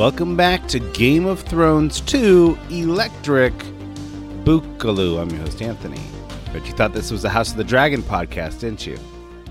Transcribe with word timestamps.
Welcome 0.00 0.34
back 0.34 0.66
to 0.68 0.80
Game 0.94 1.26
of 1.26 1.40
Thrones 1.40 2.00
2 2.00 2.56
Electric 2.70 3.52
Boogaloo. 4.44 5.20
I'm 5.20 5.28
your 5.28 5.40
host, 5.40 5.60
Anthony. 5.60 6.00
But 6.54 6.64
you 6.64 6.72
thought 6.72 6.94
this 6.94 7.10
was 7.10 7.20
the 7.20 7.28
House 7.28 7.50
of 7.50 7.58
the 7.58 7.64
Dragon 7.64 8.00
podcast, 8.00 8.60
didn't 8.60 8.86
you? 8.86 8.98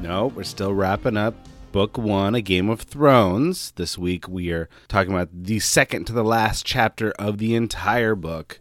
No, 0.02 0.26
we're 0.36 0.42
still 0.42 0.74
wrapping 0.74 1.18
up 1.18 1.36
Book 1.72 2.00
1, 2.00 2.34
A 2.34 2.42
Game 2.42 2.68
of 2.68 2.82
Thrones. 2.82 3.74
This 3.76 3.96
week 3.96 4.28
we 4.28 4.50
are 4.52 4.68
talking 4.88 5.14
about 5.14 5.30
the 5.32 5.60
second 5.60 6.06
to 6.06 6.14
the 6.14 6.24
last 6.24 6.66
chapter 6.66 7.12
of 7.20 7.38
the 7.38 7.54
entire 7.54 8.16
book. 8.16 8.60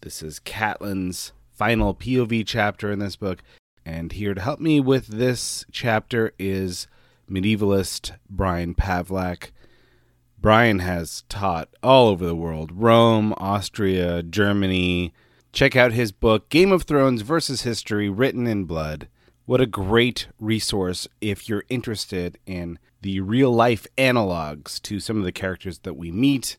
This 0.00 0.24
is 0.24 0.40
Catelyn's 0.40 1.30
final 1.52 1.94
POV 1.94 2.44
chapter 2.48 2.90
in 2.90 2.98
this 2.98 3.14
book. 3.14 3.44
And 3.86 4.10
here 4.10 4.34
to 4.34 4.40
help 4.40 4.58
me 4.58 4.80
with 4.80 5.06
this 5.06 5.64
chapter 5.70 6.32
is 6.36 6.88
medievalist 7.30 8.10
Brian 8.28 8.74
Pavlac. 8.74 9.50
Brian 10.40 10.78
has 10.78 11.24
taught 11.28 11.68
all 11.82 12.08
over 12.08 12.24
the 12.24 12.36
world 12.36 12.70
Rome, 12.72 13.34
Austria, 13.38 14.22
Germany. 14.22 15.12
Check 15.52 15.74
out 15.74 15.92
his 15.92 16.12
book, 16.12 16.48
Game 16.48 16.70
of 16.70 16.84
Thrones 16.84 17.22
versus 17.22 17.62
History 17.62 18.08
Written 18.08 18.46
in 18.46 18.64
Blood. 18.64 19.08
What 19.46 19.60
a 19.60 19.66
great 19.66 20.28
resource 20.38 21.08
if 21.20 21.48
you're 21.48 21.64
interested 21.68 22.38
in 22.46 22.78
the 23.00 23.18
real 23.20 23.50
life 23.50 23.86
analogs 23.96 24.80
to 24.82 25.00
some 25.00 25.18
of 25.18 25.24
the 25.24 25.32
characters 25.32 25.80
that 25.80 25.94
we 25.94 26.12
meet 26.12 26.56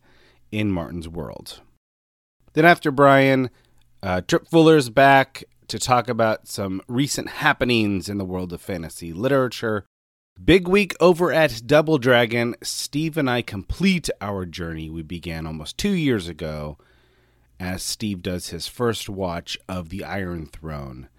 in 0.52 0.72
Martin's 0.72 1.08
world. 1.08 1.62
Then, 2.54 2.66
after 2.66 2.92
Brian, 2.92 3.50
uh, 4.04 4.22
Trip 4.22 4.46
Fuller's 4.48 4.90
back 4.90 5.46
to 5.70 5.80
talk 5.80 6.10
about 6.10 6.48
some 6.48 6.82
recent 6.88 7.30
happenings 7.30 8.10
in 8.10 8.18
the 8.18 8.26
world 8.26 8.52
of 8.52 8.60
fantasy 8.60 9.14
literature 9.14 9.86
Big 10.44 10.68
week 10.70 10.96
over 11.02 11.34
at 11.34 11.64
Double 11.66 11.98
Dragon. 11.98 12.56
Steve 12.64 13.18
and 13.18 13.30
I 13.30 13.42
complete 13.42 14.10
our 14.22 14.46
journey 14.46 14.90
we 14.90 15.02
began 15.02 15.46
almost 15.46 15.78
two 15.78 15.92
years 15.92 16.30
ago 16.30 16.78
as 17.60 17.84
Steve 17.84 18.24
does 18.24 18.50
his 18.50 18.66
first 18.66 19.10
watch 19.10 19.58
of 19.68 19.90
the 19.90 20.04
Iron 20.04 20.46
Throne. 20.46 21.10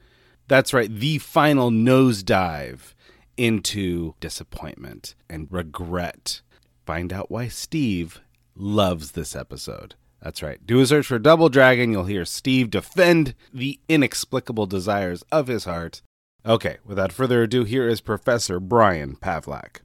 That's 0.48 0.72
right, 0.72 0.90
the 0.90 1.18
final 1.18 1.70
nosedive 1.70 2.94
into 3.36 4.14
disappointment 4.20 5.14
and 5.28 5.48
regret. 5.50 6.40
Find 6.86 7.12
out 7.12 7.30
why 7.30 7.48
Steve 7.48 8.22
loves 8.56 9.12
this 9.12 9.36
episode. 9.36 9.96
That's 10.22 10.42
right. 10.42 10.64
Do 10.66 10.80
a 10.80 10.86
search 10.86 11.06
for 11.06 11.18
Double 11.18 11.50
Dragon. 11.50 11.92
You'll 11.92 12.04
hear 12.04 12.24
Steve 12.24 12.70
defend 12.70 13.34
the 13.52 13.80
inexplicable 13.88 14.66
desires 14.66 15.22
of 15.30 15.46
his 15.46 15.64
heart 15.64 16.00
Okay, 16.44 16.78
without 16.86 17.12
further 17.12 17.42
ado, 17.42 17.64
here 17.64 17.86
is 17.86 18.00
Professor 18.00 18.58
Brian 18.60 19.14
Pavlac. 19.16 19.80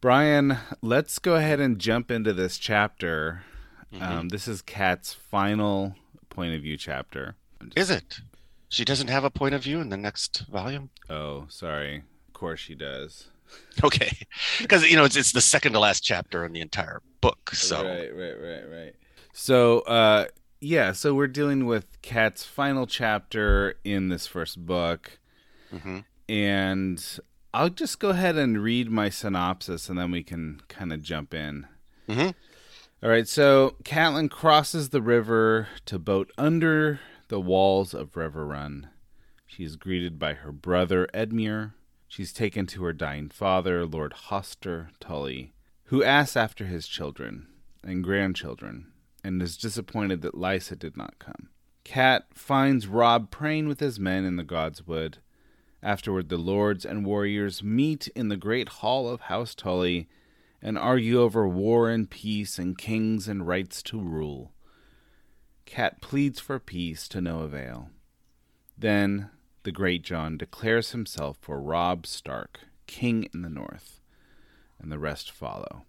Brian, 0.00 0.58
let's 0.82 1.18
go 1.18 1.36
ahead 1.36 1.60
and 1.60 1.78
jump 1.78 2.10
into 2.10 2.32
this 2.32 2.58
chapter. 2.58 3.44
Mm-hmm. 3.92 4.02
Um, 4.02 4.28
this 4.28 4.48
is 4.48 4.62
Kat's 4.62 5.12
final 5.12 5.94
point 6.30 6.54
of 6.54 6.62
view 6.62 6.76
chapter. 6.76 7.36
Just... 7.62 7.78
Is 7.78 7.90
it? 7.90 8.20
She 8.68 8.84
doesn't 8.84 9.08
have 9.08 9.24
a 9.24 9.30
point 9.30 9.54
of 9.54 9.62
view 9.62 9.80
in 9.80 9.88
the 9.88 9.96
next 9.96 10.46
volume? 10.50 10.90
Oh, 11.08 11.46
sorry. 11.48 12.02
Of 12.26 12.34
course 12.34 12.58
she 12.58 12.74
does. 12.74 13.28
Okay, 13.84 14.10
because 14.58 14.84
you 14.90 14.96
know 14.96 15.04
it's 15.04 15.16
it's 15.16 15.30
the 15.30 15.40
second 15.40 15.72
to 15.74 15.78
last 15.78 16.00
chapter 16.00 16.44
in 16.44 16.52
the 16.52 16.60
entire 16.60 17.00
book. 17.20 17.54
So 17.54 17.84
right, 17.84 18.14
right, 18.14 18.34
right, 18.34 18.68
right. 18.68 18.94
So 19.32 19.80
uh, 19.80 20.26
yeah, 20.60 20.92
so 20.92 21.14
we're 21.14 21.26
dealing 21.26 21.66
with 21.66 22.00
Kat's 22.02 22.44
final 22.44 22.86
chapter 22.86 23.74
in 23.84 24.08
this 24.08 24.26
first 24.26 24.64
book. 24.64 25.18
Mm-hmm. 25.72 25.98
And 26.28 27.18
I'll 27.52 27.68
just 27.68 28.00
go 28.00 28.10
ahead 28.10 28.36
and 28.36 28.62
read 28.62 28.90
my 28.90 29.08
synopsis 29.08 29.88
and 29.88 29.98
then 29.98 30.10
we 30.10 30.22
can 30.22 30.60
kind 30.68 30.92
of 30.92 31.02
jump 31.02 31.34
in. 31.34 31.66
Mm-hmm. 32.08 32.30
All 33.02 33.10
right, 33.10 33.28
so 33.28 33.76
Catelyn 33.84 34.30
crosses 34.30 34.88
the 34.88 35.02
river 35.02 35.68
to 35.84 35.98
boat 35.98 36.32
under 36.38 37.00
the 37.28 37.40
walls 37.40 37.92
of 37.92 38.12
Riverrun. 38.12 38.88
She 39.46 39.64
is 39.64 39.76
greeted 39.76 40.18
by 40.18 40.34
her 40.34 40.52
brother 40.52 41.06
Edmure. 41.12 41.74
She's 42.08 42.32
taken 42.32 42.66
to 42.68 42.84
her 42.84 42.92
dying 42.92 43.28
father, 43.28 43.84
Lord 43.84 44.14
Hoster 44.28 44.88
Tully, 45.00 45.52
who 45.84 46.02
asks 46.02 46.36
after 46.36 46.64
his 46.64 46.88
children 46.88 47.48
and 47.82 48.02
grandchildren 48.02 48.92
and 49.26 49.42
is 49.42 49.56
disappointed 49.56 50.22
that 50.22 50.36
Lysa 50.36 50.78
did 50.78 50.96
not 50.96 51.18
come. 51.18 51.48
Cat 51.82 52.26
finds 52.32 52.86
Rob 52.86 53.32
praying 53.32 53.66
with 53.66 53.80
his 53.80 53.98
men 53.98 54.24
in 54.24 54.36
the 54.36 54.44
Godswood. 54.44 55.16
Afterward, 55.82 56.28
the 56.28 56.36
lords 56.36 56.84
and 56.84 57.04
warriors 57.04 57.60
meet 57.60 58.06
in 58.14 58.28
the 58.28 58.36
great 58.36 58.68
hall 58.68 59.08
of 59.08 59.22
House 59.22 59.56
Tully 59.56 60.08
and 60.62 60.78
argue 60.78 61.20
over 61.20 61.46
war 61.46 61.90
and 61.90 62.08
peace 62.08 62.56
and 62.56 62.78
kings 62.78 63.26
and 63.26 63.48
rights 63.48 63.82
to 63.82 64.00
rule. 64.00 64.52
Cat 65.64 66.00
pleads 66.00 66.38
for 66.38 66.60
peace 66.60 67.08
to 67.08 67.20
no 67.20 67.40
avail. 67.40 67.90
Then 68.78 69.30
the 69.64 69.72
Greatjon 69.72 70.38
declares 70.38 70.92
himself 70.92 71.36
for 71.40 71.60
Rob 71.60 72.06
Stark, 72.06 72.60
king 72.86 73.28
in 73.34 73.42
the 73.42 73.50
north, 73.50 74.00
and 74.80 74.92
the 74.92 75.00
rest 75.00 75.32
follow. 75.32 75.84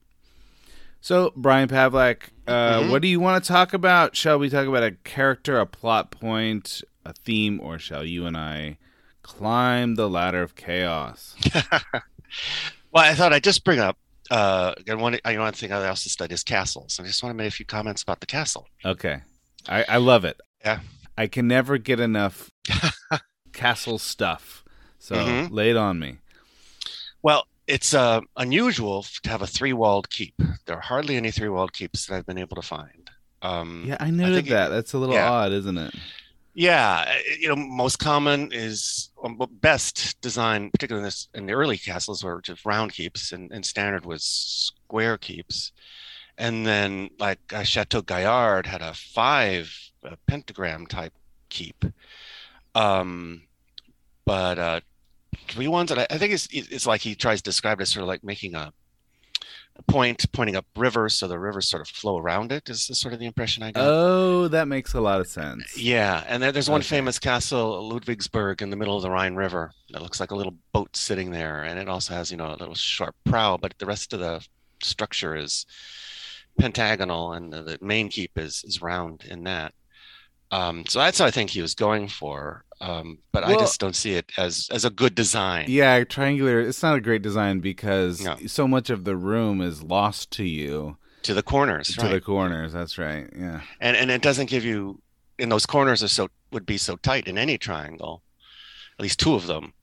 So, 1.02 1.31
Brian 1.35 1.69
Pavlac, 1.69 2.30
uh, 2.47 2.80
mm-hmm. 2.80 2.91
what 2.91 3.02
do 3.02 3.08
you 3.08 3.19
want 3.19 3.44
to 3.44 3.47
talk 3.47 3.74
about? 3.74 4.16
Shall 4.16 4.40
we 4.40 4.50
talk 4.50 4.68
about 4.68 4.84
a 4.84 4.91
character, 4.91 5.59
a 5.59 5.66
plot 5.66 6.12
point, 6.12 6.81
a 7.06 7.13
theme, 7.13 7.59
or 7.62 7.80
shall 7.80 8.03
you 8.03 8.25
and 8.25 8.35
I 8.35 8.78
climb 9.22 9.96
the 9.96 10.09
ladder 10.09 10.41
of 10.41 10.56
chaos? 10.56 11.36
well, 11.53 13.03
I 13.06 13.13
thought 13.13 13.31
I'd 13.31 13.44
just 13.44 13.63
bring 13.63 13.80
up 13.80 13.97
uh, 14.30 14.74
one, 14.88 15.19
I 15.24 15.38
one 15.38 15.53
thing 15.53 15.72
I 15.72 15.88
also 15.88 16.09
study 16.09 16.34
is 16.34 16.44
castles. 16.44 17.00
I 17.00 17.03
just 17.03 17.24
want 17.24 17.34
to 17.34 17.38
make 17.38 17.47
a 17.47 17.52
few 17.52 17.66
comments 17.66 18.03
about 18.03 18.19
the 18.19 18.25
castle. 18.25 18.68
Okay. 18.84 19.22
I, 19.68 19.86
I 19.88 19.97
love 19.97 20.25
it. 20.25 20.40
Yeah. 20.63 20.80
I 21.18 21.28
can 21.28 21.47
never 21.47 21.78
get 21.78 22.00
enough 22.00 22.52
castle 23.53 23.97
stuff. 23.97 24.63
So 25.00 25.16
mm-hmm. 25.16 25.53
lay 25.53 25.69
it 25.69 25.78
on 25.78 26.00
me. 26.00 26.18
Well, 27.22 27.47
it's 27.67 27.94
uh, 27.94 28.22
unusual 28.38 29.05
to 29.23 29.29
have 29.29 29.41
a 29.41 29.47
three-walled 29.47 30.09
keep. 30.09 30.33
There 30.66 30.78
are 30.78 30.81
hardly 30.81 31.17
any 31.17 31.31
three-walled 31.31 31.73
keeps 31.73 32.05
that 32.05 32.16
I've 32.16 32.25
been 32.25 32.38
able 32.38 32.55
to 32.55 32.61
find. 32.61 33.09
Um, 33.41 33.83
yeah, 33.85 33.97
I 34.00 34.09
noted 34.09 34.47
I 34.47 34.50
that. 34.50 34.67
It, 34.67 34.75
That's 34.75 34.94
a 34.94 34.97
little 34.97 35.16
yeah. 35.16 35.29
odd, 35.29 35.51
isn't 35.51 35.77
it? 35.77 35.94
Yeah, 36.53 37.13
you 37.39 37.50
know, 37.50 37.56
most 37.56 38.00
common 38.00 38.51
is 38.51 39.11
um, 39.23 39.39
best 39.61 40.19
design, 40.21 40.71
particularly 40.71 41.01
in, 41.01 41.06
this, 41.06 41.27
in 41.36 41.45
the 41.45 41.53
early 41.53 41.77
castles, 41.77 42.24
were 42.24 42.42
just 42.42 42.65
round 42.65 42.94
keeps, 42.94 43.31
and, 43.31 43.51
and 43.51 43.63
standard 43.63 44.06
was 44.06 44.24
square 44.24 45.18
keeps. 45.18 45.71
And 46.39 46.65
then, 46.65 47.09
like 47.19 47.39
uh, 47.53 47.63
Chateau 47.63 48.01
Gaillard 48.01 48.65
had 48.65 48.81
a 48.81 48.94
five 48.94 49.71
uh, 50.03 50.15
pentagram 50.25 50.88
type 50.88 51.13
keep. 51.50 51.86
Um, 52.74 53.44
but 54.25 54.57
uh, 54.57 54.80
three 55.48 55.68
ones, 55.68 55.92
and 55.92 56.01
I, 56.01 56.07
I 56.10 56.18
think 56.18 56.34
it's 56.34 56.48
it's 56.51 56.86
like 56.86 57.01
he 57.01 57.16
tries 57.16 57.42
to 57.42 57.50
describe 57.50 57.80
it 57.80 57.84
as 57.84 57.89
sort 57.89 58.04
of 58.04 58.07
like 58.07 58.24
making 58.24 58.56
a, 58.56 58.72
a 59.75 59.84
point 59.84 60.25
pointing 60.31 60.56
up 60.56 60.66
rivers, 60.75 61.16
so 61.16 61.28
the 61.28 61.39
rivers 61.39 61.69
sort 61.69 61.81
of 61.81 61.88
flow 61.88 62.18
around 62.18 62.51
it. 62.51 62.69
Is, 62.69 62.86
sort 62.86 63.13
of 63.13 63.19
the 63.19 63.25
impression 63.25 63.63
I 63.63 63.72
got. 63.72 63.84
Oh, 63.86 64.48
that 64.50 64.68
makes 64.68 64.94
a 64.94 65.01
lot 65.01 65.19
of 65.19 65.28
sense. 65.28 65.78
Yeah, 65.78 66.24
and 66.28 66.42
there, 66.42 66.51
there's 66.51 66.69
one 66.69 66.81
okay. 66.81 66.88
famous 66.88 67.19
castle, 67.19 67.89
Ludwigsburg, 67.89 68.62
in 68.62 68.69
the 68.69 68.75
middle 68.75 68.95
of 68.95 69.04
the 69.04 69.12
Rhine 69.12 69.36
River. 69.36 69.72
That 69.92 70.01
looks 70.01 70.19
like 70.19 70.31
a 70.31 70.36
little 70.36 70.56
boat 70.74 70.95
sitting 70.95 71.31
there, 71.31 71.63
and 71.63 71.80
it 71.80 71.88
also 71.88 72.13
has 72.13 72.31
you 72.31 72.38
know 72.38 72.50
a 72.50 72.57
little 72.57 72.75
sharp 72.75 73.16
prow, 73.25 73.57
but 73.57 73.74
the 73.78 73.86
rest 73.86 74.13
of 74.13 74.19
the 74.19 74.45
structure 74.81 75.36
is 75.36 75.66
pentagonal, 76.57 77.33
and 77.33 77.54
the, 77.54 77.62
the 77.62 77.78
main 77.81 78.10
keep 78.10 78.38
is 78.38 78.63
is 78.66 78.81
round 78.81 79.25
in 79.30 79.44
that. 79.44 79.74
Um, 80.51 80.86
so 80.88 81.00
that's 81.00 81.19
what 81.19 81.28
I 81.28 81.31
think 81.31 81.50
he 81.50 81.62
was 81.62 81.75
going 81.75 82.07
for. 82.07 82.63
Um, 82.79 83.18
but 83.31 83.44
I 83.44 83.56
just 83.56 83.79
don't 83.79 83.95
see 83.95 84.13
it 84.13 84.31
as 84.38 84.69
as 84.71 84.85
a 84.85 84.89
good 84.91 85.15
design. 85.15 85.65
Yeah, 85.68 86.03
triangular. 86.03 86.59
It's 86.59 86.83
not 86.83 86.95
a 86.97 87.01
great 87.01 87.21
design 87.24 87.59
because 87.59 88.21
No. 88.21 88.38
so 88.45 88.68
much 88.68 88.89
of 88.91 89.03
the 89.03 89.15
room 89.15 89.62
is 89.62 89.81
lost 89.81 90.29
to 90.33 90.44
you 90.44 90.97
To 91.24 91.33
the 91.33 91.41
corners, 91.44 91.88
to 91.95 92.01
right? 92.01 92.12
the 92.12 92.21
corners. 92.21 92.74
That's 92.74 92.97
right. 93.00 93.27
Yeah. 93.35 93.62
and 93.79 93.97
and 93.97 94.12
it 94.12 94.21
doesn't 94.21 94.50
give 94.50 94.63
you 94.63 95.01
and 95.39 95.51
those 95.51 95.65
corners 95.65 96.03
are 96.03 96.07
so 96.07 96.29
would 96.51 96.65
be 96.65 96.77
so 96.77 96.95
tight 96.97 97.27
in 97.27 97.38
any 97.38 97.57
triangle 97.57 98.24
at 98.97 99.03
least 99.03 99.19
two 99.19 99.35
of 99.35 99.45
them 99.47 99.73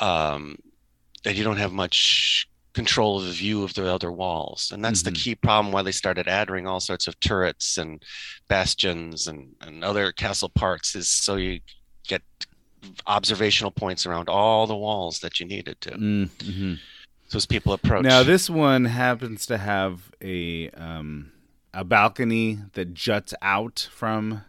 um 0.00 0.56
that 1.24 1.34
you 1.36 1.42
don't 1.44 1.56
have 1.58 1.72
much 1.72 2.48
control 2.74 3.18
of 3.18 3.24
the 3.26 3.32
view 3.32 3.62
of 3.64 3.72
the 3.74 3.86
other 3.92 4.12
walls 4.12 4.70
and 4.72 4.84
that's 4.84 5.00
Mhm. 5.00 5.04
the 5.04 5.12
key 5.12 5.34
problem 5.34 5.72
why 5.72 5.82
they 5.82 5.92
started 5.92 6.28
adding 6.28 6.66
all 6.66 6.80
sorts 6.80 7.06
of 7.06 7.18
turrets 7.20 7.76
and 7.78 8.02
bastions 8.48 9.26
and 9.26 9.54
and 9.62 9.82
other 9.84 10.12
castle 10.12 10.48
parts 10.50 10.94
is 10.94 11.08
so 11.08 11.36
you 11.36 11.60
get 12.06 12.22
observational 13.06 13.70
points 13.70 14.06
around 14.06 14.28
all 14.28 14.66
the 14.66 14.76
walls 14.76 15.20
that 15.20 15.40
you 15.40 15.46
needed 15.46 15.80
to 15.80 15.90
Mm-hmm. 15.90 16.74
so 17.28 17.36
as 17.36 17.46
people 17.46 17.72
approach 17.72 18.04
Now 18.04 18.22
this 18.22 18.48
one 18.48 18.84
happens 18.84 19.46
to 19.46 19.58
have 19.58 20.10
a 20.22 20.70
um, 20.70 21.32
a 21.74 21.84
balcony 21.84 22.58
that 22.74 22.94
juts 22.94 23.34
out 23.42 23.88
from 23.90 24.42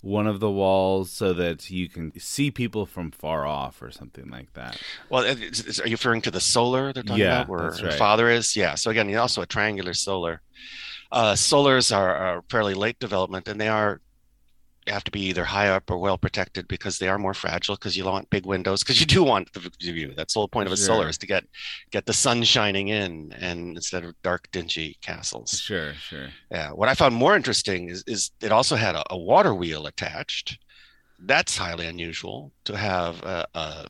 one 0.00 0.28
of 0.28 0.38
the 0.38 0.50
walls 0.50 1.10
so 1.10 1.32
that 1.32 1.70
you 1.70 1.88
can 1.88 2.12
see 2.20 2.50
people 2.52 2.86
from 2.86 3.10
far 3.10 3.44
off 3.46 3.82
or 3.82 3.90
something 3.90 4.30
like 4.30 4.52
that. 4.52 4.80
Well, 5.10 5.24
is- 5.24 5.64
is- 5.66 5.80
are 5.80 5.88
you 5.88 5.94
referring 5.94 6.22
to 6.22 6.30
the 6.30 6.40
solar 6.40 6.92
they're 6.92 7.02
talking 7.02 7.22
Yeah, 7.24 7.42
about, 7.42 7.48
where 7.48 7.70
right. 7.82 7.94
father 7.94 8.30
is? 8.30 8.54
Yeah. 8.54 8.76
So 8.76 8.90
again, 8.92 9.12
also 9.16 9.42
a 9.42 9.46
triangular 9.46 9.94
solar. 9.94 10.40
Uh, 11.10 11.32
solars 11.32 11.94
are, 11.94 12.14
are 12.14 12.42
fairly 12.48 12.74
late 12.74 13.00
development, 13.00 13.48
and 13.48 13.60
they 13.60 13.66
are 13.66 14.00
have 14.90 15.04
to 15.04 15.10
be 15.10 15.20
either 15.22 15.44
high 15.44 15.68
up 15.68 15.90
or 15.90 15.98
well 15.98 16.18
protected 16.18 16.66
because 16.68 16.98
they 16.98 17.08
are 17.08 17.18
more 17.18 17.34
fragile. 17.34 17.74
Because 17.76 17.96
you 17.96 18.04
want 18.04 18.30
big 18.30 18.46
windows, 18.46 18.82
because 18.82 19.00
you 19.00 19.06
do 19.06 19.22
want 19.22 19.52
the 19.52 19.60
view. 19.80 20.12
That's 20.16 20.34
the 20.34 20.40
whole 20.40 20.48
point 20.48 20.66
of 20.66 20.72
a 20.72 20.76
Sure. 20.76 20.86
solar 20.86 21.08
is 21.08 21.18
to 21.18 21.26
get 21.26 21.44
get 21.90 22.06
the 22.06 22.12
sun 22.12 22.42
shining 22.42 22.88
in, 22.88 23.32
and 23.38 23.76
instead 23.76 24.04
of 24.04 24.14
dark, 24.22 24.48
dingy 24.52 24.96
castles. 25.00 25.60
Sure, 25.60 25.94
sure. 25.94 26.28
Yeah. 26.50 26.70
What 26.70 26.88
I 26.88 26.94
found 26.94 27.14
more 27.14 27.36
interesting 27.36 27.88
is 27.88 28.02
is 28.06 28.30
it 28.40 28.52
also 28.52 28.76
had 28.76 28.94
a, 28.94 29.04
a 29.10 29.18
water 29.18 29.54
wheel 29.54 29.86
attached. 29.86 30.58
That's 31.20 31.56
highly 31.56 31.86
unusual 31.86 32.52
to 32.64 32.76
have 32.76 33.22
a, 33.22 33.46
a, 33.54 33.86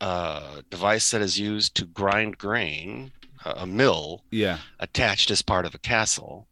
a 0.00 0.62
device 0.70 1.10
that 1.10 1.20
is 1.22 1.38
used 1.38 1.74
to 1.76 1.86
grind 1.86 2.38
grain, 2.38 3.12
a, 3.44 3.50
a 3.58 3.66
mill 3.66 4.24
Yeah. 4.30 4.58
attached 4.80 5.30
as 5.30 5.42
part 5.42 5.66
of 5.66 5.74
a 5.74 5.78
castle. 5.78 6.48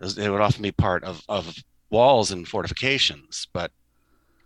it 0.00 0.30
would 0.30 0.40
often 0.40 0.62
be 0.62 0.72
part 0.72 1.04
of, 1.04 1.22
of 1.28 1.54
walls 1.90 2.30
and 2.30 2.46
fortifications, 2.48 3.46
but 3.52 3.72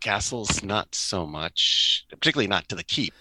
castles 0.00 0.62
not 0.62 0.94
so 0.94 1.26
much, 1.26 2.04
particularly 2.10 2.48
not 2.48 2.68
to 2.68 2.74
the 2.74 2.84
keep. 2.84 3.14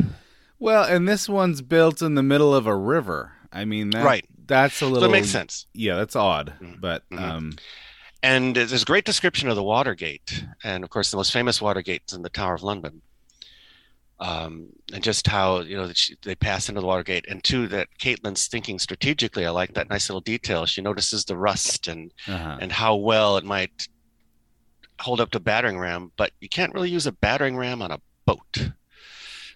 Well, 0.59 0.83
and 0.83 1.07
this 1.07 1.27
one's 1.29 1.61
built 1.61 2.01
in 2.01 2.15
the 2.15 2.23
middle 2.23 2.53
of 2.55 2.65
a 2.67 2.75
river. 2.75 3.33
I 3.51 3.65
mean, 3.65 3.89
that, 3.91 4.03
Right. 4.03 4.25
That's 4.45 4.81
a 4.81 4.85
little. 4.85 5.01
So 5.01 5.05
it 5.07 5.11
makes 5.11 5.29
sense. 5.29 5.67
Yeah, 5.73 5.95
that's 5.95 6.15
odd, 6.17 6.53
Mhm. 6.61 6.81
but 6.81 7.09
Mhm. 7.09 7.19
um, 7.21 7.53
And 8.21 8.55
there's 8.55 8.81
a 8.81 8.85
great 8.85 9.03
description 9.03 9.49
of 9.49 9.57
the 9.57 9.63
Watergate, 9.63 10.45
and 10.63 10.83
of 10.85 10.89
course, 10.89 11.11
the 11.11 11.17
most 11.17 11.33
famous 11.33 11.61
Watergate 11.61 12.03
is 12.07 12.13
in 12.13 12.21
the 12.21 12.29
Tower 12.29 12.53
of 12.55 12.63
London. 12.63 13.01
Um, 14.19 14.67
and 14.93 15.03
just 15.03 15.27
how 15.27 15.59
you 15.61 15.75
know 15.75 15.91
they 16.23 16.35
pass 16.35 16.69
into 16.69 16.79
the 16.79 16.87
Watergate, 16.87 17.25
and 17.27 17.43
two 17.43 17.67
that 17.69 17.89
Catelyn's 17.99 18.47
thinking 18.47 18.79
strategically. 18.79 19.45
I 19.45 19.49
like 19.49 19.73
that 19.73 19.89
nice 19.89 20.07
little 20.09 20.21
detail. 20.21 20.65
She 20.65 20.81
notices 20.81 21.25
the 21.25 21.35
rust 21.35 21.87
and 21.89 22.13
uh-huh. 22.27 22.59
and 22.61 22.71
how 22.71 22.95
well 22.95 23.35
it 23.37 23.43
might 23.43 23.87
hold 25.03 25.19
up 25.21 25.31
to 25.31 25.39
battering 25.39 25.77
ram, 25.77 26.11
but 26.17 26.31
you 26.39 26.49
can't 26.49 26.73
really 26.73 26.89
use 26.89 27.05
a 27.05 27.11
battering 27.11 27.55
ram 27.57 27.81
on 27.81 27.91
a 27.91 27.99
boat. 28.25 28.69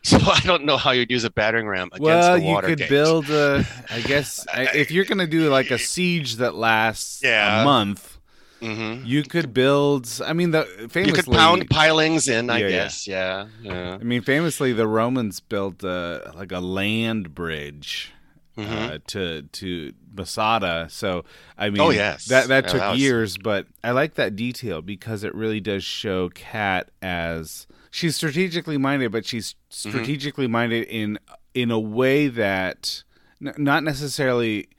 So 0.03 0.17
I 0.19 0.39
don't 0.41 0.63
know 0.63 0.77
how 0.77 0.91
you'd 0.91 1.11
use 1.11 1.25
a 1.25 1.29
battering 1.29 1.67
ram 1.67 1.87
against 1.87 2.01
well, 2.01 2.35
the 2.37 2.41
you 2.45 2.53
Watergate. 2.53 2.77
could 2.77 2.87
build 2.89 3.29
a. 3.29 3.65
I 3.89 3.99
guess 4.01 4.45
if 4.55 4.89
you're 4.89 5.03
gonna 5.03 5.27
do 5.27 5.49
like 5.49 5.69
a 5.71 5.77
siege 5.77 6.35
that 6.37 6.55
lasts 6.55 7.21
Yeah. 7.23 7.61
a 7.61 7.65
month, 7.65 8.17
hmm 8.61 9.01
you 9.03 9.23
could 9.23 9.53
build. 9.53 10.07
I 10.25 10.31
mean, 10.33 10.51
the 10.51 10.63
famously, 10.89 11.03
You 11.07 11.13
could 11.13 11.25
pound 11.33 11.69
pilings 11.69 12.29
in, 12.29 12.49
I 12.49 12.59
yeah. 12.59 12.69
guess. 12.69 13.05
Yeah, 13.07 13.47
yeah. 13.61 13.97
I 13.99 14.03
mean, 14.03 14.21
famously, 14.21 14.71
the 14.71 14.87
Romans 14.87 15.41
built 15.41 15.83
a, 15.83 16.31
like 16.35 16.53
a 16.53 16.59
land 16.61 17.35
bridge 17.35 18.13
Mhm. 18.57 18.89
uh, 18.95 18.99
to 19.07 19.41
to 19.43 19.93
Masada. 20.15 20.87
So 20.89 21.23
I 21.57 21.69
mean, 21.69 21.81
Oh, 21.81 21.89
yes. 21.91 22.25
that 22.25 22.47
that 22.47 22.65
Yeah, 22.65 22.71
took 22.71 22.79
that 22.81 22.91
was- 22.91 22.99
years, 22.99 23.37
but 23.37 23.67
I 23.83 23.91
like 23.91 24.15
that 24.15 24.35
detail 24.35 24.81
because 24.81 25.23
it 25.23 25.33
really 25.35 25.59
does 25.59 25.83
show 25.83 26.29
Kat 26.29 26.89
as 27.01 27.67
she's 27.91 28.15
strategically 28.15 28.77
minded, 28.77 29.11
but 29.11 29.25
she's 29.25 29.53
Mm-hmm. 29.71 29.89
strategically 29.89 30.47
minded 30.47 30.87
in 30.87 31.19
in 31.53 31.71
a 31.71 31.79
way 31.79 32.27
that 32.27 33.03
n- 33.45 33.53
not 33.57 33.83
necessarily 33.83 34.69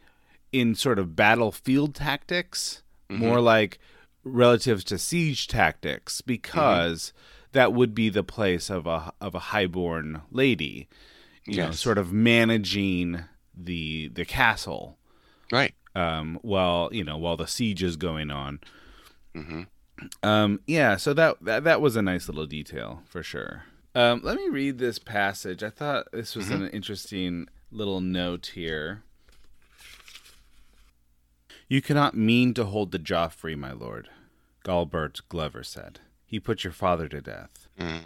in 0.53 0.75
sort 0.75 0.99
of 0.99 1.15
battlefield 1.15 1.95
tactics, 1.95 2.83
Mm-hmm. 3.11 3.21
more 3.27 3.41
like 3.41 3.79
relative 4.25 4.85
to 4.85 4.99
siege 4.99 5.47
tactics, 5.47 6.21
because 6.21 7.13
that 7.53 7.73
would 7.73 7.95
be 7.95 8.09
the 8.11 8.23
place 8.25 8.69
of 8.71 8.87
a 8.87 9.13
of 9.21 9.35
a 9.35 9.39
highborn 9.55 10.21
lady, 10.31 10.89
you 11.47 11.57
know, 11.59 11.71
sort 11.71 11.97
of 11.97 12.13
managing 12.13 13.25
the 13.61 14.09
the 14.09 14.25
castle 14.25 14.97
Right. 15.53 15.75
um, 15.95 16.39
while 16.43 16.89
you 16.93 17.03
know 17.05 17.17
while 17.19 17.37
the 17.37 17.47
siege 17.47 17.83
is 17.83 17.97
going 17.97 18.31
on. 18.31 18.61
hmm 19.35 19.63
Um, 20.23 20.61
yeah, 20.67 20.97
so 20.97 21.13
that, 21.15 21.37
that 21.43 21.65
that 21.65 21.81
was 21.81 21.97
a 21.97 22.03
nice 22.03 22.29
little 22.29 22.47
detail 22.47 23.03
for 23.09 23.23
sure. 23.23 23.65
Um, 23.95 24.21
let 24.23 24.37
me 24.37 24.49
read 24.49 24.79
this 24.79 24.99
passage. 25.01 25.63
I 25.65 25.71
thought 25.71 26.07
this 26.13 26.37
was 26.37 26.51
an 26.51 26.69
interesting 26.69 27.49
little 27.73 28.01
note 28.01 28.53
here. 28.55 29.03
You 31.69 31.83
cannot 31.83 32.17
mean 32.17 32.55
to 32.55 32.65
hold 32.65 32.93
the 32.93 32.99
Joffrey, 32.99 33.57
my 33.57 33.73
lord, 33.73 34.09
Galbert 34.65 35.21
Glover 35.29 35.63
said. 35.63 36.01
He 36.25 36.39
put 36.41 36.65
your 36.65 36.73
father 36.73 37.09
to 37.09 37.21
death. 37.21 37.69
Mm. 37.79 38.03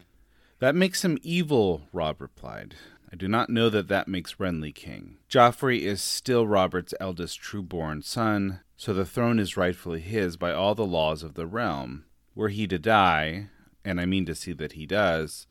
That 0.61 0.75
makes 0.75 1.05
him 1.05 1.19
evil, 1.23 1.83
Rob 1.93 2.21
replied. 2.21 2.75
I 3.13 3.17
do 3.17 3.29
not 3.29 3.51
know 3.51 3.69
that 3.69 3.89
that 3.89 4.09
makes 4.09 4.37
Renly 4.37 4.75
king. 4.75 5.19
Joffrey 5.29 5.81
is 5.81 6.01
still 6.01 6.47
Robert's 6.47 6.95
eldest 6.99 7.39
true-born 7.41 8.03
son, 8.03 8.61
so 8.77 8.95
the 8.95 9.05
throne 9.05 9.39
is 9.39 9.57
rightfully 9.57 10.01
his 10.01 10.39
by 10.39 10.53
all 10.53 10.75
the 10.75 10.87
laws 10.87 11.23
of 11.23 11.35
the 11.35 11.47
realm. 11.47 12.05
Were 12.35 12.49
he 12.49 12.67
to 12.69 12.79
die, 12.79 13.49
and 13.85 14.01
I 14.01 14.07
mean 14.07 14.25
to 14.27 14.35
see 14.35 14.53
that 14.55 14.73
he 14.73 14.87
does, 14.87 15.47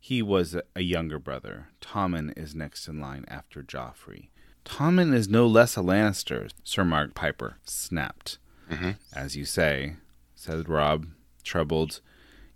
he 0.00 0.22
was 0.22 0.56
a 0.74 0.80
younger 0.82 1.18
brother. 1.18 1.68
Tommen 1.82 2.32
is 2.36 2.54
next 2.54 2.88
in 2.88 3.00
line 3.00 3.26
after 3.28 3.62
Joffrey. 3.62 4.28
Tommen 4.64 5.12
is 5.12 5.28
no 5.28 5.46
less 5.46 5.76
a 5.76 5.80
Lannister, 5.80 6.50
Sir 6.64 6.84
Mark 6.84 7.14
Piper 7.14 7.58
snapped. 7.64 8.38
Mhm. 8.70 8.96
As 9.12 9.36
you 9.36 9.44
say, 9.44 9.96
said 10.34 10.68
Rob, 10.68 11.06
troubled. 11.44 12.00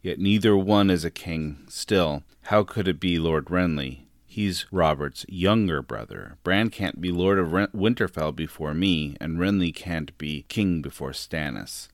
Yet 0.01 0.19
neither 0.19 0.57
one 0.57 0.89
is 0.91 1.05
a 1.05 1.11
king. 1.11 1.67
Still, 1.69 2.23
how 2.45 2.65
could 2.65 2.89
it 2.89 2.99
be 2.99 3.19
Lord 3.19 3.47
Renly? 3.47 4.07
He's 4.33 4.65
Robert's 4.71 5.27
younger 5.29 5.83
brother. 5.83 6.39
Bran 6.45 6.71
can't 6.71 7.01
be 7.01 7.11
Lord 7.11 7.37
of 7.37 7.49
Winterfell 7.49 8.37
before 8.37 8.75
me, 8.75 9.17
and 9.21 9.39
Renly 9.39 9.75
can't 9.75 10.17
be 10.19 10.45
king 10.49 10.81
before 10.83 11.11
Stannis. 11.11 11.89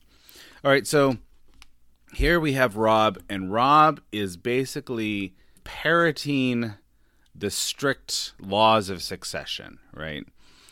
All 0.63 0.69
right, 0.69 0.85
so 0.85 1.17
here 2.13 2.39
we 2.39 2.53
have 2.53 2.77
Rob, 2.77 3.17
and 3.27 3.51
Rob 3.51 4.01
is 4.11 4.37
basically 4.37 5.33
parroting 5.63 6.75
the 7.33 7.49
strict 7.49 8.33
laws 8.39 8.91
of 8.91 9.01
succession, 9.01 9.79
right? 9.91 10.23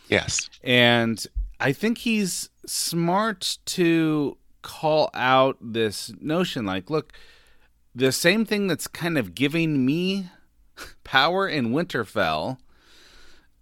Yes. 0.07 0.51
And 0.63 1.25
I 1.60 1.72
think 1.72 1.98
he's 1.98 2.50
smart 2.67 3.57
to 3.65 4.38
call 4.62 5.10
out 5.15 5.57
this 5.60 6.13
notion 6.22 6.63
like, 6.67 6.91
look, 6.91 7.12
the 7.95 8.12
same 8.12 8.45
thing 8.45 8.67
that's 8.67 8.86
kind 8.86 9.17
of 9.17 9.34
giving 9.34 9.84
me 9.84 10.29
power 11.03 11.48
in 11.48 11.72
Winterfell, 11.72 12.58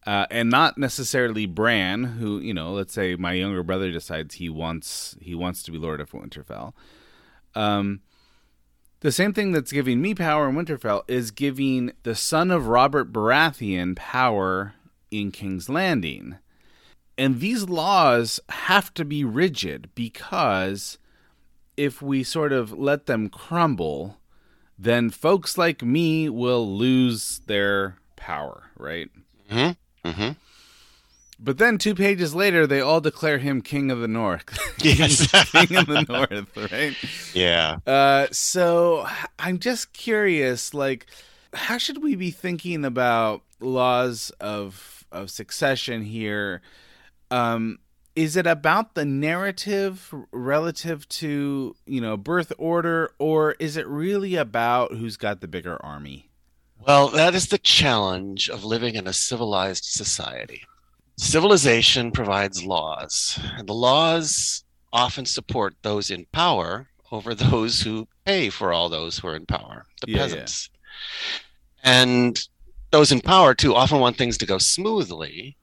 uh, 0.06 0.26
and 0.30 0.50
not 0.50 0.78
necessarily 0.78 1.46
Bran, 1.46 2.04
who, 2.04 2.40
you 2.40 2.54
know, 2.54 2.74
let's 2.74 2.94
say 2.94 3.16
my 3.16 3.34
younger 3.34 3.64
brother 3.64 3.92
decides 3.92 4.36
he 4.36 4.50
wants 4.50 5.16
he 5.22 5.34
wants 5.34 5.64
to 5.64 5.72
be 5.72 5.78
Lord 5.78 6.02
of 6.02 6.12
Winterfell. 6.12 6.74
Um, 7.56 8.02
the 9.00 9.12
same 9.12 9.34
thing 9.34 9.52
that's 9.52 9.72
giving 9.72 10.02
me 10.02 10.16
power 10.16 10.48
in 10.48 10.56
Winterfell 10.56 11.04
is 11.08 11.32
giving 11.32 11.92
the 12.04 12.16
son 12.16 12.52
of 12.52 12.68
Robert 12.68 13.12
Baratheon 13.12 13.96
power 13.96 14.76
in 15.12 15.32
King's 15.32 15.70
Landing. 15.70 16.38
And 17.18 17.40
these 17.40 17.64
laws 17.70 18.40
have 18.50 18.94
to 18.96 19.06
be 19.06 19.24
rigid 19.24 19.90
because 19.94 20.98
if 21.78 22.02
we 22.02 22.24
sort 22.24 22.52
of 22.52 22.72
let 22.72 23.06
them 23.06 23.30
crumble, 23.30 24.18
then 24.84 25.10
folks 25.10 25.58
like 25.58 25.82
me 25.84 26.30
will 26.30 26.76
lose 26.78 27.42
their 27.48 27.98
power, 28.16 28.64
right? 28.78 29.10
hmm 29.50 29.72
hmm 30.06 30.30
But 31.40 31.58
then 31.58 31.78
two 31.78 31.96
pages 31.96 32.34
later, 32.36 32.66
they 32.68 32.82
all 32.82 33.02
declare 33.02 33.38
him 33.38 33.62
king 33.62 33.92
of 33.92 34.00
the 34.00 34.08
north. 34.08 34.58
Yes. 34.84 35.28
king 35.52 35.78
of 35.78 35.86
the 35.88 36.06
north, 36.10 36.72
right? 36.72 36.96
Yeah. 37.34 37.78
Uh, 37.88 38.28
so 38.32 39.08
I'm 39.40 39.60
just 39.60 39.94
curious, 39.94 40.74
like, 40.74 41.06
how 41.54 41.78
should 41.78 42.04
we 42.04 42.16
be 42.16 42.32
thinking 42.32 42.84
about 42.84 43.42
laws 43.62 44.32
of 44.42 45.06
of 45.12 45.30
succession 45.30 46.02
here? 46.04 46.62
Um, 47.32 47.80
is 48.16 48.36
it 48.36 48.46
about 48.48 48.96
the 48.96 49.06
narrative 49.06 50.14
relative 50.32 51.08
to 51.10 51.76
you 51.86 52.02
know 52.02 52.18
birth 52.18 52.52
order, 52.58 53.12
or 53.20 53.54
is 53.54 53.78
it 53.78 53.88
really 53.88 54.36
about 54.36 54.94
who's 54.94 55.18
got 55.18 55.42
the 55.42 55.48
bigger 55.48 55.84
army? 55.84 56.32
Well, 56.78 57.08
that 57.10 57.34
is 57.34 57.48
the 57.48 57.58
challenge 57.58 58.48
of 58.50 58.64
living 58.64 58.94
in 58.96 59.08
a 59.08 59.14
civilized 59.14 59.86
society. 59.86 60.62
Civilization 61.18 62.12
provides 62.12 62.64
laws, 62.64 63.40
and 63.58 63.68
the 63.68 63.74
laws 63.74 64.64
often 64.92 65.26
support 65.26 65.76
those 65.82 66.12
in 66.12 66.26
power 66.32 66.90
over 67.12 67.34
those 67.36 67.82
who 67.82 68.08
pay 68.26 68.50
for 68.50 68.72
all 68.74 68.90
those 68.90 69.18
who 69.20 69.28
are 69.30 69.36
in 69.36 69.46
power, 69.48 69.88
the 70.02 70.08
Yeah, 70.08 70.26
yeah. 70.26 70.46
peasants. 70.46 70.70
And 71.84 72.40
those 72.92 73.12
in 73.12 73.22
power, 73.22 73.54
too, 73.54 73.76
often 73.76 74.00
want 74.00 74.18
things 74.18 74.38
to 74.40 74.46
go 74.46 74.58
smoothly. 74.58 75.58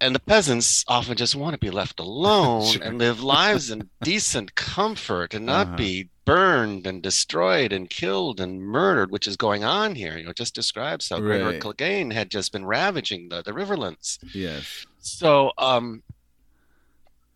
And 0.00 0.14
the 0.14 0.20
peasants 0.20 0.84
often 0.86 1.16
just 1.16 1.34
want 1.34 1.54
to 1.54 1.58
be 1.58 1.70
left 1.70 1.98
alone 1.98 2.64
Sure. 2.72 2.82
and 2.82 2.98
live 2.98 3.20
lives 3.22 3.68
in 3.70 3.90
decent 4.02 4.54
comfort 4.54 5.34
and 5.34 5.44
not 5.46 5.66
Uh-huh. 5.68 5.76
be 5.76 6.10
burned 6.24 6.86
and 6.86 7.02
destroyed 7.02 7.72
and 7.72 7.88
killed 7.90 8.38
and 8.38 8.60
murdered, 8.62 9.10
which 9.10 9.26
is 9.26 9.36
going 9.36 9.64
on 9.64 9.94
here. 9.96 10.16
You 10.18 10.26
know, 10.26 10.32
just 10.32 10.54
describes 10.54 11.08
how 11.08 11.18
Gregor 11.20 11.46
Right. 11.46 11.60
Clegane 11.60 12.12
had 12.12 12.30
just 12.30 12.52
been 12.52 12.64
ravaging 12.66 13.28
the, 13.30 13.42
the 13.42 13.52
riverlands. 13.52 14.18
Yes. 14.34 14.86
So, 15.00 15.52
um, 15.58 16.02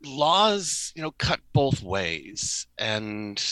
laws, 0.05 0.93
you 0.95 1.03
know, 1.03 1.13
cut 1.13 1.41
both 1.53 1.83
ways. 1.83 2.67
And 2.79 3.43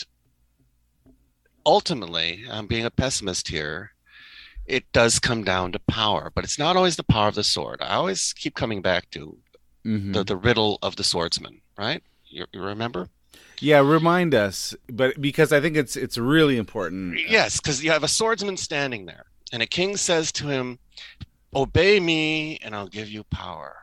ultimately, 1.65 2.45
I'm 2.49 2.67
being 2.67 2.85
a 2.85 2.91
pessimist 2.91 3.47
here, 3.49 3.91
it 4.71 4.85
does 4.93 5.19
come 5.19 5.43
down 5.43 5.71
to 5.73 5.79
power, 5.79 6.31
but 6.33 6.43
it's 6.43 6.59
not 6.59 6.75
always 6.77 6.95
the 6.95 7.03
power 7.03 7.27
of 7.27 7.35
the 7.35 7.43
sword. 7.43 7.79
I 7.81 7.95
always 7.95 8.33
keep 8.33 8.55
coming 8.55 8.81
back 8.81 9.09
to 9.11 9.37
Mhm. 9.85 10.13
the, 10.13 10.23
the 10.23 10.37
riddle 10.37 10.77
of 10.81 10.95
the 10.95 11.03
swordsman, 11.03 11.61
right? 11.77 12.01
You, 12.29 12.45
you 12.53 12.61
remember? 12.61 13.09
Yeah, 13.59 13.79
remind 13.79 14.33
us, 14.33 14.75
but 14.87 15.19
because 15.19 15.51
I 15.51 15.59
think 15.61 15.75
it's 15.75 15.95
it's 15.95 16.17
really 16.17 16.57
important. 16.57 17.19
Yes, 17.27 17.59
because 17.59 17.83
you 17.83 17.91
have 17.91 18.03
a 18.03 18.07
swordsman 18.07 18.57
standing 18.57 19.05
there, 19.05 19.25
and 19.53 19.61
a 19.61 19.67
king 19.67 19.97
says 19.97 20.31
to 20.33 20.47
him, 20.47 20.79
Obey 21.53 21.99
me, 21.99 22.57
and 22.63 22.75
I'll 22.75 22.87
give 22.87 23.09
you 23.09 23.23
power. 23.25 23.75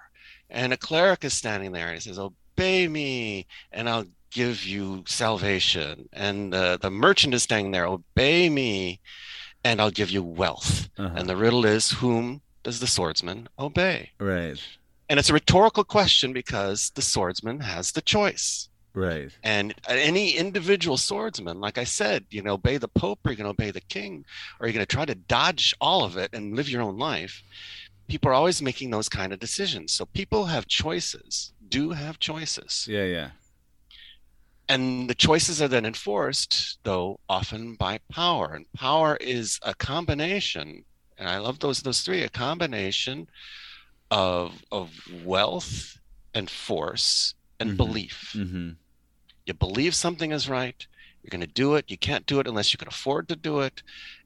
And 0.51 0.73
a 0.73 0.77
cleric 0.77 1.25
is 1.25 1.35
standing 1.35 1.73
there, 1.73 1.89
and 1.89 1.95
he 1.95 2.01
says, 2.01 2.19
Obey 2.19 2.89
me, 2.89 3.47
and 3.73 3.89
I'll 3.89 4.07
give 4.31 4.65
you 4.65 5.05
salvation. 5.07 6.09
And 6.13 6.55
uh, 6.55 6.77
the 6.79 6.91
merchant 6.91 7.35
is 7.35 7.43
standing 7.43 7.73
there, 7.73 7.87
Obey 7.87 8.49
me, 8.49 9.01
and 9.69 9.81
I'll 9.83 9.91
give 9.91 10.11
you 10.11 10.23
wealth. 10.23 10.89
Uh-huh. 10.99 11.15
And 11.15 11.29
the 11.29 11.37
riddle 11.37 11.67
is, 11.67 11.91
Whom 11.91 12.41
does 12.63 12.81
the 12.81 12.87
swordsman 12.87 13.49
obey? 13.59 14.11
Right. 14.19 14.59
And 15.09 15.19
it's 15.19 15.31
a 15.31 15.35
rhetorical 15.35 15.85
question 15.85 16.33
because 16.33 16.91
the 16.95 17.03
swordsman 17.03 17.61
has 17.61 17.93
the 17.93 18.03
choice. 18.03 18.69
Right. 18.95 19.31
And 19.43 19.75
any 19.87 20.31
individual 20.33 20.97
swordsman, 20.97 21.61
like 21.61 21.79
I 21.79 21.85
said, 21.85 22.25
you 22.31 22.43
know, 22.43 22.55
obey 22.55 22.79
the 22.79 22.89
Pope 22.89 23.21
or 23.25 23.31
you're 23.31 23.37
going 23.37 23.45
to 23.45 23.51
obey 23.51 23.71
the 23.71 23.81
king, 23.83 24.25
or 24.59 24.67
you're 24.67 24.75
going 24.75 24.87
to 24.87 24.97
try 24.97 25.05
to 25.05 25.15
dodge 25.15 25.75
all 25.81 26.03
of 26.05 26.17
it 26.17 26.31
and 26.33 26.57
live 26.57 26.69
your 26.69 26.83
own 26.83 26.99
life. 26.99 27.43
People 28.09 28.31
are 28.31 28.35
always 28.35 28.63
making 28.63 28.91
those 28.91 29.09
kind 29.09 29.33
of 29.33 29.39
decisions. 29.39 29.93
So 29.93 30.07
people 30.07 30.47
have 30.47 30.67
choices, 30.67 31.53
do 31.69 31.91
have 31.91 32.19
choices. 32.19 32.87
Yeah. 32.91 33.05
Yeah. 33.05 33.31
And 34.69 35.09
the 35.09 35.15
choices 35.15 35.63
are 35.63 35.69
then 35.69 35.87
enforced, 35.87 36.79
though, 36.83 37.21
often 37.29 37.75
by 37.75 38.01
power. 38.13 38.53
And 38.55 38.71
power 38.75 39.17
is 39.17 39.59
a 39.63 39.75
combination, 39.75 40.85
and 41.17 41.29
I 41.29 41.39
love 41.39 41.59
those 41.61 41.81
those 41.83 42.03
three, 42.03 42.23
a 42.23 42.29
combination 42.29 43.29
of 44.11 44.63
of 44.71 44.91
wealth 45.25 45.99
and 46.35 46.51
force 46.51 47.35
and 47.61 47.71
Mhm. 47.73 47.77
belief. 47.77 48.33
Mm-hmm. 48.35 48.71
you 49.47 49.55
believe 49.55 49.95
something 49.95 50.31
is 50.33 50.47
right 50.47 50.87
you're 51.23 51.31
going 51.31 51.41
to 51.41 51.47
do 51.65 51.75
it 51.77 51.91
you 51.91 51.97
can't 51.97 52.27
do 52.27 52.39
it 52.39 52.47
unless 52.47 52.71
you 52.75 52.79
can 52.79 52.87
afford 52.89 53.27
to 53.29 53.35
do 53.35 53.61
it 53.61 53.83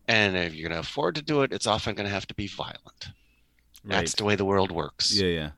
and 0.09 0.37
if 0.37 0.53
you're 0.53 0.69
going 0.69 0.77
to 0.83 0.89
afford 0.89 1.15
to 1.15 1.23
do 1.23 1.43
it 1.43 1.53
it's 1.53 1.67
often 1.69 1.95
going 1.95 2.07
to 2.09 2.13
have 2.13 2.27
to 2.27 2.35
be 2.35 2.49
violent 2.49 3.03
Right. 3.85 3.99
that's 3.99 4.15
the 4.15 4.25
way 4.25 4.35
the 4.35 4.45
world 4.45 4.73
works 4.73 5.15
Yeah. 5.15 5.29
Yeah. 5.29 5.51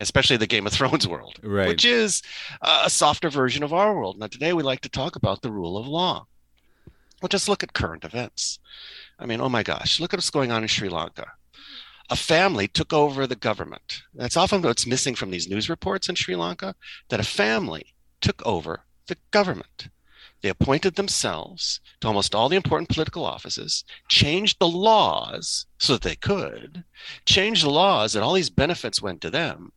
Especially 0.00 0.36
the 0.36 0.46
game 0.46 0.66
of 0.66 0.72
thrones 0.72 1.06
world 1.14 1.38
Right. 1.42 1.68
which 1.68 1.84
is 1.84 2.22
a 2.62 2.90
softer 2.90 3.30
version 3.30 3.62
of 3.62 3.72
our 3.72 3.94
world. 3.94 4.18
Now 4.18 4.26
today 4.26 4.52
we 4.52 4.62
like 4.62 4.80
to 4.82 4.88
talk 4.88 5.16
about 5.16 5.42
the 5.42 5.50
rule 5.52 5.76
of 5.76 5.86
law. 5.86 6.26
Well 7.22 7.28
just 7.28 7.48
look 7.48 7.62
at 7.62 7.72
current 7.72 8.04
events. 8.04 8.58
I 9.18 9.26
mean 9.26 9.40
oh 9.40 9.48
my 9.48 9.62
gosh 9.62 10.00
look 10.00 10.12
at 10.12 10.18
what's 10.18 10.30
going 10.30 10.52
on 10.52 10.62
in 10.62 10.68
sri 10.68 10.88
lanka. 10.88 11.32
A 12.08 12.16
family 12.16 12.68
took 12.68 12.92
over 12.92 13.26
the 13.26 13.34
government. 13.34 14.02
That's 14.14 14.36
often 14.36 14.62
what's 14.62 14.86
missing 14.86 15.14
from 15.16 15.30
these 15.30 15.48
news 15.48 15.68
reports 15.68 16.08
in 16.08 16.14
sri 16.14 16.36
lanka 16.36 16.74
that 17.08 17.20
a 17.20 17.24
family 17.24 17.94
took 18.20 18.44
over 18.46 18.84
the 19.08 19.16
government. 19.30 19.88
They 20.42 20.50
appointed 20.50 20.94
themselves 20.96 21.80
to 22.00 22.08
almost 22.08 22.34
all 22.34 22.48
the 22.48 22.56
important 22.56 22.90
political 22.90 23.24
offices, 23.24 23.84
changed 24.08 24.58
the 24.60 24.68
laws 24.68 25.64
so 25.78 25.94
that 25.94 26.02
they 26.02 26.14
could, 26.14 26.84
changed 27.24 27.64
the 27.64 27.70
laws 27.70 28.12
that 28.12 28.22
all 28.22 28.34
these 28.34 28.50
benefits 28.50 29.00
went 29.02 29.20
to 29.22 29.30
them, 29.30 29.72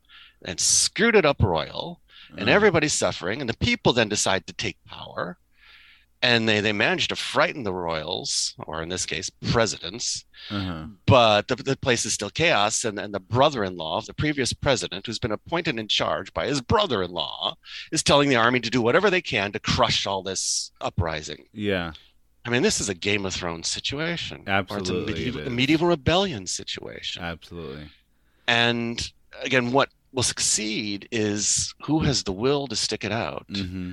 and 0.46 0.60
screwed 0.60 1.16
it 1.16 1.26
up 1.26 1.42
royal, 1.42 2.00
and 2.38 2.50
Uh, 2.50 2.52
everybody's 2.52 2.94
suffering. 2.94 3.42
And 3.42 3.50
the 3.50 3.58
people 3.58 3.94
then 3.94 4.10
decide 4.10 4.46
to 4.48 4.54
take 4.54 4.78
power, 4.86 5.38
and 6.22 6.48
they, 6.50 6.60
they 6.60 6.74
manage 6.74 7.08
to 7.08 7.16
frighten 7.16 7.64
the 7.64 7.74
royals, 7.74 8.54
or 8.60 8.84
in 8.84 8.90
this 8.90 9.06
case, 9.06 9.30
presidents. 9.52 10.26
uh-huh. 10.50 10.86
But 11.06 11.48
the, 11.48 11.56
the 11.56 11.78
place 11.78 12.06
is 12.06 12.14
still 12.14 12.30
chaos, 12.30 12.84
and, 12.84 13.00
and 13.00 13.14
the 13.14 13.20
brother 13.20 13.64
in 13.64 13.78
law 13.78 13.98
of 13.98 14.06
the 14.06 14.14
previous 14.14 14.52
president, 14.54 15.06
who's 15.06 15.20
been 15.20 15.32
appointed 15.32 15.80
in 15.80 15.88
charge 15.88 16.34
by 16.34 16.48
his 16.48 16.62
brother 16.62 17.02
in 17.04 17.12
law, 17.12 17.56
is 17.92 18.04
telling 18.04 18.30
the 18.30 18.36
army 18.36 18.60
to 18.60 18.70
do 18.70 18.82
whatever 18.82 19.10
they 19.10 19.22
can 19.22 19.52
to 19.54 19.60
crush 19.60 20.06
all 20.06 20.22
this 20.22 20.72
uprising. 20.82 21.46
Yeah. 21.54 21.94
I 22.46 22.50
mean, 22.50 22.64
this 22.64 22.80
is 22.82 22.90
a 22.90 22.96
Game 22.96 23.26
of 23.26 23.34
Thrones 23.34 23.68
situation. 23.68 24.44
or 24.48 24.60
it's 24.60 24.72
a 24.72 24.74
Absolutely 24.76 25.26
it 25.26 25.48
a 25.48 25.50
medieval 25.50 25.88
rebellion 25.88 26.48
situation. 26.48 27.22
Absolutely. 27.24 27.90
and 28.48 29.12
again, 29.44 29.72
what 29.72 29.90
will 30.12 30.24
succeed 30.24 31.08
is 31.12 31.74
who 31.84 32.00
has 32.00 32.24
the 32.24 32.32
will 32.32 32.68
to 32.68 32.76
stick 32.76 33.04
it 33.04 33.12
out 33.12 33.46
Mm-hmm. 33.50 33.92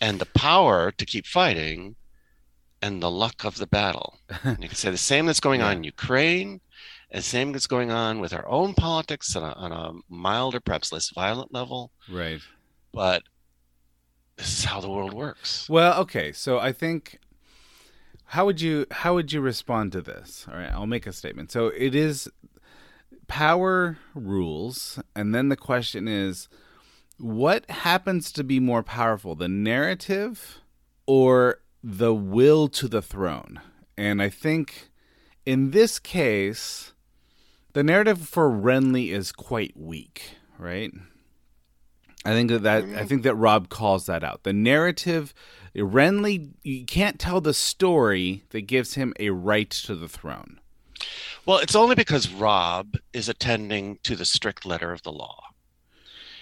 and 0.00 0.18
the 0.18 0.26
power 0.26 0.90
to 0.92 1.06
keep 1.06 1.26
fighting 1.26 1.96
and 2.82 3.02
the 3.02 3.10
luck 3.10 3.44
of 3.44 3.56
the 3.56 3.66
battle. 3.66 4.18
And 4.44 4.62
you 4.62 4.68
can 4.68 4.76
say 4.76 4.90
the 4.90 4.96
same 4.98 5.26
that's 5.26 5.40
going 5.40 5.62
on 5.66 5.78
in 5.78 5.84
Ukraine, 5.84 6.60
and 7.10 7.18
the 7.20 7.26
same 7.26 7.52
that's 7.52 7.66
going 7.66 7.90
on 7.90 8.20
with 8.20 8.32
our 8.34 8.46
own 8.46 8.74
politics 8.74 9.34
on 9.34 9.42
a, 9.42 9.52
on 9.52 9.72
a 9.72 9.92
milder, 10.12 10.60
perhaps 10.60 10.92
less 10.92 11.10
violent 11.10 11.52
level. 11.54 11.90
Right. 12.10 12.40
But 12.92 13.22
this 14.36 14.58
is 14.58 14.64
how 14.64 14.80
the 14.80 14.90
world 14.90 15.14
works. 15.14 15.68
Well, 15.68 15.98
okay. 16.02 16.32
So 16.32 16.58
I 16.58 16.72
think 16.72 17.18
how 18.26 18.44
would 18.44 18.60
you 18.60 18.86
how 18.90 19.14
would 19.14 19.32
you 19.32 19.40
respond 19.40 19.92
to 19.92 20.02
this? 20.02 20.46
All 20.50 20.58
right, 20.58 20.70
I'll 20.70 20.86
make 20.86 21.06
a 21.06 21.12
statement. 21.12 21.50
So 21.52 21.68
it 21.68 21.94
is 21.94 22.28
power 23.26 23.98
rules, 24.14 25.00
and 25.14 25.34
then 25.34 25.48
the 25.48 25.56
question 25.56 26.08
is 26.08 26.48
what 27.18 27.68
happens 27.70 28.30
to 28.32 28.44
be 28.44 28.60
more 28.60 28.82
powerful, 28.82 29.34
the 29.34 29.48
narrative 29.48 30.60
or 31.06 31.60
the 31.82 32.14
will 32.14 32.68
to 32.68 32.88
the 32.88 33.02
throne? 33.02 33.60
And 33.96 34.20
I 34.20 34.28
think 34.28 34.90
in 35.44 35.70
this 35.70 35.98
case 35.98 36.92
the 37.76 37.84
narrative 37.84 38.26
for 38.26 38.50
Renly 38.50 39.12
is 39.12 39.32
quite 39.32 39.76
weak, 39.76 40.36
right? 40.58 40.90
I 42.24 42.30
think 42.30 42.50
that, 42.50 42.62
that 42.62 42.82
I 42.82 42.86
mm-hmm. 42.86 43.06
think 43.06 43.22
that 43.24 43.34
Rob 43.34 43.68
calls 43.68 44.06
that 44.06 44.24
out. 44.24 44.44
The 44.44 44.54
narrative, 44.54 45.34
Renly, 45.76 46.52
you 46.62 46.86
can't 46.86 47.20
tell 47.20 47.42
the 47.42 47.52
story 47.52 48.44
that 48.50 48.62
gives 48.62 48.94
him 48.94 49.12
a 49.20 49.28
right 49.28 49.68
to 49.68 49.94
the 49.94 50.08
throne. 50.08 50.58
Well, 51.44 51.58
it's 51.58 51.74
only 51.74 51.94
because 51.94 52.30
Rob 52.30 52.96
is 53.12 53.28
attending 53.28 53.98
to 54.02 54.16
the 54.16 54.24
strict 54.24 54.66
letter 54.66 54.92
of 54.92 55.02
the 55.02 55.12
law. 55.12 55.42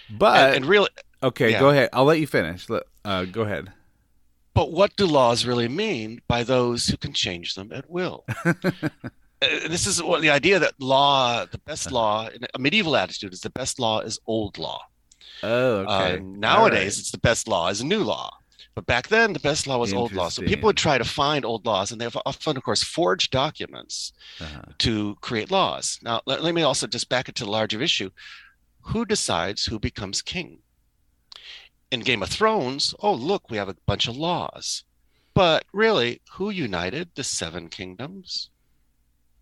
But 0.09 0.37
and, 0.37 0.55
and 0.57 0.65
really, 0.65 0.89
okay, 1.23 1.51
yeah. 1.51 1.59
go 1.59 1.69
ahead. 1.69 1.89
I'll 1.93 2.05
let 2.05 2.19
you 2.19 2.27
finish. 2.27 2.67
Uh, 3.03 3.25
go 3.25 3.41
ahead. 3.41 3.71
But 4.53 4.71
what 4.71 4.95
do 4.95 5.05
laws 5.05 5.45
really 5.45 5.67
mean 5.67 6.21
by 6.27 6.43
those 6.43 6.87
who 6.87 6.97
can 6.97 7.13
change 7.13 7.55
them 7.55 7.71
at 7.73 7.89
will? 7.89 8.25
Uh, 9.41 9.67
this 9.67 9.85
is 9.85 10.01
what 10.01 10.21
the 10.21 10.29
idea 10.29 10.57
that 10.57 10.73
law, 10.79 11.45
the 11.45 11.57
best 11.57 11.91
law, 11.91 12.29
a 12.53 12.57
medieval 12.57 12.95
attitude 12.95 13.33
is 13.33 13.41
the 13.41 13.49
best 13.49 13.79
law 13.79 13.99
is 13.99 14.17
old 14.27 14.57
law. 14.57 14.81
Oh, 15.43 15.79
okay. 15.79 16.15
Uh, 16.15 16.19
nowadays, 16.23 16.79
right. 16.79 16.99
it's 16.99 17.11
the 17.11 17.17
best 17.17 17.45
law 17.45 17.67
is 17.67 17.83
new 17.83 18.01
law. 18.01 18.31
But 18.75 18.85
back 18.85 19.07
then, 19.07 19.31
the 19.31 19.39
best 19.39 19.67
law 19.67 19.77
was 19.77 19.93
old 19.93 20.11
law. 20.11 20.27
So 20.27 20.43
people 20.43 20.67
would 20.67 20.75
try 20.75 20.97
to 20.97 21.05
find 21.05 21.45
old 21.45 21.65
laws, 21.65 21.91
and 21.91 21.99
they 21.99 22.05
have 22.05 22.17
often, 22.25 22.57
of 22.57 22.63
course, 22.63 22.83
forged 22.83 23.31
documents 23.31 24.11
uh-huh. 24.41 24.73
to 24.79 25.15
create 25.21 25.49
laws. 25.49 25.97
Now, 26.03 26.21
let, 26.25 26.43
let 26.43 26.53
me 26.53 26.63
also 26.63 26.85
just 26.85 27.07
back 27.07 27.29
it 27.29 27.35
to 27.35 27.45
the 27.45 27.49
larger 27.49 27.81
issue: 27.81 28.09
who 28.81 29.05
decides 29.05 29.65
who 29.65 29.79
becomes 29.79 30.21
king? 30.21 30.59
In 31.89 32.01
Game 32.01 32.21
of 32.21 32.29
Thrones, 32.29 32.93
oh 32.99 33.13
look, 33.13 33.49
we 33.49 33.57
have 33.57 33.69
a 33.69 33.77
bunch 33.85 34.09
of 34.09 34.17
laws, 34.17 34.83
but 35.33 35.63
really, 35.71 36.21
who 36.33 36.49
united 36.49 37.11
the 37.15 37.23
seven 37.23 37.69
kingdoms? 37.69 38.49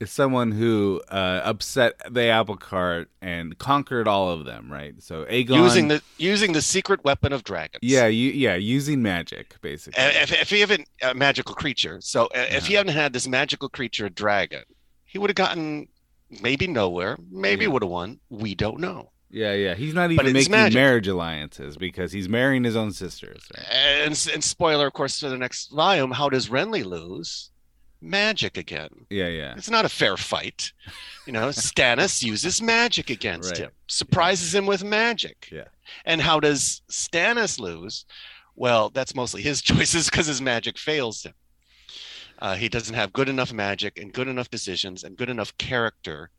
Is 0.03 0.11
someone 0.11 0.51
who 0.51 1.01
uh, 1.09 1.41
upset 1.43 1.93
the 2.11 2.25
apple 2.25 2.57
cart 2.57 3.09
and 3.21 3.57
conquered 3.57 4.07
all 4.07 4.29
of 4.29 4.45
them, 4.45 4.71
right? 4.71 5.01
So 5.01 5.25
Aegon 5.25 5.57
using 5.57 5.87
the 5.87 6.01
using 6.17 6.53
the 6.53 6.61
secret 6.61 7.03
weapon 7.03 7.33
of 7.33 7.43
dragons. 7.43 7.79
Yeah, 7.81 8.07
you, 8.07 8.31
yeah, 8.31 8.55
using 8.55 9.01
magic 9.01 9.55
basically. 9.61 10.03
If, 10.03 10.31
if 10.31 10.49
he 10.49 10.59
haven't 10.59 10.87
a 11.01 11.13
magical 11.13 11.55
creature, 11.55 11.99
so 12.01 12.25
uh, 12.25 12.45
if 12.49 12.67
he 12.67 12.75
hadn't 12.75 12.93
had 12.93 13.13
this 13.13 13.27
magical 13.27 13.69
creature, 13.69 14.05
a 14.05 14.09
dragon, 14.09 14.63
he 15.05 15.17
would 15.17 15.29
have 15.29 15.35
gotten 15.35 15.87
maybe 16.41 16.67
nowhere. 16.67 17.17
Maybe 17.31 17.65
yeah. 17.65 17.71
would 17.71 17.83
have 17.83 17.91
won. 17.91 18.19
We 18.29 18.55
don't 18.55 18.79
know. 18.79 19.11
Yeah, 19.29 19.53
yeah. 19.53 19.73
He's 19.73 19.95
not 19.95 20.11
even 20.11 20.31
making 20.31 20.51
magic. 20.51 20.75
marriage 20.75 21.07
alliances 21.07 21.75
because 21.75 22.11
he's 22.11 22.29
marrying 22.29 22.63
his 22.63 22.75
own 22.75 22.91
sisters. 22.91 23.43
Right? 23.55 23.65
And, 23.71 24.29
and 24.31 24.43
spoiler, 24.43 24.85
of 24.85 24.93
course, 24.93 25.19
for 25.19 25.29
the 25.29 25.37
next 25.39 25.71
volume, 25.71 26.11
how 26.11 26.29
does 26.29 26.49
Renly 26.49 26.85
lose? 26.85 27.49
Magic 28.03 28.57
again. 28.57 28.89
Yeah, 29.09 29.27
yeah. 29.27 29.53
It's 29.57 29.69
not 29.69 29.85
a 29.85 29.89
fair 29.89 30.17
fight. 30.17 30.71
You 31.25 31.33
know, 31.33 31.47
Stannis 31.49 32.21
uses 32.21 32.61
magic 32.61 33.09
against 33.09 33.51
right. 33.51 33.59
him, 33.59 33.71
surprises 33.87 34.53
yeah. 34.53 34.59
him 34.59 34.65
with 34.65 34.83
magic. 34.83 35.49
Yeah. 35.51 35.67
And 36.05 36.21
how 36.21 36.39
does 36.39 36.81
Stannis 36.91 37.59
lose? 37.59 38.05
Well, 38.55 38.89
that's 38.89 39.15
mostly 39.15 39.41
his 39.41 39.61
choices 39.63 40.09
because 40.09 40.27
his 40.27 40.41
magic 40.41 40.77
fails 40.77 41.23
him. 41.23 41.33
Uh, 42.39 42.55
he 42.55 42.67
doesn't 42.67 42.95
have 42.95 43.13
good 43.13 43.29
enough 43.29 43.53
magic 43.53 43.97
and 43.97 44.11
good 44.11 44.27
enough 44.27 44.49
decisions 44.49 45.03
and 45.03 45.15
good 45.15 45.29
enough 45.29 45.57
character. 45.57 46.29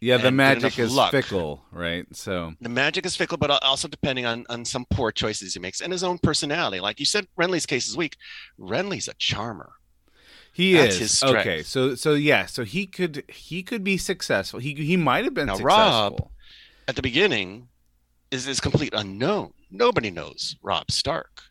Yeah, 0.00 0.16
the 0.16 0.30
magic 0.30 0.78
is 0.78 0.94
luck. 0.94 1.10
fickle, 1.10 1.62
right? 1.72 2.06
So 2.12 2.54
the 2.60 2.70
magic 2.70 3.04
is 3.04 3.16
fickle, 3.16 3.36
but 3.36 3.50
also 3.62 3.86
depending 3.86 4.24
on 4.24 4.46
on 4.48 4.64
some 4.64 4.86
poor 4.88 5.12
choices 5.12 5.52
he 5.52 5.60
makes 5.60 5.82
and 5.82 5.92
his 5.92 6.02
own 6.02 6.18
personality. 6.18 6.80
Like 6.80 7.00
you 7.00 7.04
said, 7.04 7.26
Renly's 7.38 7.66
case 7.66 7.86
is 7.86 7.98
weak. 7.98 8.16
Renly's 8.58 9.08
a 9.08 9.14
charmer. 9.14 9.72
He 10.52 10.74
That's 10.74 11.00
is 11.00 11.22
okay. 11.22 11.62
So 11.62 11.94
so 11.94 12.14
yeah. 12.14 12.46
So 12.46 12.64
he 12.64 12.86
could 12.86 13.24
he 13.28 13.62
could 13.62 13.84
be 13.84 13.96
successful. 13.96 14.60
He 14.60 14.74
he 14.74 14.96
might 14.96 15.24
have 15.24 15.34
been 15.34 15.46
now, 15.46 15.54
successful. 15.54 15.68
Robb, 15.68 16.30
at 16.88 16.96
the 16.96 17.02
beginning, 17.02 17.68
is 18.30 18.46
is 18.46 18.60
complete 18.60 18.92
unknown. 18.94 19.52
Nobody 19.70 20.10
knows 20.10 20.56
Rob 20.62 20.90
Stark, 20.90 21.42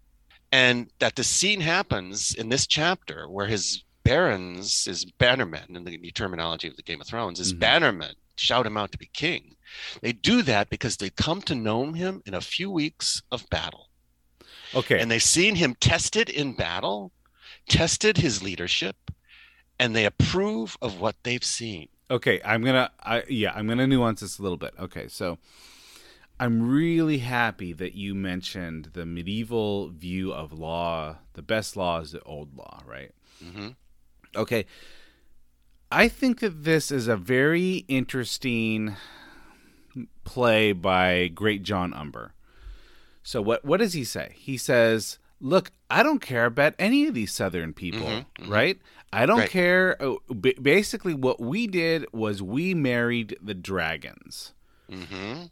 and 0.51 0.89
that 0.99 1.15
the 1.15 1.23
scene 1.23 1.61
happens 1.61 2.33
in 2.33 2.49
this 2.49 2.67
chapter 2.67 3.29
where 3.29 3.47
his 3.47 3.83
barons, 4.03 4.85
his 4.85 5.05
bannermen, 5.05 5.75
in 5.75 5.83
the 5.85 6.11
terminology 6.11 6.67
of 6.67 6.75
the 6.75 6.83
Game 6.83 6.99
of 6.99 7.07
Thrones, 7.07 7.39
his 7.39 7.53
mm-hmm. 7.53 7.63
bannermen 7.63 8.13
shout 8.35 8.65
him 8.65 8.77
out 8.77 8.91
to 8.91 8.97
be 8.97 9.09
king. 9.13 9.55
They 10.01 10.13
do 10.13 10.41
that 10.43 10.69
because 10.69 10.97
they 10.97 11.09
come 11.09 11.41
to 11.43 11.55
know 11.55 11.91
him 11.91 12.21
in 12.25 12.33
a 12.33 12.41
few 12.41 12.71
weeks 12.71 13.21
of 13.31 13.47
battle. 13.49 13.89
Okay. 14.73 14.99
And 14.99 15.09
they've 15.09 15.21
seen 15.21 15.55
him 15.55 15.75
tested 15.79 16.29
in 16.29 16.53
battle 16.53 17.11
tested 17.69 18.17
his 18.17 18.43
leadership 18.43 19.11
and 19.79 19.95
they 19.95 20.05
approve 20.05 20.77
of 20.81 20.99
what 20.99 21.15
they've 21.23 21.43
seen. 21.43 21.87
Okay, 22.11 22.41
I'm 22.43 22.63
gonna, 22.63 22.91
I, 23.01 23.23
yeah, 23.29 23.53
I'm 23.55 23.67
gonna 23.67 23.87
nuance 23.87 24.21
this 24.21 24.39
a 24.39 24.41
little 24.41 24.57
bit. 24.57 24.73
Okay, 24.79 25.07
so 25.07 25.37
I'm 26.39 26.67
really 26.69 27.19
happy 27.19 27.71
that 27.73 27.93
you 27.93 28.15
mentioned 28.15 28.89
the 28.93 29.05
medieval 29.05 29.89
view 29.89 30.33
of 30.33 30.51
law. 30.51 31.17
The 31.33 31.41
best 31.41 31.77
law 31.77 31.99
is 31.99 32.11
the 32.11 32.21
old 32.23 32.57
law, 32.57 32.81
right? 32.85 33.11
Mm-hmm. 33.43 33.69
Okay, 34.35 34.65
I 35.91 36.07
think 36.07 36.39
that 36.39 36.63
this 36.63 36.91
is 36.91 37.07
a 37.07 37.15
very 37.15 37.85
interesting 37.87 38.95
play 40.23 40.71
by 40.71 41.29
Greatjon 41.33 41.95
Umber. 41.95 42.33
So 43.21 43.41
what 43.41 43.63
what 43.63 43.77
does 43.77 43.93
he 43.93 44.03
say? 44.03 44.33
He 44.35 44.57
says 44.57 45.19
look, 45.41 45.71
I 45.89 46.03
don't 46.03 46.19
care 46.19 46.45
about 46.45 46.75
any 46.79 47.07
of 47.07 47.13
these 47.13 47.31
Southern 47.31 47.73
people, 47.73 48.01
mm-hmm, 48.01 48.43
mm-hmm. 48.43 48.51
right? 48.51 48.79
I 49.11 49.25
don't 49.25 49.39
right. 49.39 49.49
care. 49.49 49.97
Oh, 49.99 50.19
basically, 50.61 51.13
what 51.13 51.39
we 51.39 51.67
did 51.67 52.05
was 52.13 52.41
we 52.41 52.73
married 52.73 53.37
the 53.41 53.53
dragons. 53.53 54.53
Mm-hmm. 54.89 55.45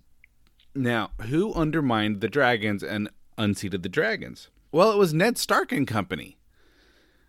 Now, 0.76 1.12
who 1.22 1.54
undermined 1.54 2.22
the 2.22 2.28
dragons 2.28 2.84
and 2.84 3.10
unseated 3.38 3.84
the 3.84 3.90
dragons? 3.90 4.50
Well, 4.72 4.92
it 4.92 4.98
was 4.98 5.14
Ned 5.14 5.38
Stark 5.38 5.72
and 5.72 5.88
company, 5.88 6.38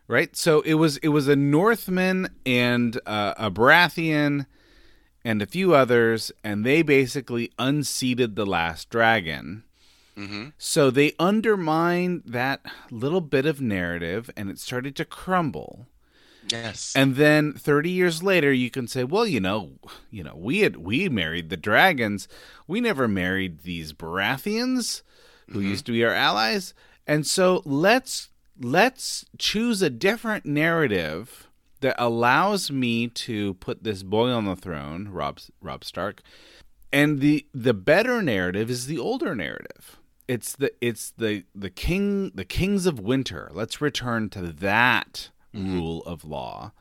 right? 0.07 0.37
So 0.37 0.61
it 0.63 0.75
was 0.75 0.99
it 0.99 1.09
was 1.09 1.29
a 1.29 1.37
Northman 1.37 2.29
and 2.45 3.01
uh, 3.07 3.35
a 3.39 3.51
Baratheon 3.51 4.47
and 5.25 5.41
a 5.41 5.47
few 5.47 5.75
others, 5.75 6.31
and 6.45 6.65
they 6.65 6.83
basically 6.83 7.51
unseated 7.59 8.37
the 8.37 8.47
last 8.47 8.91
dragon 8.91 9.65
Mm-hmm. 10.19 10.49
So 10.59 10.91
they 10.91 11.13
undermined 11.21 12.23
that 12.27 12.61
little 12.91 13.21
bit 13.21 13.47
of 13.47 13.61
narrative 13.61 14.31
and 14.37 14.51
it 14.51 14.59
started 14.59 14.97
to 14.97 15.05
crumble. 15.05 15.87
Yes. 16.51 16.93
And 16.97 17.15
then 17.17 17.53
30 17.53 17.91
years 17.91 18.23
later 18.23 18.53
you 18.53 18.71
can 18.71 18.89
say, 18.89 19.05
well, 19.05 19.27
you 19.27 19.39
know, 19.39 19.73
you 20.11 20.25
know, 20.25 20.35
we 20.35 20.61
had 20.61 20.79
we 20.79 21.09
married 21.09 21.51
the 21.51 21.57
dragons. 21.57 22.27
We 22.67 22.81
never 22.81 23.07
married 23.07 23.61
these 23.63 23.93
Baratheons 23.93 25.03
who 25.49 25.61
mm-hmm. 25.61 25.71
used 25.71 25.87
to 25.87 25.93
be 25.93 26.05
our 26.05 26.15
allies. 26.15 26.75
And 27.07 27.27
so 27.27 27.63
let's 27.65 28.31
let's 28.61 29.25
choose 29.39 29.83
a 29.83 29.91
different 29.91 30.45
narrative 30.45 31.49
that 31.81 31.95
allows 31.97 32.73
me 32.73 33.07
to 33.07 33.55
put 33.55 33.85
this 33.85 34.03
boy 34.03 34.31
on 34.31 34.47
the 34.47 34.57
throne, 34.57 35.09
Rob 35.09 35.39
Robb 35.61 35.85
Stark. 35.85 36.23
And 36.93 37.21
the 37.21 37.47
the 37.55 37.75
better 37.75 38.21
narrative 38.21 38.69
is 38.69 38.87
the 38.87 38.99
older 38.99 39.35
narrative 39.35 39.99
it's 40.29 40.55
the 40.55 40.73
it's 40.81 41.11
the 41.17 41.45
the 41.55 41.71
king 41.71 42.31
the 42.35 42.45
kings 42.45 42.87
of 42.87 43.01
winter. 43.01 43.51
Let's 43.53 43.81
return 43.81 44.29
to 44.31 44.43
that 44.43 45.31
mm-hmm. 45.55 45.75
rule 45.75 46.03
of 46.05 46.25
law. 46.25 46.73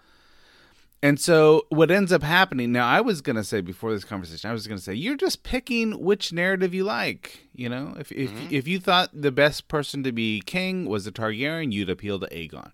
And 1.01 1.19
so 1.19 1.65
what 1.69 1.91
ends 1.91 2.11
up 2.11 2.23
happening 2.23 2.71
now 2.71 2.85
I 2.85 3.01
was 3.01 3.21
going 3.21 3.35
to 3.35 3.43
say 3.43 3.61
before 3.61 3.93
this 3.93 4.03
conversation 4.03 4.49
I 4.49 4.53
was 4.53 4.67
going 4.67 4.79
to 4.79 4.83
say 4.83 4.93
you're 4.93 5.15
just 5.15 5.43
picking 5.43 6.03
which 6.03 6.33
narrative 6.33 6.73
you 6.73 6.83
like, 6.83 7.47
you 7.53 7.69
know? 7.69 7.95
If 7.97 8.11
if 8.11 8.31
mm-hmm. 8.31 8.47
if 8.53 8.67
you 8.67 8.79
thought 8.79 9.09
the 9.13 9.31
best 9.31 9.67
person 9.67 10.03
to 10.03 10.11
be 10.11 10.41
king 10.45 10.85
was 10.85 11.07
a 11.07 11.11
Targaryen, 11.11 11.71
you'd 11.71 11.89
appeal 11.89 12.19
to 12.19 12.27
Aegon. 12.27 12.71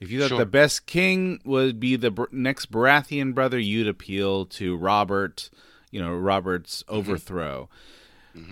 If 0.00 0.10
you 0.10 0.20
thought 0.20 0.30
sure. 0.30 0.38
the 0.38 0.46
best 0.46 0.86
king 0.86 1.40
would 1.44 1.80
be 1.80 1.96
the 1.96 2.26
next 2.30 2.70
Baratheon 2.70 3.34
brother, 3.34 3.58
you'd 3.58 3.88
appeal 3.88 4.46
to 4.46 4.76
Robert, 4.76 5.48
you 5.90 6.00
know, 6.00 6.14
Robert's 6.14 6.82
mm-hmm. 6.82 6.94
overthrow. 6.96 7.62
Mm-hmm. 7.62 8.01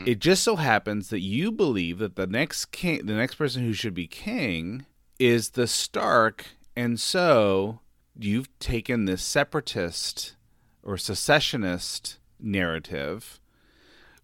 It 0.07 0.19
just 0.19 0.43
so 0.43 0.57
happens 0.57 1.09
that 1.09 1.21
you 1.21 1.53
believe 1.53 1.99
that 1.99 2.17
the 2.17 2.27
next 2.27 2.67
king, 2.67 3.07
the 3.07 3.15
next 3.15 3.37
person 3.37 3.63
who 3.63 3.73
should 3.73 3.95
be 3.95 4.07
king, 4.07 4.87
is 5.19 5.51
the 5.51 5.67
Stark, 5.67 6.47
and 6.77 6.99
so 6.99 7.81
you've 8.19 8.59
taken 8.59 9.05
this 9.05 9.23
separatist 9.23 10.37
or 10.83 10.97
secessionist 10.97 12.19
narrative, 12.39 13.41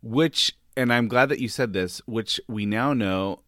which, 0.02 0.56
and 0.76 0.92
I'm 0.92 1.08
glad 1.08 1.28
that 1.28 1.40
you 1.40 1.48
said 1.48 1.72
this, 1.72 2.00
which 2.06 2.40
we 2.48 2.66
now 2.66 2.92
know 2.92 3.40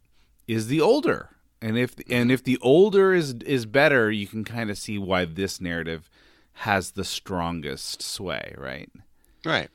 is 0.47 0.69
the 0.69 0.81
older. 0.81 1.31
And 1.61 1.77
if 1.77 1.97
mm-hmm. 1.97 2.13
and 2.13 2.31
if 2.31 2.45
the 2.45 2.59
older 2.63 3.13
is 3.13 3.35
is 3.45 3.67
better, 3.67 4.11
you 4.13 4.29
can 4.29 4.45
kind 4.45 4.71
of 4.71 4.79
see 4.79 4.97
why 4.97 5.25
this 5.25 5.61
narrative 5.61 6.09
has 6.53 6.93
the 6.93 7.05
strongest 7.05 8.01
sway, 8.01 8.55
right? 8.57 8.91
Right 9.45 9.69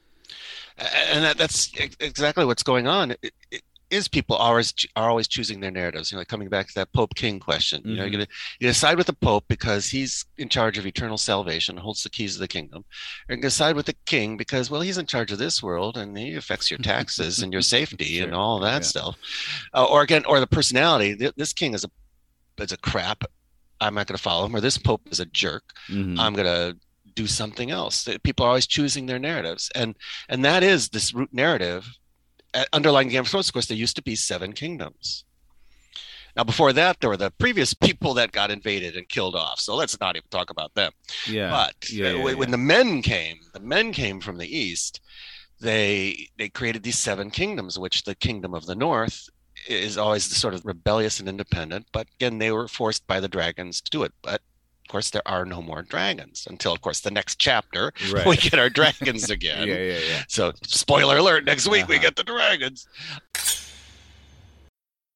and 0.77 1.23
that, 1.23 1.37
that's 1.37 1.71
exactly 1.99 2.45
what's 2.45 2.63
going 2.63 2.87
on. 2.87 3.11
It, 3.11 3.33
it, 3.51 3.61
is 3.93 4.07
people 4.07 4.35
always 4.35 4.73
are 4.95 5.09
always 5.09 5.27
choosing 5.27 5.59
their 5.59 5.71
narratives. 5.71 6.11
You 6.11 6.15
know, 6.15 6.21
like 6.21 6.27
coming 6.27 6.49
back 6.49 6.67
to 6.67 6.73
that 6.75 6.91
Pope 6.93 7.13
King 7.13 7.39
question. 7.39 7.79
Mm-hmm. 7.81 7.89
You 7.89 7.95
know, 7.95 8.03
you're 8.03 8.11
gonna 8.11 8.27
you 8.59 8.67
decide 8.67 8.97
with 8.97 9.07
the 9.07 9.13
Pope 9.13 9.45
because 9.47 9.87
he's 9.87 10.25
in 10.37 10.49
charge 10.49 10.77
of 10.77 10.87
eternal 10.87 11.17
salvation, 11.17 11.77
holds 11.77 12.01
the 12.01 12.09
keys 12.09 12.35
of 12.35 12.39
the 12.39 12.47
kingdom. 12.47 12.83
You're 13.29 13.37
gonna 13.37 13.51
side 13.51 13.75
with 13.75 13.85
the 13.85 13.95
King 14.05 14.35
because 14.35 14.71
well, 14.71 14.81
he's 14.81 14.97
in 14.97 15.05
charge 15.05 15.31
of 15.31 15.37
this 15.37 15.61
world 15.61 15.97
and 15.97 16.17
he 16.17 16.33
affects 16.35 16.71
your 16.71 16.79
taxes 16.79 17.43
and 17.43 17.53
your 17.53 17.61
safety 17.75 18.17
sure. 18.17 18.25
and 18.25 18.33
all 18.33 18.59
that 18.59 18.81
yeah. 18.81 18.87
stuff. 18.87 19.17
Uh, 19.73 19.85
or 19.85 20.01
again, 20.01 20.25
or 20.25 20.39
the 20.39 20.47
personality. 20.47 21.13
This 21.37 21.53
King 21.53 21.75
is 21.75 21.85
a 21.85 22.61
is 22.61 22.71
a 22.71 22.77
crap. 22.77 23.23
I'm 23.79 23.93
not 23.93 24.07
gonna 24.07 24.17
follow 24.17 24.45
him. 24.47 24.55
Or 24.55 24.61
this 24.61 24.77
Pope 24.77 25.01
is 25.11 25.19
a 25.19 25.25
jerk. 25.27 25.63
Mm-hmm. 25.89 26.19
I'm 26.19 26.33
gonna 26.33 26.75
do 27.15 27.27
something 27.27 27.71
else. 27.71 28.07
People 28.23 28.45
are 28.45 28.49
always 28.49 28.67
choosing 28.67 29.05
their 29.05 29.19
narratives, 29.19 29.71
and 29.75 29.95
and 30.29 30.43
that 30.45 30.63
is 30.63 30.89
this 30.89 31.13
root 31.13 31.33
narrative. 31.33 31.87
Uh, 32.53 32.65
underlying 32.71 33.09
Game 33.09 33.21
of 33.21 33.27
Thrones, 33.27 33.49
of 33.49 33.53
course, 33.53 33.65
there 33.65 33.77
used 33.77 33.95
to 33.95 34.03
be 34.03 34.15
seven 34.15 34.53
kingdoms. 34.53 35.25
Now, 36.35 36.43
before 36.43 36.73
that, 36.73 36.99
there 36.99 37.09
were 37.09 37.17
the 37.17 37.31
previous 37.31 37.73
people 37.87 38.13
that 38.15 38.31
got 38.31 38.51
invaded 38.51 38.95
and 38.95 39.07
killed 39.07 39.35
off. 39.35 39.59
So 39.59 39.75
let's 39.75 39.99
not 39.99 40.15
even 40.15 40.27
talk 40.29 40.49
about 40.49 40.73
them. 40.73 40.91
Yeah. 41.27 41.49
But 41.49 41.89
yeah, 41.89 42.11
yeah, 42.11 42.23
when, 42.23 42.37
yeah. 42.37 42.45
the 42.45 42.57
men 42.57 43.01
came, 43.01 43.37
the 43.53 43.59
men 43.59 43.91
came 43.91 44.19
from 44.19 44.37
the 44.37 44.57
east. 44.57 45.01
They 45.59 46.29
they 46.37 46.49
created 46.49 46.83
these 46.83 46.99
seven 46.99 47.29
kingdoms, 47.29 47.79
which 47.79 48.03
the 48.03 48.15
kingdom 48.15 48.53
of 48.53 48.65
the 48.65 48.75
north 48.75 49.29
is 49.67 49.97
always 49.97 50.25
sort 50.25 50.53
of 50.53 50.65
rebellious 50.65 51.19
and 51.19 51.29
independent. 51.29 51.87
But 51.93 52.07
again, 52.15 52.37
they 52.37 52.51
were 52.51 52.67
forced 52.67 53.07
by 53.07 53.19
the 53.19 53.29
dragons 53.29 53.79
to 53.81 53.91
do 53.91 54.03
it. 54.03 54.11
But 54.21 54.41
of 54.85 54.91
course, 54.91 55.09
there 55.11 55.27
are 55.27 55.45
no 55.45 55.61
more 55.61 55.81
dragons 55.81 56.45
until, 56.49 56.73
of 56.73 56.81
course, 56.81 56.99
the 56.99 57.11
next 57.11 57.39
chapter 57.39 57.93
Right. 58.11 58.25
we 58.27 58.37
get 58.37 58.59
our 58.59 58.69
dragons 58.69 59.29
again. 59.37 59.67
Yeah, 59.67 59.77
yeah, 59.77 59.99
yeah. 59.99 60.23
So, 60.27 60.51
spoiler 60.63 61.17
alert: 61.17 61.45
next 61.45 61.67
week 61.67 61.87
we 61.87 61.95
Uh-huh. 61.95 62.03
get 62.03 62.15
the 62.15 62.23
dragons. 62.23 62.87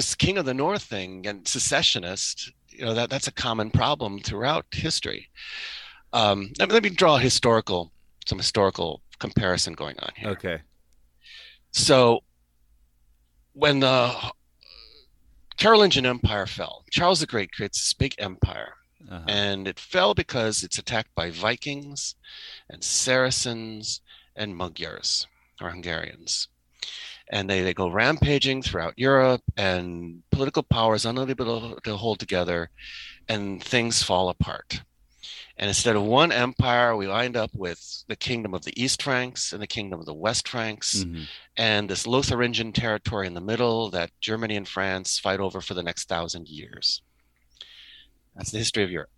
This 0.00 0.14
King 0.14 0.38
of 0.38 0.46
the 0.46 0.54
North 0.54 0.84
thing 0.84 1.26
and 1.26 1.46
secessionist, 1.46 2.50
you 2.70 2.86
know, 2.86 2.94
that, 2.94 3.10
that's 3.10 3.26
a 3.28 3.32
common 3.32 3.70
problem 3.70 4.18
throughout 4.18 4.64
history. 4.72 5.28
Um, 6.14 6.54
let, 6.58 6.70
me, 6.70 6.72
let 6.72 6.82
me 6.82 6.88
draw 6.88 7.16
a 7.16 7.20
historical, 7.20 7.92
some 8.24 8.38
historical 8.38 9.02
comparison 9.18 9.74
going 9.74 9.96
on 9.98 10.08
here. 10.16 10.30
Okay. 10.30 10.62
So 11.72 12.20
when 13.52 13.80
the 13.80 14.14
Carolingian 15.58 16.06
Empire 16.06 16.46
fell, 16.46 16.82
Charles 16.90 17.20
the 17.20 17.26
Great 17.26 17.52
creates 17.52 17.78
this 17.78 17.92
big 17.92 18.14
empire. 18.16 18.72
Uh-huh. 19.06 19.20
And 19.28 19.68
it 19.68 19.78
fell 19.78 20.14
because 20.14 20.62
it's 20.62 20.78
attacked 20.78 21.14
by 21.14 21.30
Vikings 21.30 22.14
and 22.70 22.82
Saracens 22.82 24.00
and 24.34 24.56
Magyars 24.56 25.26
or 25.60 25.68
Hungarians. 25.68 26.48
And 27.32 27.48
they, 27.48 27.62
they 27.62 27.74
go 27.74 27.88
rampaging 27.88 28.60
throughout 28.62 28.94
Europe, 28.98 29.42
and 29.56 30.22
political 30.32 30.64
power 30.64 30.96
is 30.96 31.06
unable 31.06 31.76
to 31.80 31.96
hold 31.96 32.18
together, 32.18 32.70
and 33.28 33.62
things 33.62 34.02
fall 34.02 34.28
apart. 34.28 34.82
And 35.56 35.68
instead 35.68 35.94
of 35.94 36.02
one 36.02 36.32
empire, 36.32 36.96
we 36.96 37.06
wind 37.06 37.36
up 37.36 37.50
with 37.54 38.02
the 38.08 38.16
kingdom 38.16 38.52
of 38.52 38.64
the 38.64 38.82
East 38.82 39.02
Franks 39.02 39.52
and 39.52 39.62
the 39.62 39.66
kingdom 39.66 40.00
of 40.00 40.06
the 40.06 40.14
West 40.14 40.48
Franks, 40.48 41.04
Mhm. 41.04 41.26
and 41.56 41.88
this 41.88 42.04
Lotharingian 42.04 42.72
territory 42.74 43.26
in 43.26 43.34
the 43.34 43.40
middle 43.40 43.90
that 43.90 44.10
Germany 44.20 44.56
and 44.56 44.66
France 44.66 45.18
fight 45.18 45.38
over 45.38 45.60
for 45.60 45.74
the 45.74 45.82
next 45.82 46.08
thousand 46.08 46.48
years. 46.48 47.02
That's 48.34 48.50
the 48.50 48.58
history 48.58 48.82
of 48.82 48.90
Europe. 48.90 49.10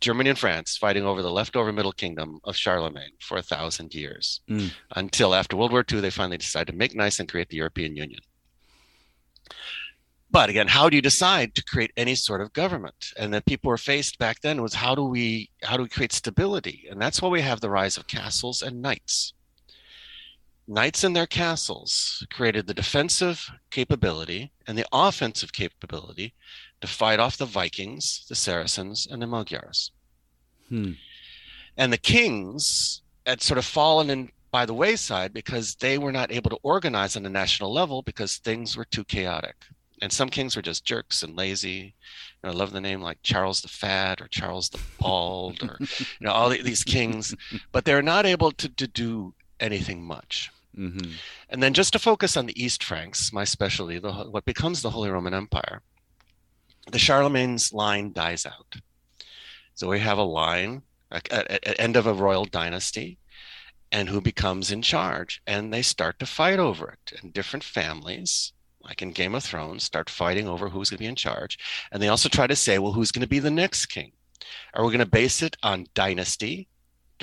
Germany 0.00 0.30
and 0.30 0.38
France 0.38 0.76
fighting 0.76 1.04
over 1.04 1.22
the 1.22 1.30
leftover 1.30 1.72
middle 1.72 1.92
kingdom 1.92 2.40
of 2.44 2.56
Charlemagne 2.56 3.12
for 3.20 3.36
a 3.38 3.42
thousand 3.42 3.94
years 3.94 4.40
Mm. 4.48 4.72
until 4.96 5.34
after 5.34 5.56
World 5.56 5.72
War 5.72 5.84
II, 5.90 6.00
they 6.00 6.10
finally 6.10 6.38
decided 6.38 6.72
to 6.72 6.78
make 6.78 6.94
nice 6.94 7.20
and 7.20 7.28
create 7.28 7.48
the 7.48 7.56
European 7.58 7.96
Union. 7.96 8.20
But 10.30 10.50
again, 10.50 10.66
how 10.66 10.88
do 10.88 10.96
you 10.96 11.02
decide 11.02 11.54
to 11.54 11.62
create 11.62 11.92
any 11.96 12.14
sort 12.16 12.40
of 12.40 12.52
government? 12.52 13.12
And 13.16 13.32
the 13.32 13.40
people 13.42 13.68
were 13.68 13.78
faced 13.78 14.18
back 14.18 14.40
then 14.40 14.62
was 14.62 14.74
how 14.74 14.94
do 14.94 15.04
we 15.04 15.50
how 15.62 15.76
do 15.76 15.84
we 15.84 15.88
create 15.88 16.12
stability? 16.12 16.86
And 16.90 17.00
that's 17.00 17.22
why 17.22 17.28
we 17.28 17.40
have 17.42 17.60
the 17.60 17.70
rise 17.70 17.96
of 17.96 18.06
castles 18.08 18.60
and 18.62 18.82
knights. 18.82 19.32
Knights 20.66 21.04
and 21.04 21.14
their 21.14 21.26
castles 21.26 22.26
created 22.32 22.66
the 22.66 22.74
defensive 22.74 23.48
capability 23.70 24.50
and 24.66 24.76
the 24.78 24.86
offensive 24.92 25.52
capability 25.52 26.34
to 26.80 26.86
fight 26.86 27.20
off 27.20 27.36
the 27.36 27.46
Vikings, 27.46 28.24
the 28.28 28.34
Saracens, 28.34 29.06
and 29.10 29.22
the 29.22 29.26
Magyars. 29.26 29.90
Hmm. 30.68 30.92
And 31.76 31.92
the 31.92 31.98
kings 31.98 33.02
had 33.26 33.42
sort 33.42 33.58
of 33.58 33.64
fallen 33.64 34.10
in 34.10 34.30
by 34.54 34.64
the 34.64 34.74
wayside 34.74 35.34
because 35.34 35.74
they 35.74 35.98
were 35.98 36.12
not 36.12 36.30
able 36.30 36.48
to 36.48 36.58
organize 36.62 37.16
on 37.16 37.26
a 37.26 37.28
national 37.28 37.72
level 37.72 38.02
because 38.02 38.36
things 38.36 38.76
were 38.76 38.84
too 38.84 39.02
chaotic. 39.02 39.56
And 40.00 40.12
some 40.12 40.28
kings 40.28 40.54
were 40.54 40.62
just 40.62 40.84
jerks 40.84 41.24
and 41.24 41.36
lazy. 41.36 41.94
And 42.40 42.52
I 42.52 42.54
love 42.54 42.70
the 42.70 42.80
name 42.80 43.00
like 43.00 43.18
Charles 43.24 43.62
the 43.62 43.68
Fat 43.68 44.20
or 44.20 44.28
Charles 44.28 44.68
the 44.68 44.78
Bald 45.00 45.60
or 45.60 45.76
you 45.80 46.06
know 46.20 46.30
all 46.30 46.50
these 46.50 46.84
kings, 46.84 47.34
but 47.72 47.84
they're 47.84 48.00
not 48.00 48.26
able 48.26 48.52
to, 48.52 48.68
to 48.68 48.86
do 48.86 49.34
anything 49.58 50.04
much. 50.04 50.52
Mhm. 50.78 51.14
And 51.48 51.60
then 51.60 51.74
just 51.74 51.92
to 51.94 51.98
focus 51.98 52.36
on 52.36 52.46
the 52.46 52.62
East 52.62 52.84
Franks, 52.84 53.32
my 53.32 53.42
specialty, 53.42 53.98
the, 53.98 54.12
what 54.12 54.44
becomes 54.44 54.82
the 54.82 54.90
Holy 54.90 55.10
Roman 55.10 55.34
Empire, 55.34 55.82
the 56.90 56.98
Charlemagne's 56.98 57.72
line 57.72 58.12
dies 58.12 58.46
out. 58.46 58.76
So 59.74 59.88
we 59.88 60.00
have 60.00 60.18
a 60.18 60.22
line 60.22 60.82
at, 61.10 61.30
at, 61.32 61.80
end 61.80 61.96
of 61.96 62.06
a 62.06 62.12
royal 62.12 62.44
dynasty, 62.44 63.18
and 63.92 64.08
who 64.08 64.20
becomes 64.20 64.70
in 64.70 64.82
charge, 64.82 65.40
and 65.46 65.72
they 65.72 65.82
start 65.82 66.18
to 66.18 66.26
fight 66.26 66.58
over 66.58 66.90
it. 66.90 67.20
And 67.20 67.32
different 67.32 67.64
families, 67.64 68.52
like 68.82 69.02
in 69.02 69.12
Game 69.12 69.34
of 69.34 69.44
Thrones, 69.44 69.84
start 69.84 70.10
fighting 70.10 70.48
over 70.48 70.68
who's 70.68 70.90
going 70.90 70.98
to 70.98 71.02
be 71.02 71.08
in 71.08 71.16
charge, 71.16 71.58
and 71.92 72.02
they 72.02 72.08
also 72.08 72.28
try 72.28 72.46
to 72.46 72.56
say, 72.56 72.78
well, 72.78 72.92
who's 72.92 73.12
going 73.12 73.22
to 73.22 73.28
be 73.28 73.38
the 73.38 73.50
next 73.50 73.86
king? 73.86 74.12
Are 74.74 74.84
we 74.84 74.90
going 74.90 74.98
to 74.98 75.06
base 75.06 75.42
it 75.42 75.56
on 75.62 75.86
dynasty 75.94 76.68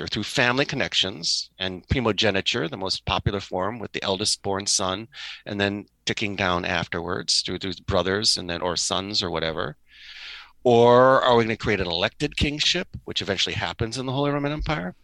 or 0.00 0.06
through 0.06 0.22
family 0.22 0.64
connections 0.64 1.50
and 1.58 1.86
primogeniture, 1.88 2.68
the 2.68 2.76
most 2.76 3.04
popular 3.04 3.40
form 3.40 3.78
with 3.78 3.92
the 3.92 4.02
eldest 4.02 4.42
born 4.42 4.66
son, 4.66 5.08
and 5.46 5.60
then 5.60 5.86
ticking 6.04 6.36
down 6.36 6.64
afterwards 6.64 7.42
through, 7.42 7.58
through 7.58 7.74
brothers 7.86 8.36
and 8.36 8.48
then 8.48 8.62
or 8.62 8.76
sons 8.76 9.22
or 9.22 9.30
whatever? 9.30 9.76
Or 10.64 11.22
are 11.22 11.36
we 11.36 11.44
going 11.44 11.56
to 11.56 11.62
create 11.62 11.80
an 11.80 11.88
elected 11.88 12.36
kingship, 12.36 12.88
which 13.04 13.20
eventually 13.20 13.54
happens 13.54 13.98
in 13.98 14.06
the 14.06 14.12
Holy 14.12 14.30
Roman 14.30 14.52
Empire? 14.52 14.94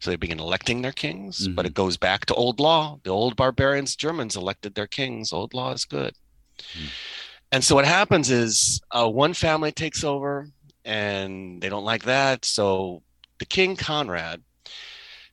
So 0.00 0.10
they 0.10 0.16
begin 0.16 0.40
electing 0.40 0.82
their 0.82 0.92
kings, 0.92 1.44
mm-hmm. 1.44 1.54
but 1.54 1.66
it 1.66 1.74
goes 1.74 1.96
back 1.96 2.26
to 2.26 2.34
old 2.34 2.60
law. 2.60 2.98
The 3.02 3.10
old 3.10 3.36
barbarians, 3.36 3.96
Germans 3.96 4.36
elected 4.36 4.74
their 4.74 4.86
kings. 4.86 5.32
Old 5.32 5.54
law 5.54 5.72
is 5.72 5.84
good. 5.84 6.14
Mm-hmm. 6.58 6.86
And 7.50 7.64
so 7.64 7.74
what 7.74 7.84
happens 7.84 8.30
is 8.30 8.80
uh, 8.90 9.08
one 9.08 9.34
family 9.34 9.72
takes 9.72 10.04
over 10.04 10.48
and 10.84 11.60
they 11.60 11.68
don't 11.68 11.84
like 11.84 12.04
that. 12.04 12.44
So 12.44 13.02
the 13.38 13.46
king 13.46 13.76
Conrad 13.76 14.42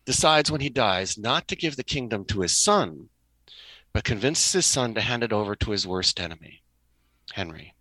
decides 0.05 0.51
when 0.51 0.61
he 0.61 0.69
dies 0.69 1.17
not 1.17 1.47
to 1.47 1.55
give 1.55 1.75
the 1.75 1.83
kingdom 1.83 2.25
to 2.25 2.41
his 2.41 2.55
son, 2.57 3.09
but 3.93 4.03
convinces 4.03 4.51
his 4.51 4.65
son 4.65 4.93
to 4.93 5.01
hand 5.01 5.23
it 5.23 5.33
over 5.33 5.55
to 5.55 5.71
his 5.71 5.87
worst 5.87 6.19
enemy, 6.19 6.61
Henry. 7.33 7.73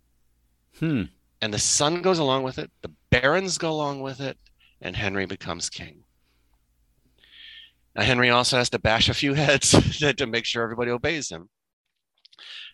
Hmm. 0.79 1.03
And 1.41 1.53
the 1.53 1.59
son 1.59 2.01
goes 2.01 2.19
along 2.19 2.43
with 2.43 2.57
it, 2.57 2.71
the 2.81 2.91
barons 3.11 3.57
go 3.57 3.71
along 3.71 4.01
with 4.01 4.19
it, 4.19 4.37
and 4.81 4.95
Henry 4.95 5.25
becomes 5.25 5.69
king. 5.69 6.03
Now, 7.95 8.03
Henry 8.03 8.29
also 8.29 8.57
has 8.57 8.69
to 8.71 8.79
bash 8.79 9.07
a 9.07 9.13
few 9.13 9.33
heads 9.33 9.71
to 10.17 10.27
make 10.27 10.45
sure 10.45 10.63
everybody 10.63 10.91
obeys 10.91 11.29
him. 11.29 11.49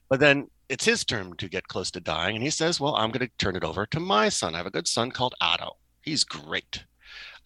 But 0.09 0.19
then 0.19 0.47
it's 0.67 0.85
his 0.85 1.05
turn 1.05 1.35
to 1.37 1.49
get 1.49 1.67
close 1.67 1.91
to 1.91 1.99
dying, 1.99 2.35
and 2.35 2.43
he 2.43 2.49
says, 2.49 2.79
Well, 2.79 2.95
I'm 2.95 3.11
going 3.11 3.25
to 3.25 3.31
turn 3.37 3.55
it 3.55 3.63
over 3.63 3.85
to 3.87 3.99
my 3.99 4.29
son. 4.29 4.55
I 4.55 4.57
have 4.57 4.67
a 4.67 4.71
good 4.71 4.87
son 4.87 5.11
called 5.11 5.35
Otto. 5.39 5.77
He's 6.01 6.23
great. 6.23 6.85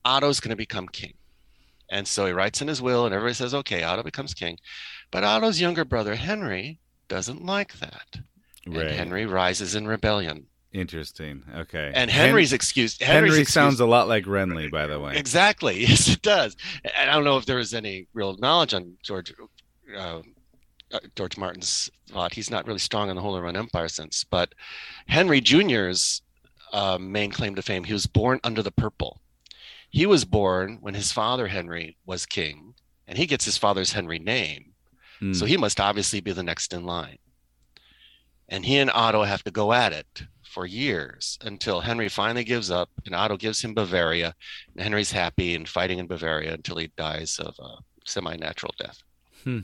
Otto's 0.06 0.40
going 0.40 0.52
to 0.52 0.56
become 0.56 0.88
king. 0.88 1.16
And 1.90 2.08
so 2.08 2.26
he 2.26 2.32
writes 2.32 2.62
in 2.62 2.68
his 2.68 2.82
will, 2.82 3.06
and 3.06 3.14
everybody 3.14 3.34
says, 3.36 3.54
okay, 3.54 3.84
Otto 3.84 4.04
becomes 4.04 4.34
king. 4.34 4.58
But 5.12 5.24
Otto's 5.24 5.60
younger 5.62 5.86
brother, 5.86 6.16
Henry, 6.16 6.80
doesn't 7.08 7.46
like 7.46 7.74
that. 7.80 8.20
Right. 8.66 8.88
And 8.88 8.96
Henry 8.96 9.26
rises 9.26 9.76
in 9.76 9.88
rebellion. 9.88 10.48
Interesting. 10.72 11.44
Okay. 11.56 11.92
And 11.94 12.10
Henry's 12.10 12.50
Hen- 12.50 12.56
excuse. 12.56 13.00
Henry's 13.00 13.14
Henry 13.14 13.30
excuse, 13.42 13.54
sounds 13.54 13.80
a 13.80 13.86
lot 13.86 14.08
like 14.08 14.26
Renly, 14.26 14.70
by 14.70 14.88
the 14.88 15.00
way. 15.00 15.16
Exactly. 15.16 15.76
Yes, 15.86 16.08
it 16.08 16.22
does. 16.22 16.56
And 16.84 17.10
I 17.10 17.14
don't 17.14 17.24
know 17.24 17.38
if 17.38 17.46
there 17.46 17.58
was 17.58 17.74
any 17.74 18.08
real 18.14 18.36
knowledge 18.38 18.74
on 18.74 18.96
George 19.04 19.34
uh, 19.96 20.22
uh, 20.92 21.00
George 21.16 21.38
Martin's 21.38 21.90
thought. 22.10 22.34
He's 22.34 22.50
not 22.50 22.68
really 22.68 22.80
strong 22.80 23.10
in 23.10 23.16
the 23.16 23.22
Holy 23.22 23.40
Roman 23.40 23.58
Empire 23.58 23.88
since, 23.88 24.24
but 24.24 24.54
Henry 25.08 25.40
Jr.'s 25.42 26.22
uh, 26.74 26.98
main 27.00 27.32
claim 27.32 27.56
to 27.56 27.62
fame, 27.62 27.84
he 27.84 27.94
was 27.94 28.06
born 28.06 28.40
under 28.44 28.62
the 28.62 28.72
purple. 28.72 29.22
He 29.96 30.06
was 30.06 30.26
born 30.26 30.80
when 30.82 30.94
his 30.94 31.14
father 31.14 31.48
Henry 31.48 31.96
was 32.06 32.26
king, 32.26 32.74
and 33.08 33.18
he 33.18 33.26
gets 33.26 33.46
his 33.46 33.58
father's 33.58 33.94
Henry 33.94 34.20
name. 34.20 34.74
Mm. 35.22 35.34
So 35.34 35.46
he 35.46 35.56
must 35.56 35.80
obviously 35.80 36.20
be 36.20 36.34
the 36.34 36.44
next 36.44 36.74
in 36.74 36.86
line. 36.86 37.18
And 38.50 38.66
he 38.66 38.78
and 38.78 38.92
Otto 38.94 39.24
have 39.24 39.42
to 39.46 39.52
go 39.52 39.72
at 39.72 39.94
it 39.94 40.24
for 40.44 40.66
years 40.66 41.40
until 41.46 41.80
Henry 41.80 42.10
finally 42.10 42.44
gives 42.44 42.70
up 42.70 42.90
and 43.06 43.16
Otto 43.16 43.38
gives 43.38 43.64
him 43.64 43.74
Bavaria. 43.74 44.36
And 44.74 44.84
Henry's 44.84 45.14
happy 45.14 45.56
and 45.56 45.66
fighting 45.66 46.00
in 46.00 46.08
Bavaria 46.08 46.54
until 46.54 46.76
he 46.76 46.92
dies 46.98 47.40
of 47.40 47.56
a 47.58 47.78
semi 48.04 48.36
natural 48.36 48.76
death. 48.78 49.02
Hmm. 49.46 49.60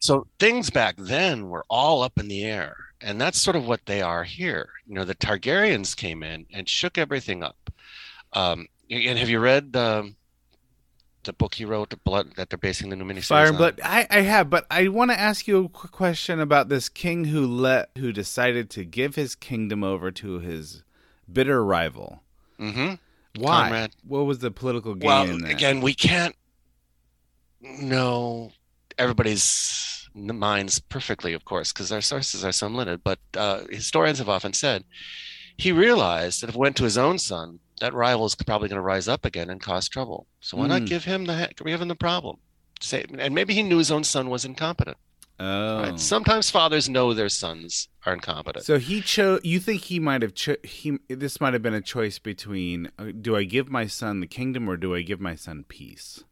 So 0.00 0.26
things 0.38 0.68
back 0.68 0.96
then 0.98 1.48
were 1.48 1.64
all 1.70 2.02
up 2.02 2.18
in 2.18 2.28
the 2.28 2.44
air. 2.44 2.76
And 3.00 3.18
that's 3.18 3.40
sort 3.40 3.56
of 3.56 3.66
what 3.66 3.86
they 3.86 4.02
are 4.02 4.24
here. 4.24 4.68
You 4.86 4.96
know, 4.96 5.04
the 5.06 5.14
Targaryens 5.14 5.96
came 5.96 6.22
in 6.22 6.44
and 6.52 6.68
shook 6.68 6.98
everything 6.98 7.42
up. 7.42 7.56
Um, 8.34 8.66
and 8.90 9.18
have 9.18 9.28
you 9.28 9.38
read 9.38 9.74
um, 9.76 10.16
the 11.24 11.32
book 11.32 11.54
he 11.54 11.64
wrote, 11.64 11.94
Blood, 12.04 12.34
that 12.36 12.50
they're 12.50 12.58
basing 12.58 12.90
the 12.90 12.96
new 12.96 13.04
miniseries 13.04 13.28
Fire 13.28 13.48
and 13.48 13.56
Blood? 13.56 13.80
I, 13.84 14.06
I 14.10 14.20
have, 14.20 14.50
but 14.50 14.66
I 14.70 14.88
want 14.88 15.10
to 15.10 15.18
ask 15.18 15.46
you 15.46 15.64
a 15.64 15.68
quick 15.68 15.92
question 15.92 16.40
about 16.40 16.68
this 16.68 16.88
king 16.88 17.26
who 17.26 17.46
let 17.46 17.90
who 17.98 18.12
decided 18.12 18.70
to 18.70 18.84
give 18.84 19.14
his 19.14 19.34
kingdom 19.34 19.84
over 19.84 20.10
to 20.12 20.40
his 20.40 20.82
bitter 21.32 21.64
rival. 21.64 22.22
Mm-hmm. 22.58 22.94
Why? 23.40 23.62
Conrad. 23.62 23.92
What 24.06 24.26
was 24.26 24.40
the 24.40 24.50
political 24.50 24.94
gain? 24.94 25.08
Well, 25.08 25.50
again, 25.50 25.80
we 25.80 25.94
can't 25.94 26.34
know 27.60 28.52
everybody's 28.98 30.08
minds 30.14 30.80
perfectly, 30.80 31.32
of 31.32 31.44
course, 31.44 31.72
because 31.72 31.92
our 31.92 32.00
sources 32.00 32.44
are 32.44 32.52
so 32.52 32.66
limited. 32.66 33.02
But 33.04 33.20
uh, 33.36 33.62
historians 33.70 34.18
have 34.18 34.28
often 34.28 34.52
said 34.52 34.84
he 35.56 35.72
realized 35.72 36.42
that 36.42 36.48
if 36.48 36.54
it 36.54 36.58
went 36.58 36.76
to 36.76 36.84
his 36.84 36.98
own 36.98 37.18
son, 37.18 37.60
that 37.80 37.94
rival 37.94 38.26
is 38.26 38.34
probably 38.34 38.68
going 38.68 38.76
to 38.76 38.82
rise 38.82 39.08
up 39.08 39.24
again 39.24 39.50
and 39.50 39.60
cause 39.60 39.88
trouble. 39.88 40.26
So 40.40 40.56
why 40.56 40.66
mm. 40.66 40.68
not 40.68 40.78
hmm. 40.80 40.86
give 40.86 41.04
him 41.04 41.24
the 41.24 41.34
heck, 41.34 41.56
give 41.56 41.80
him 41.80 41.88
the 41.88 41.94
problem? 41.94 42.36
Say, 42.80 43.04
and 43.18 43.34
maybe 43.34 43.54
he 43.54 43.62
knew 43.62 43.78
his 43.78 43.90
own 43.90 44.04
son 44.04 44.30
was 44.30 44.44
incompetent. 44.44 44.96
Oh. 45.38 45.82
Right? 45.82 46.00
Sometimes 46.00 46.50
fathers 46.50 46.88
know 46.88 47.14
their 47.14 47.30
sons 47.30 47.88
are 48.04 48.12
incompetent. 48.12 48.64
So 48.64 48.78
he 48.78 49.00
chose. 49.00 49.40
You 49.42 49.58
think 49.58 49.82
he 49.82 49.98
might 49.98 50.22
have 50.22 50.34
cho- 50.34 50.56
he? 50.62 50.98
This 51.08 51.40
might 51.40 51.54
have 51.54 51.62
been 51.62 51.74
a 51.74 51.80
choice 51.80 52.18
between: 52.18 52.90
uh, 52.98 53.12
do 53.18 53.36
I 53.36 53.44
give 53.44 53.70
my 53.70 53.86
son 53.86 54.20
the 54.20 54.26
kingdom, 54.26 54.68
or 54.68 54.76
do 54.76 54.94
I 54.94 55.00
give 55.00 55.20
my 55.20 55.34
son 55.34 55.64
peace? 55.66 56.24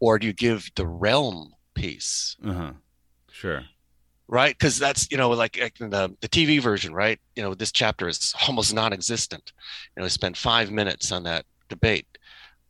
Or 0.00 0.18
do 0.18 0.26
you 0.26 0.34
give 0.34 0.70
the 0.74 0.86
realm 0.86 1.54
peace? 1.74 2.36
Uh 2.44 2.52
huh. 2.52 2.72
Sure 3.30 3.64
right? 4.28 4.56
Because 4.56 4.78
that's 4.78 5.10
you 5.10 5.16
know 5.16 5.30
like, 5.30 5.58
like 5.60 5.76
the 5.78 6.14
the 6.20 6.28
TV 6.28 6.60
version, 6.60 6.94
right? 6.94 7.18
You 7.36 7.42
know, 7.42 7.54
this 7.54 7.72
chapter 7.72 8.08
is 8.08 8.34
almost 8.48 8.74
non-existent. 8.74 9.52
You 9.96 10.00
know, 10.00 10.06
I 10.06 10.08
spent 10.08 10.36
five 10.36 10.70
minutes 10.70 11.12
on 11.12 11.24
that 11.24 11.44
debate, 11.68 12.06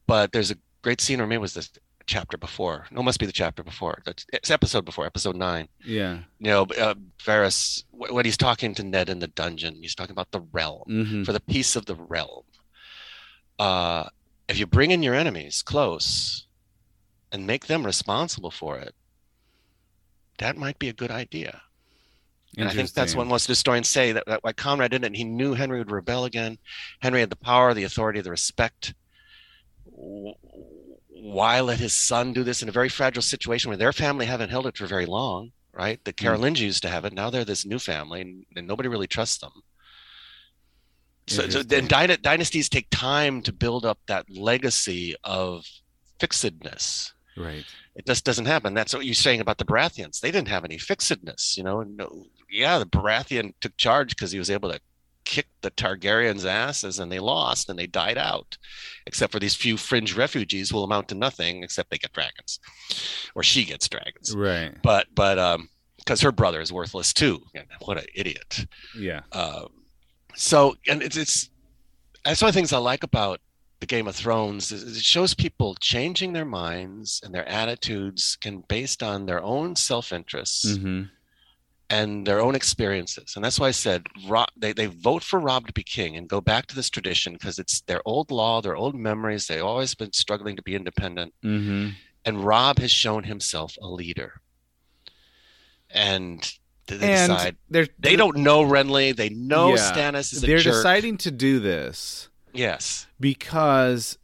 but 0.07 0.33
there's 0.33 0.51
a 0.51 0.57
great 0.83 1.01
scene, 1.01 1.21
or 1.21 1.27
maybe 1.27 1.37
it 1.37 1.41
was 1.41 1.55
this 1.55 1.71
chapter 2.07 2.37
before. 2.37 2.87
No, 2.91 3.03
must 3.03 3.19
be 3.19 3.27
the 3.27 3.33
chapter 3.33 3.63
before. 3.63 4.03
It's 4.33 4.51
episode 4.51 4.85
before, 4.85 5.07
episode 5.07 5.37
nine. 5.37 5.69
Yeah. 5.85 6.19
You 6.39 6.51
know, 6.51 6.63
uh, 6.79 6.95
Varys 7.19 7.85
when 7.91 8.25
he's 8.25 8.37
talking 8.37 8.75
to 8.75 8.85
Ned 8.85 9.09
in 9.09 9.19
the 9.19 9.29
dungeon, 9.29 9.79
he's 9.81 9.95
talking 9.95 10.13
about 10.13 10.31
the 10.31 10.41
realm 10.53 10.85
mm-hmm. 10.89 11.23
for 11.25 11.33
the 11.33 11.41
peace 11.41 11.77
of 11.77 11.87
the 11.87 11.95
realm. 11.95 12.43
Uh, 13.59 14.05
if 14.49 14.59
you 14.59 14.67
bring 14.67 14.91
in 14.91 15.03
your 15.03 15.15
enemies 15.15 15.63
close 15.63 16.47
and 17.33 17.47
make 17.47 17.67
them 17.67 17.87
responsible 17.87 18.51
for 18.51 18.79
it, 18.79 18.95
that 20.39 20.57
might 20.57 20.79
be 20.79 20.89
a 20.89 20.93
good 20.93 21.11
idea. 21.11 21.63
And 22.57 22.69
I 22.69 22.73
think 22.73 22.93
that's 22.93 23.17
what 23.17 23.27
most 23.27 23.47
historians 23.47 23.89
say 23.89 24.13
that, 24.13 24.27
that 24.27 24.45
why 24.45 24.53
Conrad 24.53 24.93
did 24.93 25.03
it. 25.03 25.07
And 25.07 25.17
he 25.17 25.25
knew 25.25 25.55
Henry 25.55 25.79
would 25.79 25.91
rebel 25.91 26.25
again. 26.25 26.59
Henry 27.01 27.21
had 27.21 27.31
the 27.31 27.37
power, 27.37 27.75
the 27.75 27.85
authority, 27.85 28.21
the 28.21 28.31
respect. 28.31 28.95
Why 29.87 31.61
let 31.61 31.81
his 31.81 31.95
son 31.95 32.33
do 32.33 32.45
this 32.45 32.63
in 32.63 32.69
a 32.69 32.73
very 32.73 32.89
fragile 32.89 33.23
situation 33.23 33.71
where 33.71 33.77
their 33.77 33.93
family 33.93 34.27
haven't 34.27 34.51
held 34.51 34.67
it 34.67 34.77
for 34.77 34.87
very 34.87 35.07
long, 35.07 35.51
right? 35.73 35.99
The 36.05 36.13
hmm. 36.13 36.27
Carolingi 36.27 36.61
used 36.61 36.83
to 36.83 36.89
have 36.89 37.05
it. 37.05 37.13
Now 37.13 37.31
they're 37.31 37.45
this 37.45 37.67
new 37.67 37.79
family, 37.79 38.21
and, 38.21 38.45
and 38.55 38.69
nobody 38.69 38.89
really 38.89 39.09
trusts 39.09 39.39
them. 39.39 39.53
So, 41.27 41.49
so 41.49 41.63
then 41.63 41.87
dynasties 41.87 42.69
take 42.69 42.89
time 42.91 43.41
to 43.43 43.53
build 43.53 43.87
up 43.87 43.99
that 44.07 44.27
legacy 44.29 45.17
of 45.25 45.65
fixedness. 46.21 47.15
Right 47.37 47.65
it 47.95 48.07
just 48.07 48.25
doesn't 48.25 48.47
happen. 48.47 48.75
That's 48.75 48.95
what 48.95 49.05
you're 49.05 49.15
saying 49.15 49.41
about 49.41 49.59
the 49.59 49.65
Baratheons. 49.65 50.21
They 50.21 50.31
didn't 50.31 50.49
have 50.49 50.65
any 50.65 50.79
fixedness, 50.79 51.57
you 51.57 51.63
know. 51.63 51.83
No, 51.83 52.27
yeah, 52.51 52.79
the 52.79 52.87
Baratheon 52.87 53.55
took 53.61 53.77
charge 53.77 54.11
because 54.11 54.33
he 54.33 54.39
was 54.39 54.51
able 54.51 54.71
to 54.71 54.81
kick 55.25 55.47
the 55.63 55.71
Targaryens' 55.71 56.45
asses, 56.45 56.99
and 56.99 57.11
they 57.11 57.21
lost, 57.21 57.71
and 57.71 57.79
they 57.79 57.87
died 57.87 58.19
out, 58.19 58.59
except 59.07 59.33
for 59.33 59.39
these 59.39 59.55
few 59.55 59.77
fringe 59.77 60.15
refugees 60.17 60.73
will 60.73 60.85
amount 60.85 61.09
to 61.09 61.15
nothing 61.15 61.63
except 61.63 61.91
they 61.91 61.99
get 61.99 62.13
dragons, 62.13 62.59
or 63.35 63.43
she 63.43 63.65
gets 63.65 63.89
dragons. 63.89 64.35
Right. 64.35 64.75
But 64.83 65.07
but 65.15 65.39
um, 65.39 65.69
because 65.99 66.21
her 66.21 66.33
brother 66.33 66.61
is 66.61 66.73
worthless 66.73 67.13
too. 67.13 67.43
What 67.83 67.99
an 67.99 68.07
idiot. 68.15 68.67
Yeah. 68.99 69.21
Um, 69.31 69.69
so 70.35 70.75
and 70.89 71.01
it's 71.01 71.17
it's 71.17 71.49
that's 72.25 72.43
one 72.43 72.49
of 72.49 72.55
the 72.55 72.59
things 72.59 72.73
I 72.73 72.79
like 72.79 73.05
about 73.05 73.41
the 73.81 73.87
Game 73.87 74.07
of 74.07 74.17
Thrones 74.17 74.73
it 74.73 75.03
shows 75.03 75.35
people 75.35 75.75
changing 75.81 76.33
their 76.33 76.45
minds 76.45 77.21
and 77.23 77.35
their 77.35 77.49
attitudes 77.49 78.37
can 78.41 78.63
based 78.69 79.03
on 79.03 79.27
their 79.27 79.43
own 79.43 79.77
self 79.77 80.13
interests 80.13 80.65
mm-hmm. 80.65 81.03
and 81.91 82.27
their 82.27 82.41
own 82.41 82.55
experiences. 82.55 83.35
And 83.37 83.45
that's 83.45 83.61
why 83.61 83.69
I 83.69 83.73
said 83.73 84.07
Rob, 84.27 84.49
they, 84.57 84.73
they 84.73 84.87
vote 84.87 85.23
for 85.23 85.39
Rob 85.39 85.67
to 85.67 85.73
be 85.73 85.83
king 85.83 86.17
and 86.17 86.29
go 86.29 86.41
back 86.41 86.67
to 86.67 86.75
this 86.75 86.91
tradition 86.91 87.35
because 87.35 87.59
it's 87.59 87.81
their 87.83 88.01
old 88.05 88.31
law, 88.31 88.61
their 88.61 88.77
old 88.77 88.95
memories. 88.95 89.47
They've 89.47 89.63
always 89.63 89.95
been 89.95 90.13
struggling 90.13 90.57
to 90.57 90.63
be 90.63 90.75
independent. 90.75 91.35
Mm-hmm. 91.45 91.91
And 92.25 92.45
Rob 92.45 92.79
has 92.79 92.91
shown 92.91 93.25
himself 93.25 93.77
a 93.83 93.87
leader. 93.87 94.41
And 95.91 96.41
they 96.87 97.15
and 97.15 97.33
decide 97.33 97.57
they 97.99 98.17
don't 98.17 98.39
know 98.39 98.63
Renly. 98.63 99.15
They 99.15 99.29
know 99.31 99.75
yeah, 99.75 99.93
Stannis 99.93 100.33
is 100.33 100.43
a 100.43 100.47
They're 100.47 100.59
jerk. 100.59 100.75
deciding 100.75 101.19
to 101.19 101.31
do 101.31 101.61
this 101.61 102.29
Yes. 102.55 103.07
Because 103.21 104.19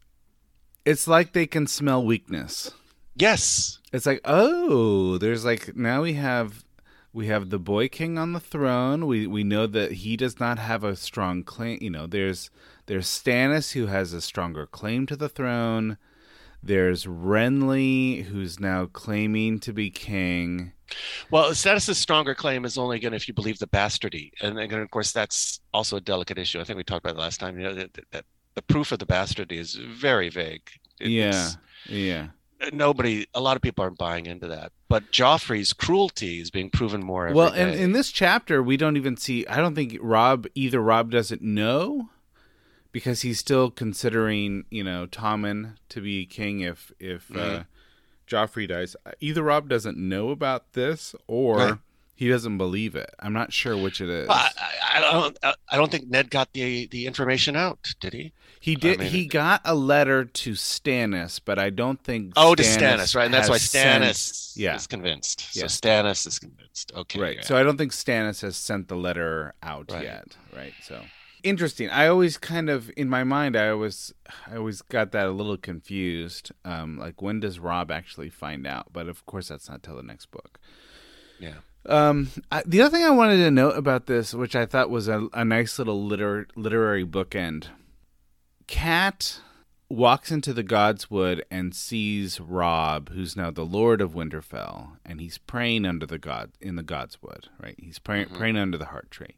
it's 0.84 1.06
like 1.06 1.32
they 1.32 1.46
can 1.46 1.66
smell 1.66 2.04
weakness. 2.04 2.72
Yes. 3.14 3.78
It's 3.92 4.06
like, 4.06 4.20
oh, 4.24 5.18
there's 5.18 5.44
like 5.44 5.76
now 5.76 6.02
we 6.02 6.14
have 6.14 6.64
we 7.12 7.26
have 7.26 7.50
the 7.50 7.58
boy 7.58 7.88
king 7.88 8.16
on 8.18 8.32
the 8.32 8.40
throne. 8.40 9.06
We 9.06 9.26
we 9.26 9.44
know 9.44 9.66
that 9.66 9.92
he 9.92 10.16
does 10.16 10.38
not 10.38 10.58
have 10.58 10.84
a 10.84 10.96
strong 10.96 11.42
claim. 11.42 11.78
You 11.82 11.90
know, 11.90 12.06
there's 12.06 12.50
there's 12.86 13.06
Stannis 13.06 13.72
who 13.72 13.86
has 13.86 14.12
a 14.12 14.20
stronger 14.20 14.66
claim 14.66 15.06
to 15.06 15.16
the 15.16 15.28
throne. 15.28 15.98
There's 16.62 17.06
Renly 17.06 18.24
who's 18.24 18.60
now 18.60 18.86
claiming 18.86 19.60
to 19.60 19.72
be 19.72 19.90
king. 19.90 20.72
Well, 21.30 21.50
Stannis' 21.52 21.94
stronger 21.94 22.34
claim 22.34 22.64
is 22.64 22.76
only 22.76 22.98
going 22.98 23.14
if 23.14 23.28
you 23.28 23.34
believe 23.34 23.58
the 23.58 23.66
bastardy, 23.68 24.32
and 24.42 24.58
then 24.58 24.72
of 24.72 24.90
course 24.90 25.12
that's 25.12 25.60
also 25.72 25.96
a 25.96 26.00
delicate 26.00 26.36
issue. 26.38 26.60
I 26.60 26.64
think 26.64 26.76
we 26.76 26.84
talked 26.84 27.04
about 27.06 27.16
it 27.16 27.20
last 27.20 27.38
time. 27.40 27.56
You 27.58 27.64
know 27.64 27.74
that, 27.74 27.98
that 28.10 28.24
the 28.56 28.62
proof 28.62 28.92
of 28.92 28.98
the 28.98 29.06
bastardy 29.06 29.52
is 29.58 29.74
very 29.74 30.28
vague. 30.28 30.68
It- 31.00 31.08
yeah, 31.10 31.50
yeah. 31.88 32.26
Uh, 32.60 32.68
nobody, 32.74 33.26
a 33.34 33.40
lot 33.40 33.56
of 33.56 33.62
people 33.62 33.82
aren't 33.82 33.96
buying 33.96 34.26
into 34.26 34.46
that. 34.48 34.72
But 34.88 35.10
Joffrey's 35.12 35.72
cruelty 35.72 36.40
is 36.40 36.50
being 36.50 36.68
proven 36.68 37.02
more 37.02 37.32
Well, 37.32 37.54
in, 37.54 37.68
day. 37.70 37.80
in 37.80 37.92
this 37.92 38.10
chapter, 38.10 38.62
we 38.62 38.76
don't 38.76 38.98
even 38.98 39.16
see. 39.16 39.46
I 39.46 39.56
don't 39.58 39.74
think 39.74 39.96
Rob 40.00 40.46
either. 40.54 40.80
Rob 40.80 41.10
doesn't 41.10 41.40
know 41.40 42.10
because 42.92 43.22
he's 43.22 43.38
still 43.38 43.70
considering, 43.70 44.64
you 44.70 44.82
know, 44.84 45.06
Tommen 45.06 45.76
to 45.90 46.00
be 46.00 46.26
king 46.26 46.60
if 46.60 46.92
if 46.98 47.30
uh, 47.30 47.34
Mm-hmm. 47.38 47.62
Joffrey 48.26 48.68
dies. 48.68 48.94
Either 49.20 49.42
Robb 49.42 49.68
doesn't 49.68 49.98
know 49.98 50.30
about 50.30 50.74
this 50.74 51.16
or 51.26 51.56
Right. 51.56 51.74
he 52.14 52.28
doesn't 52.28 52.58
believe 52.58 52.94
it. 52.94 53.10
I'm 53.18 53.32
not 53.32 53.52
sure 53.52 53.76
which 53.76 54.00
it 54.00 54.08
is. 54.08 54.28
Well, 54.28 54.36
I, 54.38 54.50
I, 54.60 54.98
I 54.98 55.00
don't. 55.00 55.38
I 55.68 55.76
don't 55.76 55.90
think 55.90 56.08
Ned 56.08 56.30
got 56.30 56.52
the 56.52 56.86
the 56.86 57.06
information 57.06 57.56
out. 57.56 57.92
Did 57.98 58.12
he? 58.12 58.32
he 58.60 58.76
did. 58.76 59.00
mean- 59.00 59.08
he 59.10 59.26
got 59.26 59.62
a 59.64 59.74
letter 59.74 60.24
to 60.26 60.52
Stannis, 60.52 61.40
but 61.44 61.58
I 61.58 61.70
don't 61.70 62.00
think. 62.04 62.34
Oh, 62.36 62.54
to 62.54 62.62
Stannis, 62.62 63.16
right? 63.16 63.24
And 63.24 63.34
that's 63.34 63.48
why 63.48 63.54
has 63.56 63.62
sent- 63.68 64.04
Stannis 64.04 64.52
yeah. 64.56 64.76
is 64.76 64.86
convinced. 64.86 65.56
Yeah. 65.56 65.66
So 65.66 65.80
Stannis 65.88 66.24
is 66.26 66.38
convinced. 66.38 66.92
Okay. 66.94 67.18
Right. 67.20 67.36
yeah. 67.38 67.42
So 67.42 67.56
I 67.56 67.64
don't 67.64 67.78
think 67.78 67.90
Stannis 67.90 68.42
has 68.42 68.56
sent 68.56 68.86
the 68.86 68.96
letter 68.96 69.54
out 69.62 69.90
Right. 69.90 70.04
yet. 70.04 70.36
Right. 70.54 70.74
So 70.84 71.00
interesting. 71.42 71.90
I 71.90 72.06
always 72.06 72.38
kind 72.38 72.70
of 72.70 72.90
in 72.96 73.08
my 73.08 73.24
mind 73.24 73.56
I 73.56 73.68
always 73.68 74.12
I 74.46 74.56
always 74.56 74.82
got 74.82 75.12
that 75.12 75.26
a 75.26 75.30
little 75.30 75.56
confused. 75.56 76.52
Um, 76.64 76.98
like 76.98 77.20
when 77.22 77.40
does 77.40 77.58
Robb 77.58 77.90
actually 77.90 78.30
find 78.30 78.66
out? 78.66 78.92
But 78.92 79.08
of 79.08 79.26
course 79.26 79.48
that's 79.48 79.68
not 79.68 79.82
till 79.82 79.96
the 79.96 80.02
next 80.02 80.30
book. 80.30 80.58
yeah. 81.38 81.54
Um, 81.86 82.28
I, 82.52 82.62
the 82.66 82.82
other 82.82 82.94
thing 82.94 83.06
I 83.06 83.10
wanted 83.10 83.38
to 83.38 83.50
note 83.50 83.76
about 83.76 84.06
this, 84.06 84.34
which 84.34 84.54
I 84.54 84.66
thought 84.66 84.90
was 84.90 85.08
a, 85.08 85.28
a 85.32 85.46
nice 85.46 85.78
little 85.78 86.04
liter, 86.04 86.46
literary 86.54 87.06
bookend, 87.06 87.68
Cat 88.66 89.40
walks 89.88 90.30
into 90.30 90.52
the 90.52 90.62
Godswood 90.62 91.40
and 91.50 91.74
sees 91.74 92.38
Robb, 92.38 93.10
who's 93.10 93.36
now 93.36 93.50
the 93.50 93.64
Lord 93.64 94.00
of 94.00 94.12
Winterfell, 94.12 94.98
and 95.04 95.20
he's 95.20 95.38
praying 95.38 95.84
under 95.84 96.06
the 96.06 96.18
god 96.18 96.52
in 96.60 96.76
the 96.76 96.84
Godswood, 96.84 97.46
right? 97.60 97.74
He's 97.78 97.98
praying 97.98 98.28
praying 98.28 98.56
under 98.56 98.78
the 98.78 98.86
heart 98.86 99.10
tree, 99.10 99.36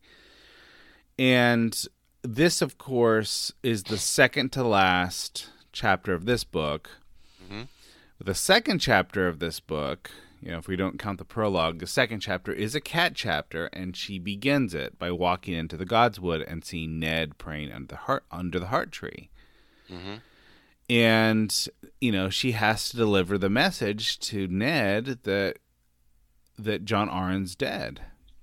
and 1.22 1.86
this, 2.22 2.62
of 2.62 2.78
course, 2.78 3.52
is 3.62 3.84
the 3.84 3.96
second 3.96 4.50
to 4.54 4.64
last 4.64 5.50
chapter 5.70 6.14
of 6.14 6.24
this 6.24 6.42
book. 6.42 6.90
Mm-hmm. 7.44 7.62
The 8.18 8.34
second 8.34 8.80
chapter 8.80 9.28
of 9.28 9.38
this 9.38 9.60
book, 9.60 10.10
you 10.40 10.50
know, 10.50 10.58
if 10.58 10.66
we 10.66 10.74
don't 10.74 10.98
count 10.98 11.18
the 11.18 11.24
prologue, 11.24 11.78
the 11.78 11.86
second 11.86 12.20
chapter 12.20 12.52
is 12.52 12.74
a 12.74 12.80
cat 12.80 13.12
chapter, 13.14 13.66
and 13.66 13.96
she 13.96 14.18
begins 14.18 14.74
it 14.74 14.98
by 14.98 15.12
walking 15.12 15.54
into 15.54 15.76
the 15.76 15.86
Godswood 15.86 16.44
and 16.44 16.64
seeing 16.64 16.98
Ned 16.98 17.38
praying 17.38 17.70
under 17.70 17.86
the 17.86 17.96
heart 17.96 18.24
under 18.32 18.58
the 18.58 18.66
heart 18.66 18.90
tree. 18.90 19.30
Mm-hmm. 19.88 20.14
And 20.90 21.68
you 22.00 22.10
know, 22.10 22.30
she 22.30 22.52
has 22.52 22.88
to 22.88 22.96
deliver 22.96 23.38
the 23.38 23.48
message 23.48 24.18
to 24.20 24.48
Ned 24.48 25.20
that 25.22 25.58
that 26.58 26.84
Jon 26.84 27.08
Arryn's 27.08 27.54
dead. 27.54 28.00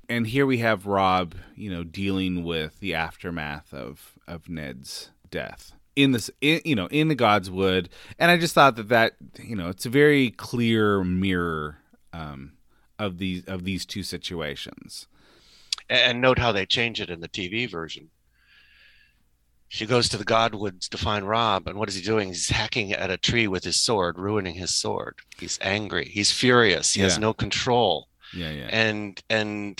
And 0.09 0.25
here 0.25 0.45
we 0.45 0.57
have 0.57 0.87
Robb, 0.87 1.35
you 1.55 1.69
know, 1.69 1.83
dealing 1.83 2.43
with 2.43 2.79
the 2.79 2.95
aftermath 2.95 3.73
of 3.73 4.17
of 4.27 4.49
Ned's 4.49 5.11
death 5.29 5.73
in 5.95 6.11
this, 6.13 6.31
in, 6.39 6.61
you 6.63 6.75
know, 6.75 6.87
in 6.87 7.09
the 7.09 7.15
Godswood. 7.15 7.87
And 8.17 8.31
I 8.31 8.37
just 8.37 8.53
thought 8.53 8.75
that 8.77 8.89
that, 8.89 9.13
you 9.37 9.55
know, 9.55 9.67
it's 9.69 9.85
a 9.85 9.89
very 9.89 10.31
clear 10.31 11.03
mirror 11.03 11.79
um, 12.13 12.53
of 12.97 13.17
these 13.17 13.43
of 13.45 13.63
these 13.65 13.85
two 13.85 14.03
situations. 14.03 15.07
And, 15.89 16.21
note 16.21 16.37
how 16.37 16.51
they 16.51 16.67
change 16.67 17.01
it 17.01 17.09
in 17.09 17.19
the 17.19 17.27
TV 17.27 17.69
version. 17.69 18.11
She 19.67 19.85
goes 19.85 20.07
to 20.09 20.17
the 20.17 20.25
Godswood 20.25 20.87
to 20.89 20.97
find 20.97 21.27
Robb, 21.27 21.67
and 21.67 21.77
what 21.77 21.89
is 21.89 21.95
he 21.95 22.01
doing? 22.01 22.29
He's 22.29 22.49
hacking 22.49 22.91
at 22.91 23.11
a 23.11 23.17
tree 23.17 23.47
with 23.47 23.63
his 23.63 23.79
sword, 23.79 24.17
ruining 24.17 24.55
his 24.55 24.73
sword. 24.73 25.15
He's 25.37 25.59
angry. 25.61 26.05
He's 26.05 26.31
furious. 26.31 26.93
He 26.93 27.01
has 27.01 27.19
no 27.19 27.33
control. 27.33 28.07
Yeah, 28.33 28.51
yeah, 28.51 28.69
and 28.71 29.21
and 29.29 29.79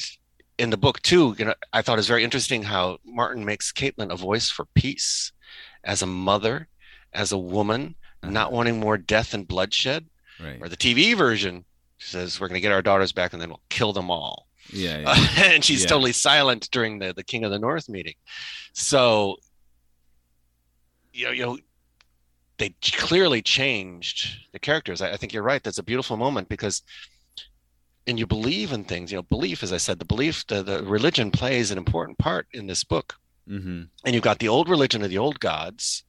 in 0.60 0.70
the 0.70 0.78
book 0.78 1.02
too 1.02 1.36
you 1.40 1.46
know 1.46 1.54
i 1.74 1.82
thought 1.82 1.94
it 1.94 2.04
was 2.04 2.08
very 2.08 2.24
interesting 2.24 2.64
how 2.64 2.98
martin 3.06 3.46
makes 3.46 3.72
Catelyn 3.72 4.12
a 4.12 4.16
voice 4.16 4.50
for 4.50 4.66
peace 4.76 5.32
as 5.84 6.02
a 6.02 6.06
mother 6.06 6.68
as 7.14 7.32
a 7.32 7.38
woman 7.38 7.96
uh-huh. 8.22 8.32
not 8.32 8.52
wanting 8.52 8.80
more 8.80 8.98
death 8.98 9.34
and 9.34 9.48
bloodshed 9.48 10.06
right. 10.44 10.60
or 10.62 10.68
the 10.70 10.78
tv 10.78 11.16
version 11.16 11.64
says 11.98 12.40
we're 12.40 12.48
going 12.48 12.56
to 12.56 12.62
get 12.62 12.72
our 12.74 12.82
daughters 12.82 13.12
back 13.12 13.34
and 13.34 13.42
then 13.42 13.50
we'll 13.50 13.62
kill 13.70 13.94
them 13.94 14.12
all 14.12 14.48
Yeah, 14.72 15.00
yeah. 15.38 15.44
and 15.54 15.64
she's 15.64 15.82
Yeah. 15.84 15.88
totally 15.88 16.12
silent 16.14 16.70
during 16.72 17.00
the 17.00 17.14
the 17.14 17.24
king 17.24 17.44
of 17.46 17.52
the 17.52 17.60
north 17.60 17.88
meeting 17.90 18.16
so 18.74 19.38
you 21.14 21.26
know 21.26 21.32
you 21.32 21.44
know 21.46 21.58
they 22.58 22.76
clearly 22.82 23.42
changed 23.42 24.28
the 24.52 24.60
characters 24.60 25.02
I, 25.02 25.12
I 25.14 25.18
think 25.18 25.32
you're 25.34 25.44
right 25.44 25.64
that's 25.64 25.78
a 25.78 25.84
beautiful 25.84 26.18
moment 26.18 26.50
because 26.50 26.84
and 28.08 28.18
you 28.20 28.26
believe 28.26 28.72
in 28.72 28.84
things 28.84 29.12
you 29.12 29.18
know 29.18 29.24
belief 29.24 29.64
as 29.64 29.74
i 29.74 29.78
said 29.78 30.00
the 30.00 30.06
belief 30.06 30.46
the, 30.48 30.64
the 30.64 30.84
religion 30.84 31.32
plays 31.32 31.72
an 31.72 31.78
important 31.78 32.18
part 32.18 32.48
in 32.54 32.68
this 32.68 32.84
book 32.84 33.16
mm-hmm. 33.48 33.84
and 34.06 34.14
you've 34.16 34.24
got 34.24 34.40
the 34.40 34.48
old 34.48 34.70
religion 34.70 35.04
of 35.04 35.10
the 35.10 35.18
old 35.18 35.40
gods 35.40 36.04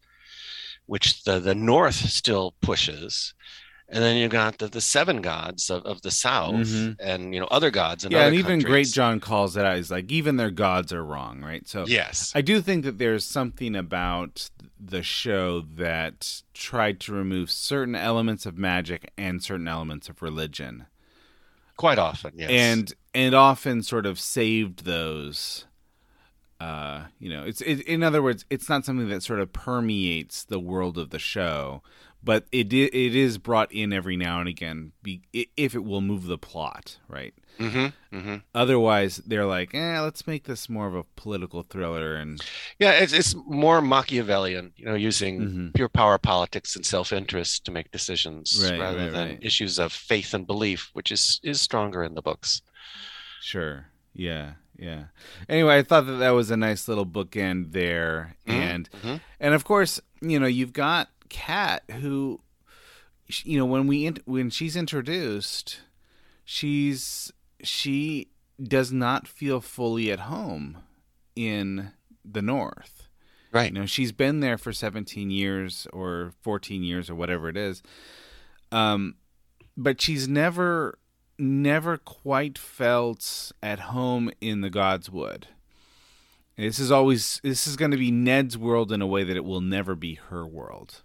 which 0.87 1.25
the 1.25 1.39
the 1.39 1.55
north 1.55 1.95
still 1.95 2.55
pushes 2.61 3.35
and 3.93 4.05
then 4.05 4.17
you've 4.17 4.31
got 4.31 4.59
the, 4.59 4.69
the 4.69 4.81
seven 4.81 5.21
gods 5.21 5.69
of, 5.69 5.85
of 5.85 6.01
the 6.03 6.13
south 6.13 6.55
Mhm. 6.55 6.97
and 7.01 7.35
you 7.35 7.41
know 7.41 7.47
other 7.51 7.71
gods 7.73 8.05
in 8.05 8.13
Yeah, 8.13 8.27
and 8.27 8.37
even 8.37 8.61
Great. 8.61 8.87
John 8.87 9.19
calls 9.19 9.57
it 9.57 9.65
out. 9.65 9.77
He's 9.77 9.91
like, 9.91 10.13
even 10.13 10.37
their 10.37 10.53
gods 10.53 10.93
are 10.93 11.05
wrong, 11.05 11.43
right? 11.43 11.67
So 11.67 11.85
yes 11.89 12.31
I 12.35 12.41
do 12.41 12.61
think 12.61 12.85
that 12.85 12.99
there's 12.99 13.25
something 13.25 13.75
about 13.75 14.49
the 14.79 15.03
show 15.03 15.61
that 15.61 16.43
tried 16.55 17.01
to 17.01 17.13
remove 17.13 17.51
certain 17.51 17.97
elements 17.97 18.47
of 18.47 18.57
magic 18.57 19.11
and 19.19 19.43
certain 19.43 19.67
elements 19.69 20.09
of 20.09 20.23
religion. 20.23 20.87
Quite 21.81 21.99
often 21.99 22.33
yes. 22.37 22.51
And 22.51 22.93
and 23.15 23.35
often 23.35 23.83
sort 23.83 24.05
of 24.05 24.21
saved 24.21 24.85
those 24.85 25.65
uh 26.61 27.05
you 27.19 27.31
know 27.31 27.43
it's 27.43 27.63
it, 27.63 27.81
in 27.81 28.03
other 28.03 28.23
words 28.23 28.45
it's 28.51 28.69
not 28.69 28.85
something 28.85 29.09
that 29.09 29.23
sort 29.23 29.41
of 29.41 29.51
permeates 29.51 30.45
the 30.45 30.61
world 30.61 30.99
of 30.99 31.09
the 31.09 31.19
show 31.19 31.83
but 32.23 32.45
it 32.53 32.73
it 32.73 33.15
is 33.17 33.39
brought 33.39 33.73
in 33.73 33.93
every 33.93 34.17
now 34.17 34.41
and 34.41 34.49
again 34.49 34.93
be, 35.03 35.23
if 35.57 35.75
it 35.75 35.85
will 35.85 36.01
move 36.01 36.27
the 36.27 36.39
plot 36.39 36.99
right 37.09 37.35
hmm 37.59 37.87
hmm 38.13 38.37
otherwise 38.55 39.19
they're 39.27 39.45
like 39.47 39.75
eh 39.75 40.01
let's 40.01 40.27
make 40.27 40.45
this 40.45 40.69
more 40.69 40.87
of 40.87 40.95
a 40.95 41.05
political 41.17 41.63
thriller 41.63 42.15
and 42.17 42.41
yeah 42.79 42.93
it's, 42.93 43.13
it's 43.13 43.35
more 43.47 43.81
machiavellian 43.83 44.73
you 44.77 44.85
know 44.87 44.95
using 44.95 45.41
Mhm. 45.41 45.75
pure 45.75 45.89
power 45.89 46.19
politics 46.19 46.75
and 46.77 46.87
self-interest 46.87 47.65
to 47.65 47.71
make 47.71 47.91
decisions 47.91 48.59
Right, 48.71 48.81
rather 48.81 48.99
right, 48.99 49.13
than 49.13 49.29
right. 49.29 49.39
issues 49.43 49.79
of 49.79 49.93
faith 49.93 50.33
and 50.35 50.47
belief 50.47 50.91
which 50.95 51.11
is 51.13 51.41
is 51.43 51.61
stronger 51.61 52.03
in 52.03 52.15
the 52.15 52.23
books 52.23 52.63
Sure. 53.43 53.87
Yeah. 54.15 54.53
Yeah. 54.79 55.05
Anyway, 55.49 55.77
I 55.79 55.83
thought 55.83 56.07
that 56.07 56.19
that 56.19 56.31
was 56.31 56.51
a 56.51 56.57
nice 56.57 56.89
little 56.89 57.07
bookend 57.07 57.73
there, 57.73 58.37
and 58.47 58.89
mhm. 59.03 59.21
and 59.39 59.55
of 59.55 59.65
course, 59.65 60.01
you 60.23 60.39
know, 60.41 60.47
you've 60.47 60.73
got 60.73 61.09
Kat 61.31 61.83
who, 62.01 62.41
you 63.45 63.59
know, 63.59 63.65
when 63.65 63.87
we 63.87 64.13
when 64.27 64.51
she's 64.51 64.77
introduced, 64.77 65.81
she's 66.45 67.33
she 67.63 68.29
does 68.63 68.93
not 68.93 69.27
feel 69.27 69.61
fully 69.61 70.11
at 70.11 70.21
home 70.21 70.79
in 71.35 71.93
the 72.25 72.43
North. 72.43 73.09
right 73.53 73.73
You 73.73 73.81
know, 73.81 73.87
she's 73.87 74.13
been 74.13 74.41
there 74.41 74.59
for 74.59 74.73
17 74.73 75.31
years 75.31 75.87
or 75.93 76.33
14 76.43 76.83
years 76.83 77.09
or 77.09 77.15
whatever 77.15 77.49
it 77.49 77.57
is. 77.57 77.83
Um, 78.73 79.17
but 79.77 80.01
she's 80.01 80.29
never, 80.29 80.99
never 81.39 81.97
quite 81.97 82.59
felt 82.59 83.53
at 83.63 83.81
home 83.81 84.31
in 84.41 84.61
the 84.61 84.71
Godswood. 84.71 85.45
This 86.57 86.79
is 86.79 86.91
always, 86.91 87.41
this 87.43 87.67
is 87.67 87.77
going 87.77 87.91
to 87.91 87.97
be 87.97 88.11
Ned's 88.11 88.59
world 88.59 88.93
in 88.93 89.01
a 89.01 89.07
way 89.07 89.25
that 89.25 89.37
it 89.37 89.45
will 89.45 89.63
never 89.63 89.95
be 89.95 90.17
her 90.29 90.47
world. 90.47 91.03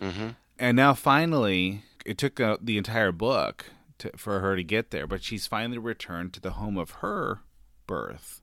Hmm 0.00 0.28
And 0.58 0.76
now 0.76 0.94
finally, 0.94 1.84
it 2.04 2.18
took 2.18 2.40
uh, 2.40 2.56
the 2.60 2.78
entire 2.78 3.12
book 3.12 3.66
to, 3.98 4.10
for 4.16 4.40
her 4.40 4.56
to 4.56 4.64
get 4.64 4.90
there, 4.90 5.06
but 5.06 5.22
she's 5.22 5.46
finally 5.46 5.78
returned 5.78 6.32
to 6.34 6.40
the 6.40 6.52
home 6.52 6.76
of 6.78 6.90
her 7.02 7.40
birth. 7.86 8.42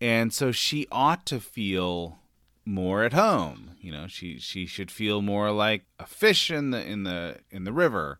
And 0.00 0.32
so 0.32 0.52
she 0.52 0.86
ought 0.92 1.26
to 1.26 1.40
feel 1.40 2.18
more 2.64 3.02
at 3.04 3.12
home. 3.12 3.72
You 3.80 3.92
know, 3.92 4.06
she 4.06 4.38
she 4.38 4.66
should 4.66 4.90
feel 4.90 5.22
more 5.22 5.50
like 5.50 5.84
a 5.98 6.06
fish 6.06 6.50
in 6.50 6.70
the 6.70 6.84
in 6.86 7.04
the 7.04 7.38
in 7.50 7.64
the 7.64 7.72
river. 7.72 8.18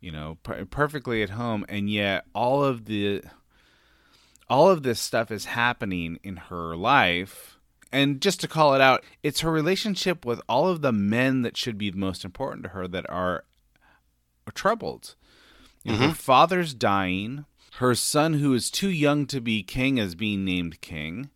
you 0.00 0.12
know, 0.12 0.38
per- 0.42 0.64
perfectly 0.66 1.22
at 1.22 1.30
home, 1.30 1.64
and 1.68 1.90
yet 1.90 2.24
all 2.34 2.62
of 2.62 2.84
the 2.84 3.22
all 4.48 4.68
of 4.70 4.82
this 4.82 5.00
stuff 5.00 5.30
is 5.30 5.46
happening 5.46 6.18
in 6.22 6.36
her 6.36 6.76
life. 6.76 7.55
And 7.92 8.20
just 8.20 8.40
to 8.40 8.48
call 8.48 8.74
it 8.74 8.80
out, 8.80 9.04
it's 9.22 9.40
her 9.40 9.50
relationship 9.50 10.24
with 10.26 10.40
all 10.48 10.68
of 10.68 10.82
the 10.82 10.92
men 10.92 11.42
that 11.42 11.56
should 11.56 11.78
be 11.78 11.90
most 11.92 12.24
important 12.24 12.64
to 12.64 12.68
her 12.70 12.86
that 12.88 13.08
are 13.08 13.44
troubled. 14.54 15.14
You 15.84 15.92
know, 15.92 16.08
Her 16.08 16.14
father's 16.14 16.74
dying. 16.74 17.44
Her 17.74 17.94
son, 17.94 18.34
who 18.34 18.54
is 18.54 18.70
too 18.70 18.90
young 18.90 19.26
to 19.26 19.40
be 19.40 19.62
king, 19.62 19.98
is 19.98 20.14
being 20.14 20.44
named 20.44 20.80
king. 20.80 21.30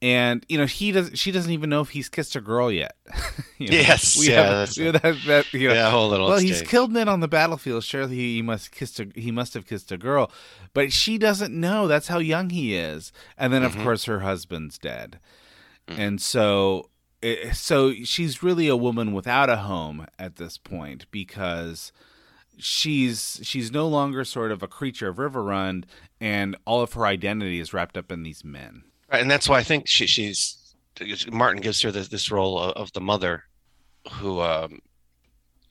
And 0.00 0.44
you 0.48 0.58
know 0.58 0.66
he 0.66 0.90
does. 0.90 1.12
She 1.14 1.30
doesn't 1.30 1.52
even 1.52 1.70
know 1.70 1.80
if 1.80 1.90
he's 1.90 2.08
kissed 2.08 2.34
a 2.34 2.40
girl 2.40 2.70
yet. 2.72 2.96
You 3.58 3.68
know, 3.70 3.76
Yes, 3.76 4.18
we 4.18 4.28
yeah, 4.30 4.42
have, 4.64 4.76
we 4.76 4.84
have 4.86 4.92
that, 5.02 5.16
that, 5.28 5.52
you 5.54 5.68
know, 5.68 5.74
Yeah, 5.74 5.88
whole 5.92 6.08
little 6.08 6.26
well, 6.26 6.38
he's 6.38 6.62
killed 6.62 6.90
men 6.90 7.08
on 7.08 7.20
the 7.20 7.28
battlefield. 7.28 7.84
Surely 7.84 8.16
he 8.16 8.42
must 8.42 8.72
kissed 8.72 8.98
a, 8.98 9.06
he 9.14 9.30
must 9.30 9.54
have 9.54 9.68
kissed 9.68 9.92
a 9.92 9.96
girl, 9.96 10.32
but 10.74 10.92
she 10.92 11.16
doesn't 11.16 11.54
know. 11.54 11.86
That's 11.86 12.08
how 12.08 12.18
young 12.18 12.50
he 12.50 12.74
is. 12.74 13.12
And 13.38 13.52
then, 13.52 13.62
Mm-hmm. 13.62 13.78
of 13.78 13.84
course, 13.84 14.04
her 14.06 14.20
husband's 14.20 14.78
dead, 14.78 15.20
Mm. 15.88 15.98
and 15.98 16.22
so 16.22 16.90
it, 17.20 17.54
so 17.56 17.92
she's 17.92 18.42
really 18.42 18.68
a 18.68 18.76
woman 18.76 19.12
without 19.12 19.48
a 19.50 19.56
home 19.58 20.06
at 20.18 20.36
this 20.36 20.58
point 20.58 21.06
because 21.10 21.92
she's 22.58 23.40
she's 23.42 23.72
no 23.72 23.88
longer 23.88 24.24
sort 24.24 24.52
of 24.52 24.62
a 24.62 24.68
creature 24.68 25.08
of 25.08 25.16
Riverrun 25.16 25.84
and 26.20 26.56
all 26.64 26.82
of 26.82 26.92
her 26.92 27.06
identity 27.06 27.58
is 27.58 27.72
wrapped 27.72 27.96
up 27.96 28.12
in 28.12 28.22
these 28.22 28.44
men. 28.44 28.84
Right, 29.10 29.20
and 29.20 29.30
that's 29.30 29.48
why 29.48 29.58
I 29.58 29.62
think 29.62 29.88
she, 29.88 30.06
she's 30.06 30.74
Martin 31.30 31.60
gives 31.60 31.80
her 31.82 31.90
this, 31.90 32.08
this 32.08 32.30
role 32.30 32.58
of, 32.58 32.72
of 32.72 32.92
the 32.92 33.00
mother 33.00 33.44
who 34.12 34.40
um, 34.40 34.80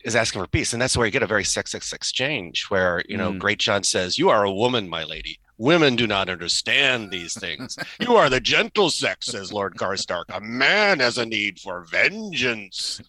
is 0.04 0.16
asking 0.16 0.42
for 0.42 0.48
peace, 0.48 0.72
and 0.72 0.82
that's 0.82 0.96
where 0.96 1.06
you 1.06 1.12
get 1.12 1.22
a 1.22 1.26
very 1.26 1.44
sexist 1.44 1.92
exchange 1.92 2.66
where 2.68 3.02
you 3.08 3.16
know 3.16 3.32
Mm. 3.32 3.40
Greatjon 3.40 3.84
says, 3.84 4.18
"You 4.18 4.30
are 4.30 4.44
a 4.44 4.52
woman, 4.52 4.88
my 4.88 5.04
lady. 5.04 5.38
Women 5.58 5.96
do 5.96 6.06
not 6.06 6.28
understand 6.28 7.10
these 7.10 7.34
things. 7.34 7.76
you 8.00 8.16
are 8.16 8.28
the 8.30 8.40
gentle 8.40 8.90
sex," 8.90 9.26
says 9.26 9.52
Lord 9.52 9.76
Karstark. 9.76 10.24
"A 10.30 10.40
man 10.40 11.00
has 11.00 11.18
a 11.18 11.26
need 11.26 11.60
for 11.60 11.84
vengeance," 11.84 13.00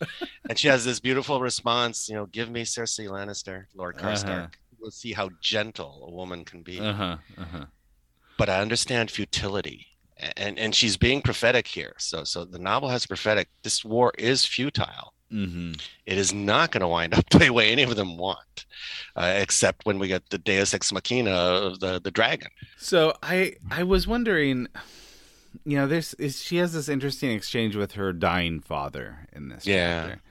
and 0.50 0.60
she 0.60 0.68
has 0.68 0.86
this 0.86 1.00
beautiful 1.00 1.42
response. 1.42 2.08
You 2.10 2.16
know, 2.16 2.26
give 2.26 2.50
me 2.50 2.64
Cersei 2.64 3.08
Lannister, 3.08 3.66
Lord 3.76 3.96
Uh-huh. 3.98 4.08
Karstark. 4.10 4.54
We'll 4.80 4.92
see 4.92 5.14
how 5.14 5.30
gentle 5.42 6.04
a 6.08 6.12
woman 6.12 6.44
can 6.44 6.62
be 6.62 6.80
Uh 6.80 6.94
huh. 6.94 7.18
Uh 7.38 7.46
huh. 7.46 7.66
but 8.38 8.50
I 8.50 8.60
understand 8.60 9.10
futility. 9.12 9.88
And 10.38 10.60
and 10.60 10.76
she's 10.76 10.96
being 10.96 11.22
prophetic 11.22 11.68
here. 11.68 11.96
So 11.98 12.24
so 12.24 12.46
the 12.46 12.60
novel 12.60 12.90
has 12.90 13.06
prophetic. 13.08 13.50
This 13.64 13.84
war 13.84 14.14
is 14.18 14.46
futile. 14.46 15.13
Mm-hmm. 15.34 15.74
It 16.06 16.18
is 16.18 16.34
not 16.34 16.72
going 16.72 16.82
to 16.82 16.88
wind 16.88 17.14
up 17.16 17.28
the 17.32 17.50
way 17.50 17.72
any 17.72 17.84
of 17.84 17.96
them 17.96 18.18
want, 18.18 18.66
uh, 19.16 19.34
except 19.38 19.86
when 19.86 19.98
we 20.00 20.08
get 20.08 20.30
the 20.30 20.38
Deus 20.38 20.74
ex 20.74 20.92
machina 20.94 21.32
of 21.32 21.80
the 21.80 22.00
the 22.00 22.12
dragon. 22.12 22.50
So 22.78 23.14
I 23.24 23.56
I 23.72 23.84
was 23.84 24.08
wondering, 24.08 24.68
you 25.66 25.78
know, 25.78 25.88
there's 25.88 26.14
is, 26.16 26.42
she 26.42 26.58
has 26.58 26.74
this 26.74 26.88
interesting 26.90 27.32
exchange 27.32 27.76
with 27.76 27.94
her 27.94 28.14
dying 28.14 28.60
father 28.60 29.28
in 29.34 29.50
this 29.50 29.66
Yeah. 29.66 30.02
chapter. 30.08 30.22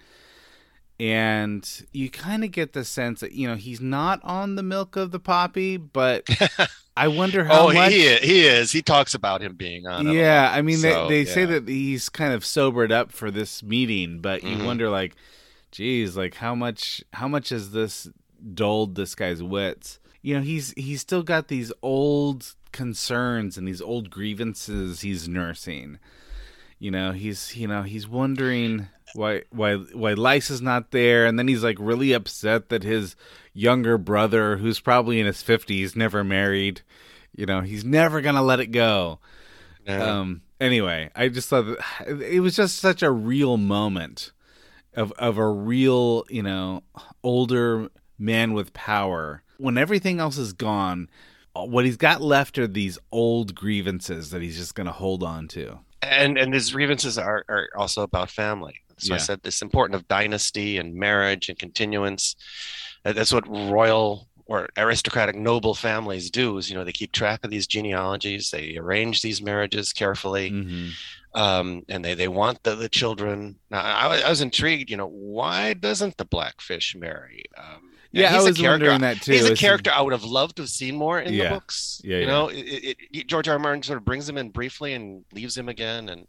And 1.03 1.69
you 1.93 2.09
kind 2.11 2.45
of 2.45 2.53
get 2.53 2.75
the 2.75 2.85
sense 2.85 3.19
that 3.21 3.33
you 3.33 3.49
know 3.49 3.57
he's 3.57 3.81
not 3.81 4.21
on 4.23 4.55
the 4.55 4.63
milk 4.63 4.95
of 4.95 5.11
the 5.11 5.19
poppy, 5.19 5.77
but 5.77 6.25
I 6.97 7.09
wonder 7.09 7.45
how 7.45 7.71
oh, 7.71 7.73
much. 7.73 7.91
he 7.93 8.03
is, 8.07 8.21
he 8.21 8.47
is. 8.47 8.71
He 8.71 8.83
talks 8.83 9.13
about 9.13 9.43
him 9.43 9.55
being 9.55 9.85
on. 9.89 10.07
yeah. 10.07 10.53
I 10.55 10.63
mean 10.63 10.77
So, 10.79 11.09
they 11.09 11.25
they 11.25 11.31
say 11.31 11.45
that 11.45 11.67
he's 11.67 12.09
kind 12.09 12.33
of 12.33 12.45
sobered 12.45 12.93
up 12.93 13.11
for 13.11 13.33
this 13.33 13.65
meeting, 13.65 14.21
but 14.21 14.45
you 14.45 14.57
Mhm. 14.59 14.65
wonder 14.65 14.89
like, 14.91 15.17
geez, 15.73 16.17
like 16.17 16.37
how 16.37 16.55
much 16.55 17.03
how 17.15 17.27
much 17.27 17.49
has 17.49 17.73
this 17.73 18.09
dulled 18.55 18.95
this 18.95 19.17
guy's 19.17 19.43
wits? 19.43 19.99
You 20.23 20.37
know, 20.37 20.43
he's 20.43 20.73
he's 20.77 21.01
still 21.01 21.25
got 21.25 21.49
these 21.49 21.73
old 21.83 22.55
concerns 22.71 23.59
and 23.59 23.67
these 23.67 23.83
old 23.83 24.09
grievances 24.09 25.01
he's 25.01 25.29
nursing. 25.29 25.99
You 26.79 26.93
know, 26.93 27.11
he's 27.11 27.57
you 27.57 27.67
know 27.67 27.83
he's 27.83 28.07
wondering 28.07 28.87
why 29.15 29.43
why 29.51 29.75
why 29.77 30.15
Lysa's 30.15 30.63
not 30.63 30.91
there, 30.91 31.27
and 31.27 31.39
then 31.39 31.49
he's 31.49 31.63
like 31.65 31.77
really 31.79 32.13
upset 32.13 32.69
that 32.69 32.83
his 32.83 33.17
younger 33.53 33.99
brother, 33.99 34.57
who's 34.57 34.81
probably 34.81 35.21
in 35.21 35.27
his 35.27 35.43
fifties, 35.43 35.95
never 35.97 36.23
married. 36.25 36.83
You 37.35 37.47
know, 37.47 37.61
he's 37.61 37.85
never 37.85 38.21
gonna 38.21 38.43
let 38.43 38.61
it 38.61 38.69
go. 38.69 39.19
Um. 39.89 40.43
Anyway, 40.61 41.11
I 41.17 41.29
just 41.29 41.49
thought 41.49 41.67
that 41.67 42.21
it 42.21 42.41
was 42.41 42.55
just 42.55 42.79
such 42.79 43.03
a 43.03 43.11
real 43.11 43.57
moment 43.57 44.31
of 44.95 45.11
of 45.13 45.37
a 45.39 45.49
real, 45.49 46.25
you 46.29 46.43
know, 46.43 46.83
older 47.25 47.89
man 48.19 48.53
with 48.53 48.73
power. 48.73 49.43
When 49.59 49.77
everything 49.77 50.21
else 50.21 50.39
is 50.39 50.53
gone, 50.53 51.09
what 51.55 51.85
he's 51.85 51.97
got 51.97 52.21
left 52.23 52.59
are 52.59 52.69
these 52.69 52.99
old 53.11 53.55
grievances 53.55 54.31
that 54.31 54.41
he's 54.43 54.57
just 54.57 54.75
going 54.75 54.87
to 54.87 54.93
hold 54.93 55.23
on 55.23 55.49
to. 55.49 55.81
and 56.03 56.37
and 56.39 56.53
his 56.55 56.71
grievances 56.73 57.19
are, 57.19 57.45
are 57.49 57.69
also 57.77 58.03
about 58.03 58.31
family. 58.31 58.82
So 58.99 59.15
I 59.15 59.19
said 59.19 59.41
this 59.43 59.63
important 59.63 59.95
of 59.97 60.09
dynasty 60.09 60.79
and 60.79 60.95
marriage 60.95 61.49
and 61.49 61.59
continuance. 61.59 62.37
That's 63.05 63.33
what 63.33 63.49
royal 63.49 64.29
or 64.47 64.69
aristocratic 64.77 65.37
noble 65.37 65.75
families 65.75 66.31
do. 66.31 66.59
Is 66.59 66.69
you 66.71 66.77
know 66.77 66.85
they 66.85 66.93
keep 66.93 67.13
track 67.13 67.41
of 67.45 67.51
these 67.51 67.67
genealogies, 67.67 68.51
they 68.51 68.77
arrange 68.77 69.23
these 69.23 69.41
marriages 69.43 69.93
carefully, 69.93 70.51
Mm-hmm. 70.51 71.41
um, 71.41 71.83
and 71.89 72.05
they 72.05 72.15
they 72.15 72.29
want 72.29 72.63
the, 72.63 72.75
the 72.75 72.89
children. 72.89 73.57
Now 73.71 73.81
I, 73.83 74.07
was- 74.09 74.23
I 74.23 74.29
was 74.31 74.41
intrigued. 74.41 74.91
You 74.91 74.97
know 74.99 75.09
why 75.09 75.75
doesn't 75.75 76.17
the 76.17 76.25
Blackfish 76.25 76.95
marry? 76.97 77.45
Um, 77.57 77.91
Yeah, 78.13 78.29
I 78.31 78.35
he's 78.35 78.45
a 78.45 78.49
was 78.49 78.59
character- 78.59 78.71
wondering 78.91 79.01
that 79.01 79.23
too. 79.23 79.33
He's 79.33 79.49
a 79.49 79.57
character 79.57 79.91
I 79.95 80.03
would 80.03 80.13
have 80.13 80.25
loved 80.25 80.57
to 80.57 80.63
have 80.63 80.69
seen 80.71 80.97
more 80.97 81.19
in 81.21 81.33
Yeah. 81.33 81.45
the 81.45 81.51
books. 81.55 82.01
Yeah, 82.05 82.17
you 82.17 82.23
yeah. 82.23 82.27
know, 82.29 82.49
it, 82.49 82.57
it, 82.59 82.97
it, 83.13 83.27
George 83.27 83.49
R. 83.49 83.55
R. 83.55 83.59
Martin 83.59 83.83
sort 83.83 83.97
of 83.99 84.05
brings 84.05 84.29
him 84.29 84.37
in 84.37 84.51
briefly 84.51 84.93
and 84.93 85.25
leaves 85.33 85.57
him 85.57 85.69
again, 85.71 86.09
and 86.11 86.27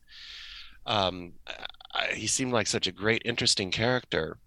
um, 0.85 1.33
I, 1.93 2.07
he 2.15 2.27
seemed 2.27 2.51
like 2.53 2.67
such 2.67 2.87
a 2.87 2.91
great, 2.91 3.21
interesting 3.25 3.71
character. 3.71 4.37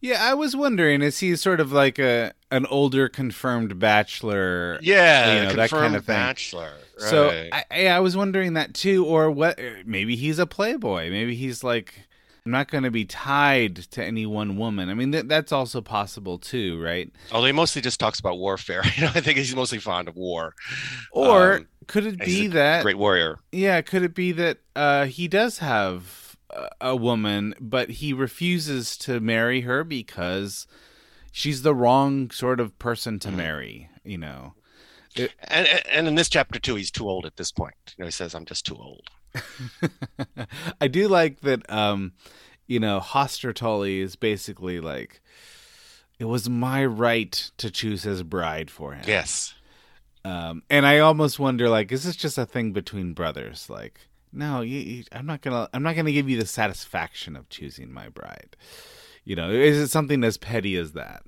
Yeah, 0.00 0.18
I 0.22 0.34
was 0.34 0.54
wondering, 0.54 1.00
is 1.02 1.18
he 1.20 1.34
sort 1.36 1.58
of 1.58 1.72
like 1.72 1.98
a 1.98 2.32
an 2.50 2.66
older 2.66 3.08
confirmed 3.08 3.78
bachelor? 3.78 4.78
Yeah, 4.82 5.42
you 5.42 5.48
know, 5.48 5.54
that 5.54 5.70
kind 5.70 5.96
of 5.96 6.04
thing. 6.04 6.14
bachelor. 6.16 6.72
So 6.98 7.28
right. 7.28 7.48
I, 7.52 7.64
I, 7.70 7.86
I 7.88 8.00
was 8.00 8.16
wondering 8.16 8.54
that 8.54 8.74
too, 8.74 9.04
or 9.06 9.30
what? 9.30 9.58
Maybe 9.84 10.14
he's 10.16 10.38
a 10.38 10.46
playboy. 10.46 11.10
Maybe 11.10 11.34
he's 11.34 11.64
like, 11.64 11.94
I'm 12.44 12.52
not 12.52 12.70
going 12.70 12.84
to 12.84 12.90
be 12.90 13.04
tied 13.06 13.76
to 13.92 14.04
any 14.04 14.26
one 14.26 14.56
woman. 14.56 14.90
I 14.90 14.94
mean, 14.94 15.10
that 15.12 15.28
that's 15.28 15.50
also 15.50 15.80
possible 15.80 16.38
too, 16.38 16.80
right? 16.80 17.10
although 17.32 17.46
he 17.46 17.52
mostly 17.52 17.82
just 17.82 17.98
talks 17.98 18.20
about 18.20 18.38
warfare. 18.38 18.82
You 18.96 19.04
know, 19.04 19.12
I 19.14 19.20
think 19.20 19.38
he's 19.38 19.54
mostly 19.56 19.78
fond 19.78 20.08
of 20.08 20.16
war. 20.16 20.54
Or 21.10 21.54
Um, 21.56 21.68
could 21.86 22.06
it 22.06 22.22
he's 22.22 22.40
be 22.40 22.46
a 22.46 22.50
that? 22.50 22.82
great 22.82 22.98
warrior? 22.98 23.38
Yeah, 23.50 23.80
could 23.80 24.02
it 24.02 24.14
be 24.14 24.32
that 24.32 24.58
uh, 24.76 25.06
he 25.06 25.26
does 25.26 25.58
have 25.58 26.25
a, 26.80 26.96
woman, 26.96 27.54
but 27.60 27.90
he 27.90 28.12
refuses 28.12 28.96
to 28.98 29.20
marry 29.20 29.62
her 29.62 29.84
because 29.84 30.66
she's 31.32 31.62
the 31.62 31.74
wrong 31.74 32.30
sort 32.30 32.60
of 32.60 32.78
person 32.78 33.18
Mm-hmm. 33.18 33.30
to 33.30 33.36
marry? 33.36 33.90
You 34.04 34.18
know. 34.18 34.54
And 35.48 35.66
and 35.90 36.06
in 36.08 36.14
this 36.14 36.28
chapter 36.28 36.58
too, 36.58 36.74
he's 36.74 36.90
too 36.90 37.08
old 37.08 37.24
at 37.26 37.36
this 37.36 37.50
point. 37.50 37.94
You 37.96 38.02
know, 38.02 38.06
he 38.06 38.12
says, 38.12 38.34
"I'm 38.34 38.44
just 38.44 38.66
too 38.66 38.76
old." 38.76 39.08
I 40.80 40.88
do 40.88 41.08
like 41.08 41.40
that. 41.40 41.70
Um, 41.72 42.12
you 42.66 42.80
know, 42.80 43.00
Hoster 43.00 43.54
Tully 43.54 44.00
is 44.00 44.16
basically 44.16 44.80
like, 44.80 45.20
it 46.18 46.24
was 46.24 46.48
my 46.50 46.84
right 46.84 47.50
to 47.58 47.70
choose 47.70 48.02
his 48.02 48.22
bride 48.22 48.70
for 48.70 48.92
him. 48.94 49.04
Yes. 49.06 49.54
Um, 50.24 50.64
and 50.68 50.84
I 50.84 50.98
almost 50.98 51.38
wonder, 51.38 51.68
like, 51.68 51.92
is 51.92 52.02
this 52.04 52.16
just 52.16 52.36
a 52.38 52.44
thing 52.46 52.72
between 52.72 53.12
brothers? 53.12 53.70
Like, 53.70 54.00
no, 54.32 54.60
you, 54.60 54.78
you, 54.78 55.04
I'm 55.12 55.26
not 55.26 55.40
gonna, 55.42 55.68
I'm 55.72 55.82
not 55.82 55.96
gonna 55.96 56.12
give 56.12 56.28
you 56.28 56.38
the 56.38 56.46
satisfaction 56.46 57.36
of 57.36 57.48
choosing 57.48 57.92
my 57.92 58.08
bride. 58.08 58.56
You 59.24 59.36
know, 59.36 59.50
is 59.50 59.78
it 59.78 59.88
something 59.88 60.22
as 60.24 60.36
petty 60.36 60.76
as 60.76 60.92
that? 60.92 61.22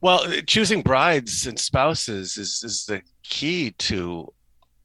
Well, 0.00 0.26
choosing 0.46 0.82
brides 0.82 1.46
and 1.46 1.58
spouses 1.58 2.36
is 2.36 2.62
is 2.64 2.86
the 2.86 3.02
key 3.22 3.72
to 3.72 4.32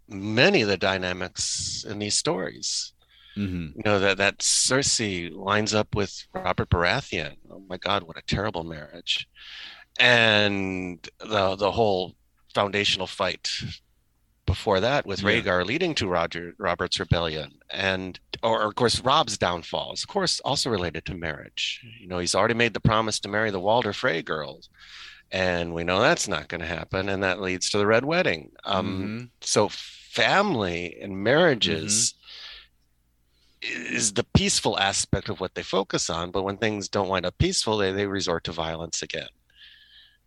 many 0.07 0.61
of 0.61 0.67
the 0.69 0.77
dynamics 0.77 1.85
in 1.87 1.99
these 1.99 2.17
stories. 2.17 2.93
hmm 3.35 3.67
You 3.75 3.83
know 3.85 3.99
that 3.99 4.17
that 4.17 4.39
Cersei 4.39 5.31
lines 5.33 5.73
up 5.73 5.95
with 5.95 6.25
Robert 6.33 6.69
Baratheon. 6.69 7.37
Oh 7.49 7.63
my 7.69 7.77
God, 7.77 8.03
what 8.03 8.17
a 8.17 8.21
terrible 8.23 8.63
marriage! 8.63 9.27
And 9.99 11.07
the 11.19 11.55
the 11.55 11.71
whole 11.71 12.15
foundational 12.53 13.07
fight 13.07 13.49
before 14.51 14.79
that 14.81 15.05
with 15.05 15.21
Yeah. 15.21 15.29
Rhaegar 15.29 15.65
leading 15.65 15.93
to 15.95 16.07
Roger 16.07 16.53
Robert's 16.57 16.99
rebellion, 16.99 17.49
and 17.69 18.19
or 18.43 18.63
of 18.63 18.75
course 18.75 18.99
Robb's 18.99 19.37
downfall 19.37 19.93
is 19.93 20.03
of 20.03 20.09
course 20.09 20.39
also 20.41 20.69
related 20.69 21.05
to 21.05 21.13
marriage. 21.15 21.63
You 22.01 22.07
know 22.07 22.19
he's 22.19 22.35
already 22.35 22.53
made 22.63 22.73
the 22.73 22.79
promise 22.91 23.19
to 23.21 23.29
marry 23.29 23.51
the 23.51 23.59
Walder 23.67 23.93
Frey 23.93 24.21
girls, 24.21 24.69
and 25.31 25.73
we 25.73 25.83
know 25.85 26.01
that's 26.01 26.27
not 26.27 26.49
going 26.49 26.61
to 26.61 26.67
happen, 26.79 27.07
and 27.09 27.23
that 27.23 27.39
leads 27.41 27.69
to 27.69 27.77
the 27.77 27.87
Red 27.87 28.03
Wedding. 28.05 28.51
Um, 28.65 28.87
Mhm. 28.87 29.45
so 29.53 29.69
family 29.69 30.97
and 31.01 31.23
marriages 31.23 32.13
is 33.61 34.13
the 34.13 34.25
peaceful 34.33 34.77
aspect 34.79 35.29
of 35.29 35.39
what 35.39 35.53
they 35.55 35.61
focus 35.63 36.09
on 36.09 36.31
but 36.31 36.41
when 36.43 36.57
things 36.57 36.89
don't 36.89 37.07
wind 37.07 37.25
up 37.27 37.37
peaceful 37.37 37.77
they, 37.77 37.91
they 37.91 38.07
resort 38.07 38.43
to 38.43 38.51
violence 38.51 39.01
again 39.03 39.29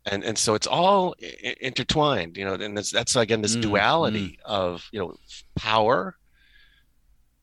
and 0.06 0.22
and 0.24 0.36
so 0.38 0.54
it's 0.54 0.66
all 0.66 1.14
I- 1.22 1.56
intertwined 1.60 2.36
you 2.36 2.44
know 2.44 2.54
and 2.54 2.76
that's 2.76 2.90
that's 2.90 3.16
again 3.16 3.42
this 3.42 3.56
Mm, 3.56 3.62
duality 3.62 4.38
of 4.44 4.86
you 4.92 5.00
know 5.00 5.14
power 5.56 6.16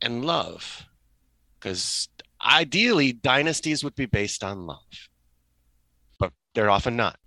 and 0.01 0.25
love 0.25 0.85
because 1.59 2.07
ideally 2.43 3.13
dynasties 3.13 3.83
would 3.83 3.95
be 3.95 4.05
based 4.05 4.43
on 4.43 4.65
love 4.65 4.79
but 6.19 6.31
they're 6.53 6.69
often 6.69 6.95
not. 6.95 7.17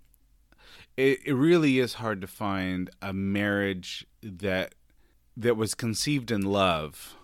It, 0.97 1.19
it 1.25 1.33
really 1.33 1.79
is 1.79 1.95
hard 1.95 2.21
to 2.21 2.27
find 2.27 2.89
a 3.01 3.11
marriage 3.11 4.05
that 4.23 4.75
that 5.35 5.57
was 5.57 5.75
conceived 5.75 6.31
in 6.31 6.41
love 6.43 7.15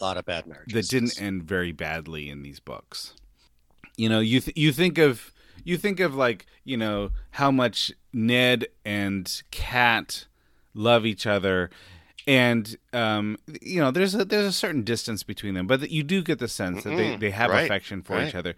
a 0.00 0.04
lot 0.04 0.16
of 0.16 0.24
bad 0.24 0.46
marriages. 0.46 0.72
that 0.74 0.88
didn't 0.88 1.20
end 1.20 1.42
very 1.44 1.72
badly 1.72 2.28
in 2.30 2.42
these 2.42 2.60
books. 2.60 3.14
You 3.96 4.08
know, 4.08 4.20
you 4.20 4.40
th- 4.40 4.56
you 4.56 4.70
think 4.72 4.98
of 4.98 5.32
you 5.64 5.76
think 5.76 6.00
of 6.00 6.14
like 6.14 6.46
you 6.64 6.76
know 6.76 7.10
how 7.30 7.50
much 7.50 7.92
Ned 8.12 8.66
and 8.84 9.42
Kat 9.50 10.26
love 10.74 11.06
each 11.06 11.26
other, 11.26 11.70
and 12.26 12.76
um, 12.92 13.36
you 13.62 13.80
know 13.80 13.90
there's 13.90 14.14
a 14.14 14.24
there's 14.24 14.46
a 14.46 14.52
certain 14.52 14.82
distance 14.82 15.22
between 15.22 15.54
them, 15.54 15.66
but 15.66 15.90
you 15.90 16.02
do 16.02 16.22
get 16.22 16.38
the 16.38 16.48
sense 16.48 16.84
that 16.84 16.90
they, 16.90 17.14
Mm-mm, 17.14 17.20
they 17.20 17.30
have 17.30 17.50
right, 17.50 17.64
affection 17.64 18.02
for 18.02 18.14
right. 18.14 18.28
each 18.28 18.34
other. 18.34 18.54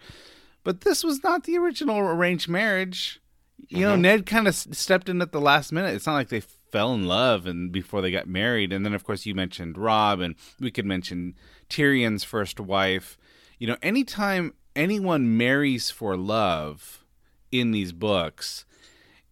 But 0.63 0.81
this 0.81 1.03
was 1.03 1.23
not 1.23 1.43
the 1.45 1.57
original 1.57 1.97
arranged 1.99 2.49
marriage. 2.49 3.21
You 3.67 3.81
know, 3.87 3.95
Mhm. 3.95 4.01
Ned 4.01 4.25
kind 4.25 4.47
of 4.47 4.55
stepped 4.55 5.09
in 5.09 5.21
at 5.21 5.31
the 5.31 5.41
last 5.41 5.71
minute. 5.71 5.93
It's 5.93 6.05
not 6.07 6.13
like 6.13 6.29
they 6.29 6.39
fell 6.41 6.93
in 6.93 7.05
love 7.05 7.45
and 7.45 7.71
before 7.71 8.01
they 8.01 8.11
got 8.11 8.27
married. 8.27 8.71
And 8.71 8.85
then, 8.85 8.93
of 8.93 9.03
course, 9.03 9.25
you 9.25 9.35
mentioned 9.35 9.77
Robb, 9.77 10.19
and 10.21 10.35
we 10.59 10.71
could 10.71 10.85
mention 10.85 11.35
Tyrion's 11.69 12.23
first 12.23 12.59
wife. 12.59 13.17
You 13.57 13.67
know, 13.67 13.77
anytime 13.81 14.53
anyone 14.79 15.37
marries 15.37 15.89
for 15.89 16.15
love 16.17 17.03
in 17.51 17.71
these 17.71 17.91
books, 17.91 18.65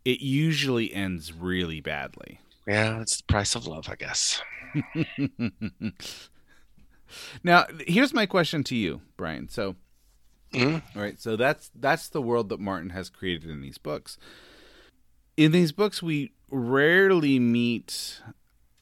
it 0.06 0.20
usually 0.22 0.94
ends 0.94 1.32
really 1.34 1.82
badly. 1.82 2.40
yeah 2.68 3.00
it's 3.02 3.18
the 3.18 3.24
price 3.24 3.56
of 3.56 3.66
love 3.68 3.88
i 3.90 3.96
guess 3.96 4.42
now, 7.44 7.66
here's 7.88 8.14
my 8.14 8.26
question 8.26 8.64
to 8.66 8.76
you, 8.76 9.02
Brian. 9.16 9.48
So, 9.50 9.76
Mhm. 10.54 10.82
all 10.96 11.02
right, 11.02 11.20
so 11.20 11.36
that's 11.36 11.72
that's 11.76 12.10
the 12.10 12.22
world 12.22 12.50
that 12.50 12.60
Martin 12.60 12.90
has 12.92 13.10
created 13.10 13.50
in 13.50 13.62
these 13.62 13.78
books. 13.78 14.18
In 15.38 15.52
these 15.52 15.72
books, 15.72 16.02
we 16.04 16.32
rarely 16.50 17.40
meet 17.40 18.22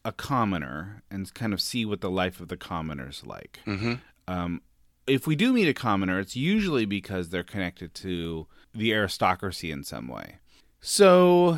a 0.03 0.11
commoner 0.11 1.03
and 1.11 1.31
kind 1.33 1.53
of 1.53 1.61
see 1.61 1.85
what 1.85 2.01
the 2.01 2.09
life 2.09 2.39
of 2.39 2.47
the 2.47 2.57
commoner's 2.57 3.23
like. 3.25 3.59
Mhm. 3.65 3.99
Um, 4.27 4.61
if 5.07 5.27
we 5.27 5.35
do 5.35 5.53
meet 5.53 5.67
a 5.67 5.73
commoner, 5.73 6.19
it's 6.19 6.35
usually 6.35 6.85
because 6.85 7.29
they're 7.29 7.43
connected 7.43 7.93
to 7.95 8.47
the 8.73 8.93
aristocracy 8.93 9.71
in 9.71 9.83
some 9.83 10.07
way. 10.07 10.37
So, 10.81 11.57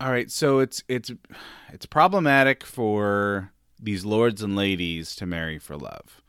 all 0.00 0.10
right, 0.10 0.30
so 0.30 0.58
it's 0.58 0.82
it's 0.88 1.10
it's 1.72 1.86
problematic 1.86 2.64
for 2.64 3.52
these 3.80 4.04
lords 4.04 4.42
and 4.42 4.56
ladies 4.56 5.14
to 5.16 5.26
marry 5.26 5.58
for 5.58 5.76
love. 5.76 6.22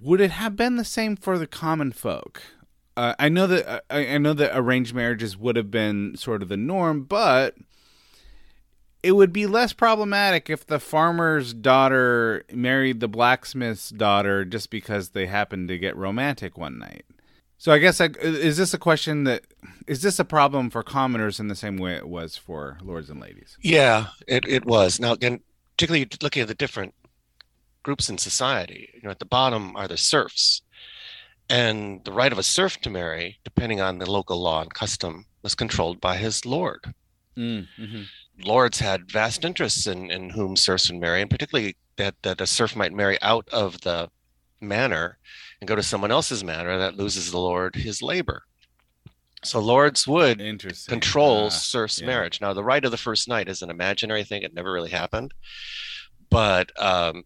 Would 0.00 0.20
it 0.20 0.30
have 0.30 0.56
been 0.56 0.76
the 0.76 0.84
same 0.84 1.16
for 1.16 1.38
the 1.38 1.46
common 1.46 1.92
folk? 1.92 2.42
Uh, 2.96 3.14
I 3.18 3.28
know 3.28 3.46
that 3.46 3.84
I, 3.90 4.06
I 4.14 4.18
know 4.18 4.34
that 4.34 4.56
arranged 4.56 4.94
marriages 4.94 5.36
would 5.36 5.56
have 5.56 5.70
been 5.70 6.16
sort 6.16 6.42
of 6.42 6.48
the 6.48 6.56
norm, 6.56 7.04
but 7.04 7.56
it 9.04 9.12
would 9.12 9.34
be 9.34 9.46
less 9.46 9.74
problematic 9.74 10.48
if 10.48 10.66
the 10.66 10.80
farmer's 10.80 11.52
daughter 11.52 12.42
married 12.50 13.00
the 13.00 13.06
blacksmith's 13.06 13.90
daughter 13.90 14.46
just 14.46 14.70
because 14.70 15.10
they 15.10 15.26
happened 15.26 15.68
to 15.68 15.76
get 15.76 15.94
romantic 15.94 16.56
one 16.56 16.78
night. 16.78 17.04
So 17.58 17.70
I 17.70 17.78
guess 17.78 18.00
I, 18.00 18.06
is 18.22 18.56
this 18.56 18.72
a 18.72 18.78
question 18.78 19.24
that 19.24 19.42
is 19.86 20.00
this 20.00 20.18
a 20.18 20.24
problem 20.24 20.70
for 20.70 20.82
commoners 20.82 21.38
in 21.38 21.48
the 21.48 21.54
same 21.54 21.76
way 21.76 21.94
it 21.96 22.08
was 22.08 22.38
for 22.38 22.78
lords 22.82 23.10
and 23.10 23.20
ladies? 23.20 23.58
Yeah, 23.60 24.06
it, 24.26 24.48
it 24.48 24.64
was. 24.64 24.98
Now, 24.98 25.12
again, 25.12 25.40
particularly 25.76 26.08
looking 26.22 26.40
at 26.40 26.48
the 26.48 26.54
different 26.54 26.94
groups 27.82 28.08
in 28.08 28.16
society, 28.16 28.88
you 28.94 29.02
know, 29.02 29.10
at 29.10 29.18
the 29.18 29.26
bottom 29.26 29.76
are 29.76 29.86
the 29.86 29.98
serfs. 29.98 30.62
And 31.50 32.02
the 32.04 32.12
right 32.12 32.32
of 32.32 32.38
a 32.38 32.42
serf 32.42 32.80
to 32.80 32.88
marry, 32.88 33.38
depending 33.44 33.82
on 33.82 33.98
the 33.98 34.10
local 34.10 34.40
law 34.40 34.62
and 34.62 34.72
custom, 34.72 35.26
was 35.42 35.54
controlled 35.54 36.00
by 36.00 36.16
his 36.16 36.46
lord. 36.46 36.94
Mm-hmm. 37.36 38.02
Lords 38.42 38.80
had 38.80 39.10
vast 39.10 39.44
interests 39.44 39.86
in, 39.86 40.10
in 40.10 40.30
whom 40.30 40.56
serfs 40.56 40.90
would 40.90 41.00
marry, 41.00 41.20
and 41.20 41.30
particularly 41.30 41.76
that, 41.96 42.14
that 42.22 42.40
a 42.40 42.46
serf 42.46 42.74
might 42.74 42.92
marry 42.92 43.20
out 43.22 43.48
of 43.52 43.80
the 43.82 44.10
manor 44.60 45.18
and 45.60 45.68
go 45.68 45.76
to 45.76 45.82
someone 45.82 46.10
else's 46.10 46.42
manor 46.42 46.78
that 46.78 46.96
loses 46.96 47.30
the 47.30 47.38
lord 47.38 47.76
his 47.76 48.02
labor. 48.02 48.42
So 49.42 49.60
lords 49.60 50.06
would 50.06 50.38
control 50.88 51.46
Ah, 51.46 51.48
serf's 51.50 52.00
yeah. 52.00 52.06
marriage. 52.06 52.40
Now, 52.40 52.54
the 52.54 52.64
right 52.64 52.84
of 52.84 52.90
the 52.90 52.96
first 52.96 53.28
night 53.28 53.48
is 53.48 53.60
an 53.60 53.68
imaginary 53.70 54.24
thing; 54.24 54.42
it 54.42 54.54
never 54.54 54.72
really 54.72 54.90
happened. 54.90 55.34
But 56.30 56.72
um, 56.82 57.24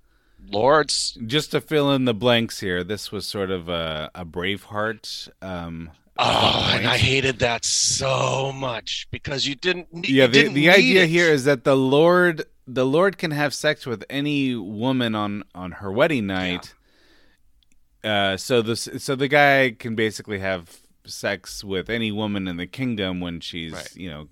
lords, 0.50 1.16
Just 1.26 1.52
to 1.52 1.60
fill 1.60 1.92
in 1.92 2.06
the 2.06 2.14
blanks 2.14 2.58
here, 2.60 2.82
this 2.82 3.12
was 3.12 3.24
sort 3.26 3.50
of 3.52 3.68
a, 3.68 4.10
a 4.16 4.24
Braveheart. 4.26 5.28
Um, 5.40 5.92
oh, 6.18 6.72
and 6.74 6.86
I 6.86 6.96
hated 6.98 7.38
that 7.40 7.64
so 7.64 8.52
much 8.52 9.06
because 9.10 9.46
you 9.46 9.54
didn't. 9.54 9.92
ne- 9.92 10.08
yeah 10.08 10.26
the, 10.26 10.32
didn't 10.32 10.54
the 10.54 10.66
need 10.66 10.70
idea 10.70 11.02
it. 11.04 11.08
here 11.10 11.28
is 11.32 11.44
that 11.44 11.64
the 11.64 11.76
lord 11.76 12.44
the 12.66 12.84
lord 12.84 13.16
can 13.18 13.30
have 13.30 13.54
sex 13.54 13.86
with 13.86 14.04
any 14.10 14.54
woman 14.54 15.14
on 15.14 15.42
on 15.54 15.72
her 15.72 15.90
wedding 15.92 16.26
night 16.26 16.74
uh 18.04 18.36
so 18.36 18.62
this 18.62 18.88
so 18.98 19.14
the 19.16 19.28
guy 19.28 19.70
can 19.70 19.94
basically 19.94 20.38
have 20.38 20.78
sex 21.06 21.64
with 21.64 21.88
any 21.88 22.12
woman 22.12 22.46
in 22.46 22.56
the 22.58 22.66
kingdom 22.66 23.20
when 23.20 23.40
she's 23.40 23.72
Right. 23.72 23.96
you 23.96 24.10
know 24.10 24.28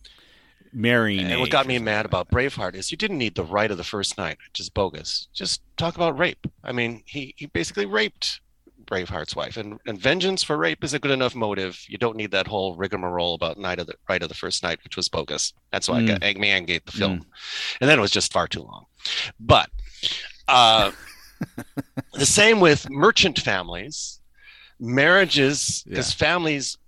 marrying 0.73 1.25
And 1.25 1.41
what 1.41 1.49
got 1.51 1.67
me 1.67 1.79
mad 1.79 1.99
like 1.99 2.05
about. 2.07 2.31
Braveheart 2.31 2.75
is 2.75 2.91
you 2.91 2.99
didn't 2.99 3.17
need 3.17 3.35
the 3.35 3.45
right 3.45 3.71
of 3.71 3.79
the 3.79 3.85
first 3.85 4.19
night, 4.19 4.37
which 4.51 4.61
is 4.61 4.69
bogus. 4.69 5.29
Just 5.33 5.63
talk 5.79 5.95
about 5.95 6.19
rape. 6.19 6.47
I 6.63 6.73
mean, 6.73 7.03
he, 7.07 7.33
he 7.39 7.47
basically 7.47 7.87
raped 7.87 8.41
Braveheart's 8.87 9.35
wife, 9.37 9.57
and, 9.57 9.79
and 9.87 9.99
vengeance 10.01 10.43
for 10.43 10.57
rape 10.57 10.85
is 10.85 10.95
a 10.95 10.99
good 10.99 11.11
enough 11.11 11.35
motive. 11.35 11.79
You 11.89 11.99
don't 11.99 12.17
need 12.17 12.31
that 12.31 12.47
whole 12.47 12.77
rigmarole 12.77 13.35
about 13.35 13.59
night 13.59 13.79
of 13.79 13.87
the 13.87 13.95
right 14.09 14.23
of 14.23 14.29
the 14.29 14.35
first 14.35 14.63
night, 14.63 14.79
which 14.85 14.97
was 14.97 15.09
bogus. 15.09 15.53
That's 15.73 15.89
why 15.89 16.01
Mm. 16.01 16.05
I 16.05 16.07
got 16.07 16.23
Egg 16.23 16.39
Man 16.39 16.65
gate 16.65 16.87
the 16.87 16.93
film, 16.93 17.27
and 17.81 17.91
then 17.91 17.99
it 17.99 18.03
was 18.03 18.11
just 18.11 18.33
far 18.33 18.47
too 18.47 18.63
long. 18.63 18.87
But 19.41 19.71
uh, 20.49 20.93
the 22.15 22.27
same 22.27 22.61
with 22.61 22.89
merchant 22.91 23.39
families, 23.39 24.21
marriages, 24.81 25.85
because 25.87 26.13
families 26.13 26.79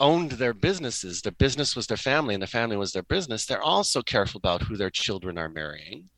owned 0.00 0.32
their 0.32 0.54
businesses. 0.54 1.22
Their 1.22 1.32
business 1.32 1.76
was 1.76 1.86
their 1.86 1.96
family, 1.96 2.34
and 2.34 2.42
the 2.42 2.46
family 2.48 2.76
was 2.76 2.92
their 2.92 3.04
business. 3.04 3.46
They're 3.46 3.62
also 3.62 4.02
careful 4.02 4.38
about 4.38 4.62
who 4.62 4.76
their 4.76 4.90
children 4.90 5.38
are 5.38 5.48
marrying 5.48 6.08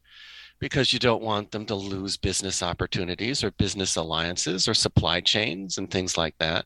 because 0.60 0.92
you 0.92 0.98
don't 0.98 1.22
want 1.22 1.50
them 1.50 1.66
to 1.66 1.74
lose 1.74 2.16
business 2.16 2.62
opportunities 2.62 3.44
or 3.44 3.50
business 3.52 3.96
alliances 3.96 4.66
or 4.68 4.74
supply 4.74 5.20
chains 5.20 5.78
and 5.78 5.90
things 5.90 6.16
like 6.16 6.34
that. 6.38 6.64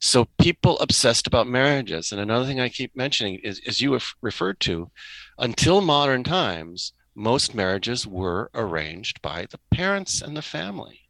So 0.00 0.26
people 0.40 0.78
obsessed 0.78 1.26
about 1.26 1.46
marriages. 1.46 2.12
And 2.12 2.20
another 2.20 2.46
thing 2.46 2.60
I 2.60 2.68
keep 2.70 2.96
mentioning 2.96 3.40
is, 3.42 3.60
as 3.66 3.80
you 3.80 3.92
have 3.92 4.06
referred 4.22 4.60
to, 4.60 4.90
until 5.38 5.80
modern 5.80 6.24
times, 6.24 6.92
most 7.14 7.54
marriages 7.54 8.06
were 8.06 8.50
arranged 8.54 9.20
by 9.22 9.46
the 9.50 9.58
parents 9.70 10.22
and 10.22 10.36
the 10.36 10.42
family. 10.42 11.00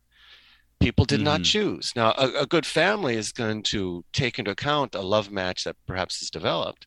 People 0.80 1.04
did 1.04 1.20
not 1.22 1.40
Mhm. 1.40 1.44
choose. 1.44 1.92
Now, 1.96 2.12
a, 2.18 2.42
a 2.42 2.46
good 2.46 2.66
family 2.66 3.16
is 3.16 3.32
going 3.32 3.62
to 3.64 4.04
take 4.12 4.38
into 4.38 4.50
account 4.50 4.94
a 4.94 5.00
love 5.00 5.30
match 5.30 5.64
that 5.64 5.76
perhaps 5.86 6.22
is 6.22 6.30
developed, 6.30 6.86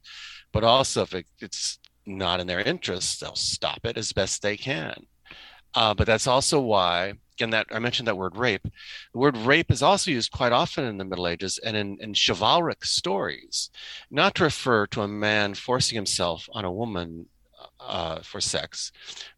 but 0.54 0.64
also 0.64 1.02
if 1.04 1.14
it, 1.16 1.28
it's 1.40 1.80
not 2.06 2.40
in 2.40 2.48
their 2.48 2.62
interest, 2.62 3.20
they'll 3.20 3.36
stop 3.36 3.86
it 3.86 3.98
as 3.98 4.14
best 4.14 4.42
they 4.42 4.58
can. 4.58 5.08
Uh, 5.76 5.94
but 5.94 6.08
that's 6.08 6.28
also 6.28 6.60
why, 6.60 7.14
again, 7.38 7.52
that 7.52 7.68
I 7.72 7.80
mentioned 7.80 8.08
that 8.08 8.18
word 8.18 8.36
rape. 8.36 8.68
The 9.14 9.20
word 9.20 9.38
rape 9.38 9.72
is 9.72 9.84
also 9.84 10.12
used 10.12 10.32
quite 10.32 10.52
often 10.52 10.86
in 10.86 10.98
the 10.98 11.06
Middle 11.06 11.28
Ages 11.28 11.60
and 11.64 11.78
in, 11.78 11.98
in 12.02 12.14
chivalric 12.14 12.86
stories, 12.86 13.70
not 14.10 14.36
to 14.36 14.44
refer 14.44 14.88
to 14.88 15.02
a 15.02 15.08
man 15.08 15.54
forcing 15.54 15.96
himself 15.96 16.50
on 16.54 16.66
a 16.66 16.72
woman 16.72 17.28
uh, 17.80 18.22
for 18.22 18.42
sex, 18.42 18.92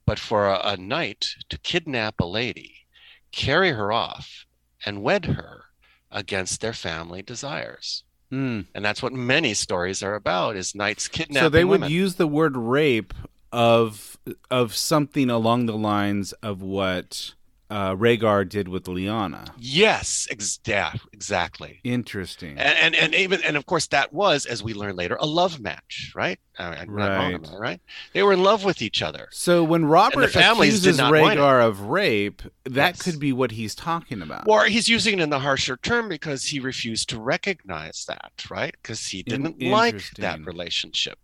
but 0.05 0.19
for 0.19 0.47
a, 0.47 0.59
a 0.63 0.77
knight 0.77 1.35
to 1.49 1.57
kidnap 1.57 2.19
a 2.19 2.25
lady, 2.25 2.87
carry 3.31 3.71
her 3.71 3.91
off, 3.91 4.45
and 4.85 5.03
wed 5.03 5.25
her 5.25 5.65
against 6.11 6.61
their 6.61 6.73
family 6.73 7.21
desires. 7.21 8.03
Mm. 8.31 8.65
And 8.73 8.85
that's 8.85 9.03
what 9.03 9.13
many 9.13 9.53
stories 9.53 10.01
are 10.01 10.15
about: 10.15 10.55
is 10.55 10.73
knights 10.73 11.07
kidnapping 11.07 11.45
so 11.45 11.49
they 11.49 11.65
would 11.65 11.81
women. 11.81 11.91
use 11.91 12.15
the 12.15 12.27
word 12.27 12.55
rape 12.55 13.13
of 13.51 14.10
of 14.49 14.75
something 14.75 15.29
along 15.29 15.65
the 15.65 15.77
lines 15.77 16.33
of 16.43 16.61
what 16.61 17.33
uh, 17.71 17.95
Rhaegar 17.95 18.47
did 18.47 18.67
with 18.67 18.83
Lyanna. 18.83 19.47
Yes, 19.57 20.27
ex- 20.29 20.59
yeah, 20.65 20.93
exactly. 21.13 21.79
Interesting. 21.83 22.57
And, 22.57 22.77
and 22.77 22.95
and 22.95 23.15
even 23.15 23.41
and 23.43 23.55
of 23.57 23.65
course 23.65 23.87
that 23.87 24.11
was, 24.13 24.45
as 24.45 24.61
we 24.61 24.73
learn 24.73 24.95
later, 24.95 25.17
a 25.19 25.25
love 25.25 25.59
match, 25.59 26.11
right? 26.15 26.37
I'm 26.59 26.93
not 26.95 27.17
wrong 27.17 27.31
Right. 27.31 27.59
right? 27.59 27.81
They 28.13 28.21
were 28.21 28.33
in 28.33 28.43
love 28.43 28.63
with 28.65 28.81
each 28.83 29.01
other. 29.01 29.29
so 29.31 29.63
when 29.63 29.85
Robert 29.85 30.35
accuses 30.35 30.97
not 30.97 31.11
want 31.11 31.33
it. 31.33 31.37
Rhaegar 31.41 31.65
of 31.65 31.79
rape, 31.83 32.41
that 32.65 32.95
Yes. 32.97 33.01
could 33.01 33.19
be 33.19 33.33
what 33.33 33.51
he's 33.51 33.73
talking 33.73 34.21
about. 34.21 34.43
Or 34.47 34.65
he's 34.65 34.87
using 34.87 35.17
it 35.17 35.23
in 35.23 35.29
the 35.31 35.39
harsher 35.39 35.77
term 35.77 36.07
because 36.09 36.43
he 36.45 36.59
refused 36.59 37.09
to 37.09 37.19
recognize 37.19 38.05
that, 38.07 38.31
right? 38.51 38.75
Because 38.79 39.07
he 39.07 39.23
didn't 39.23 39.59
like 39.61 40.03
that 40.17 40.45
relationship, 40.45 41.17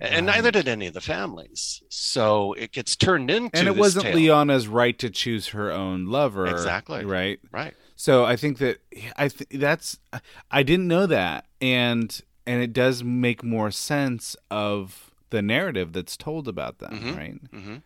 and, 0.00 0.14
and 0.14 0.26
neither 0.26 0.50
did 0.52 0.68
any 0.68 0.86
of 0.86 0.94
the 0.94 1.00
families. 1.02 1.82
So 1.90 2.52
it 2.54 2.72
gets 2.72 2.96
turned 2.96 3.30
into 3.30 3.58
and 3.58 3.68
it 3.68 3.76
wasn't 3.76 4.04
tale. 4.06 4.16
Lyanna's 4.16 4.68
right 4.68 4.98
to 5.00 5.10
choose 5.10 5.48
her 5.48 5.70
own 5.70 5.87
lover. 5.96 6.46
Exactly. 6.46 7.04
Right. 7.04 7.40
right? 7.50 7.74
So 7.96 8.24
I 8.24 8.36
think 8.36 8.58
that 8.58 8.78
I 9.16 9.28
th- 9.28 9.48
that's 9.50 9.98
I 10.50 10.62
didn't 10.62 10.88
know 10.88 11.06
that, 11.06 11.46
and 11.60 12.20
and 12.46 12.62
it 12.62 12.72
does 12.72 13.02
make 13.04 13.42
more 13.42 13.70
sense 13.70 14.36
of 14.50 15.10
the 15.30 15.42
narrative 15.42 15.92
that's 15.92 16.16
told 16.16 16.48
about 16.48 16.78
them. 16.78 16.92
Mhm. 17.00 17.16
Right. 17.16 17.40
hmm 17.52 17.76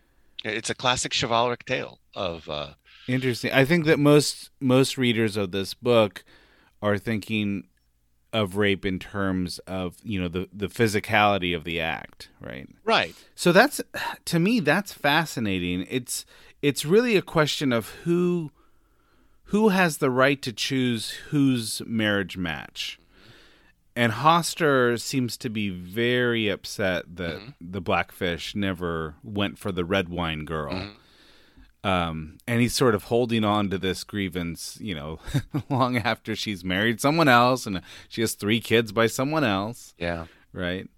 It's 0.45 0.69
a 0.69 0.75
classic 0.75 1.13
chivalric 1.13 1.65
tale 1.65 1.99
of 2.15 2.47
uh, 2.49 2.73
Interesting. 3.07 3.51
I 3.51 3.65
think 3.65 3.85
that 3.85 3.99
most 3.99 4.49
most 4.61 4.97
readers 4.97 5.35
of 5.35 5.51
this 5.51 5.73
book 5.73 6.23
are 6.81 6.97
thinking 6.97 7.67
of 8.31 8.55
rape 8.55 8.85
in 8.85 8.97
terms 8.99 9.59
of 9.59 9.97
you 10.03 10.19
know 10.21 10.27
the 10.27 10.47
the 10.53 10.67
physicality 10.67 11.55
of 11.55 11.63
the 11.65 11.79
act, 11.79 12.29
right? 12.39 12.67
right. 12.83 13.15
So 13.35 13.51
that's 13.51 13.81
to 14.25 14.39
me 14.39 14.59
that's 14.59 14.93
fascinating. 14.93 15.85
It's 15.89 16.25
it's 16.63 16.83
really 16.85 17.15
a 17.15 17.21
question 17.21 17.71
of 17.71 17.89
who 18.05 18.49
who 19.47 19.69
has 19.69 19.97
the 19.97 20.09
right 20.09 20.41
to 20.41 20.51
choose 20.51 21.11
whose 21.29 21.83
marriage 21.85 22.35
match. 22.37 22.97
And 23.95 24.11
Hoster 24.13 24.99
seems 24.99 25.37
to 25.37 25.49
be 25.49 25.69
very 25.69 26.49
upset 26.49 27.15
that 27.17 27.39
the 27.61 27.79
Blackfish 27.81 28.55
never 28.55 29.13
went 29.23 29.59
for 29.59 29.71
the 29.71 29.83
Redwyne 29.83 30.45
girl. 30.45 30.89
Um, 31.83 32.37
and 32.47 32.61
he's 32.61 32.73
sort 32.73 32.95
of 32.95 33.03
holding 33.03 33.43
on 33.43 33.69
to 33.69 33.77
this 33.77 34.03
grievance, 34.05 34.77
you 34.81 34.95
know, 34.95 35.19
long 35.69 35.97
after 35.97 36.35
she's 36.35 36.63
married 36.63 37.01
someone 37.01 37.27
else 37.27 37.65
and 37.67 37.81
she 38.07 38.21
has 38.21 38.33
three 38.33 38.61
kids 38.61 38.91
by 38.91 39.05
someone 39.07 39.43
else 39.43 39.93
Yeah. 39.99 40.25
right? 40.53 40.89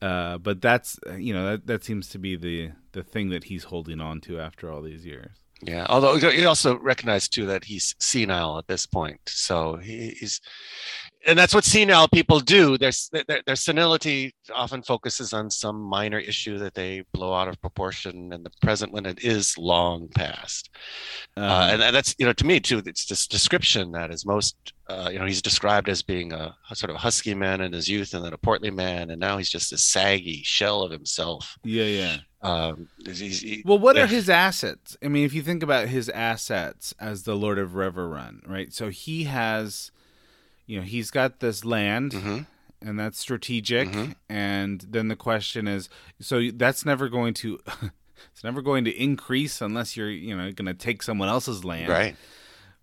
Uh, 0.00 0.38
but 0.38 0.62
that's 0.62 0.98
you 1.18 1.34
know 1.34 1.44
that 1.50 1.66
that 1.66 1.84
seems 1.84 2.08
to 2.10 2.18
be 2.18 2.34
the 2.36 2.70
the 2.92 3.02
thing 3.02 3.30
that 3.30 3.44
he's 3.44 3.64
holding 3.64 4.00
on 4.00 4.20
to 4.22 4.40
after 4.40 4.70
all 4.70 4.82
these 4.82 5.04
years. 5.04 5.30
Yeah, 5.62 5.86
although 5.88 6.14
you 6.14 6.48
also 6.48 6.78
recognize 6.78 7.28
too 7.28 7.46
that 7.46 7.64
he's 7.64 7.94
senile 7.98 8.58
at 8.58 8.66
this 8.66 8.86
point, 8.86 9.20
so 9.26 9.76
he, 9.76 10.16
he's, 10.18 10.40
and 11.26 11.38
that's 11.38 11.54
what 11.54 11.64
senile 11.64 12.08
people 12.08 12.40
do. 12.40 12.78
Their, 12.78 12.92
their 13.26 13.42
their 13.46 13.56
senility 13.56 14.34
often 14.54 14.82
focuses 14.82 15.32
on 15.32 15.50
some 15.50 15.80
minor 15.80 16.18
issue 16.18 16.58
that 16.58 16.74
they 16.74 17.04
blow 17.12 17.34
out 17.34 17.48
of 17.48 17.60
proportion 17.60 18.32
in 18.32 18.42
the 18.42 18.50
present 18.62 18.92
when 18.92 19.06
it 19.06 19.22
is 19.24 19.56
long 19.58 20.08
past. 20.08 20.70
Um, 21.36 21.44
Uh, 21.44 21.68
and, 21.72 21.82
and 21.82 21.94
that's 21.96 22.14
you 22.18 22.26
know 22.26 22.32
to 22.32 22.46
me 22.46 22.60
too. 22.60 22.82
It's 22.86 23.06
this 23.06 23.26
description 23.26 23.92
that 23.92 24.10
is 24.10 24.24
most 24.24 24.56
uh, 24.88 25.08
you 25.12 25.18
know 25.18 25.26
he's 25.26 25.42
described 25.42 25.88
as 25.88 26.02
being 26.02 26.32
a, 26.32 26.56
a 26.70 26.74
sort 26.76 26.90
of 26.90 26.96
husky 26.96 27.34
man 27.34 27.60
in 27.60 27.72
his 27.72 27.88
youth 27.88 28.14
and 28.14 28.24
then 28.24 28.32
a 28.32 28.38
portly 28.38 28.70
man, 28.70 29.10
and 29.10 29.20
now 29.20 29.36
he's 29.38 29.50
just 29.50 29.72
a 29.72 29.78
saggy 29.78 30.42
shell 30.44 30.82
of 30.82 30.90
himself. 30.90 31.58
yeah, 31.64 31.84
yeah. 31.84 32.16
Um, 32.42 32.88
he's- 33.04 33.40
he- 33.40 33.62
Well, 33.66 33.78
what 33.78 33.96
yeah. 33.96 34.04
are 34.04 34.06
his 34.06 34.30
assets? 34.30 34.96
I 35.04 35.08
mean, 35.08 35.26
if 35.26 35.34
you 35.34 35.42
think 35.42 35.62
about 35.62 35.88
his 35.88 36.08
assets 36.08 36.94
as 36.98 37.24
the 37.24 37.34
Lord 37.36 37.58
of 37.58 37.72
Riverrun, 37.72 38.48
right? 38.48 38.72
So 38.72 38.88
he 38.88 39.24
has, 39.24 39.90
you 40.70 40.78
know, 40.78 40.86
he's 40.86 41.10
got 41.10 41.40
this 41.40 41.64
land. 41.64 42.12
Mhm. 42.12 42.46
And 42.82 42.98
that's 42.98 43.18
strategic, 43.18 43.88
Mhm. 43.90 44.14
and 44.30 44.80
then 44.88 45.08
the 45.08 45.16
question 45.16 45.68
is, 45.68 45.90
so 46.18 46.50
that's 46.50 46.86
never 46.86 47.10
going 47.10 47.34
to, 47.34 47.58
it's 48.32 48.42
never 48.42 48.62
going 48.62 48.84
to 48.86 48.90
increase 48.90 49.60
unless 49.60 49.98
you're, 49.98 50.08
you 50.10 50.34
know, 50.34 50.50
going 50.52 50.64
to 50.64 50.72
take 50.72 51.02
someone 51.02 51.28
else's 51.28 51.62
land, 51.62 51.90
right? 51.90 52.16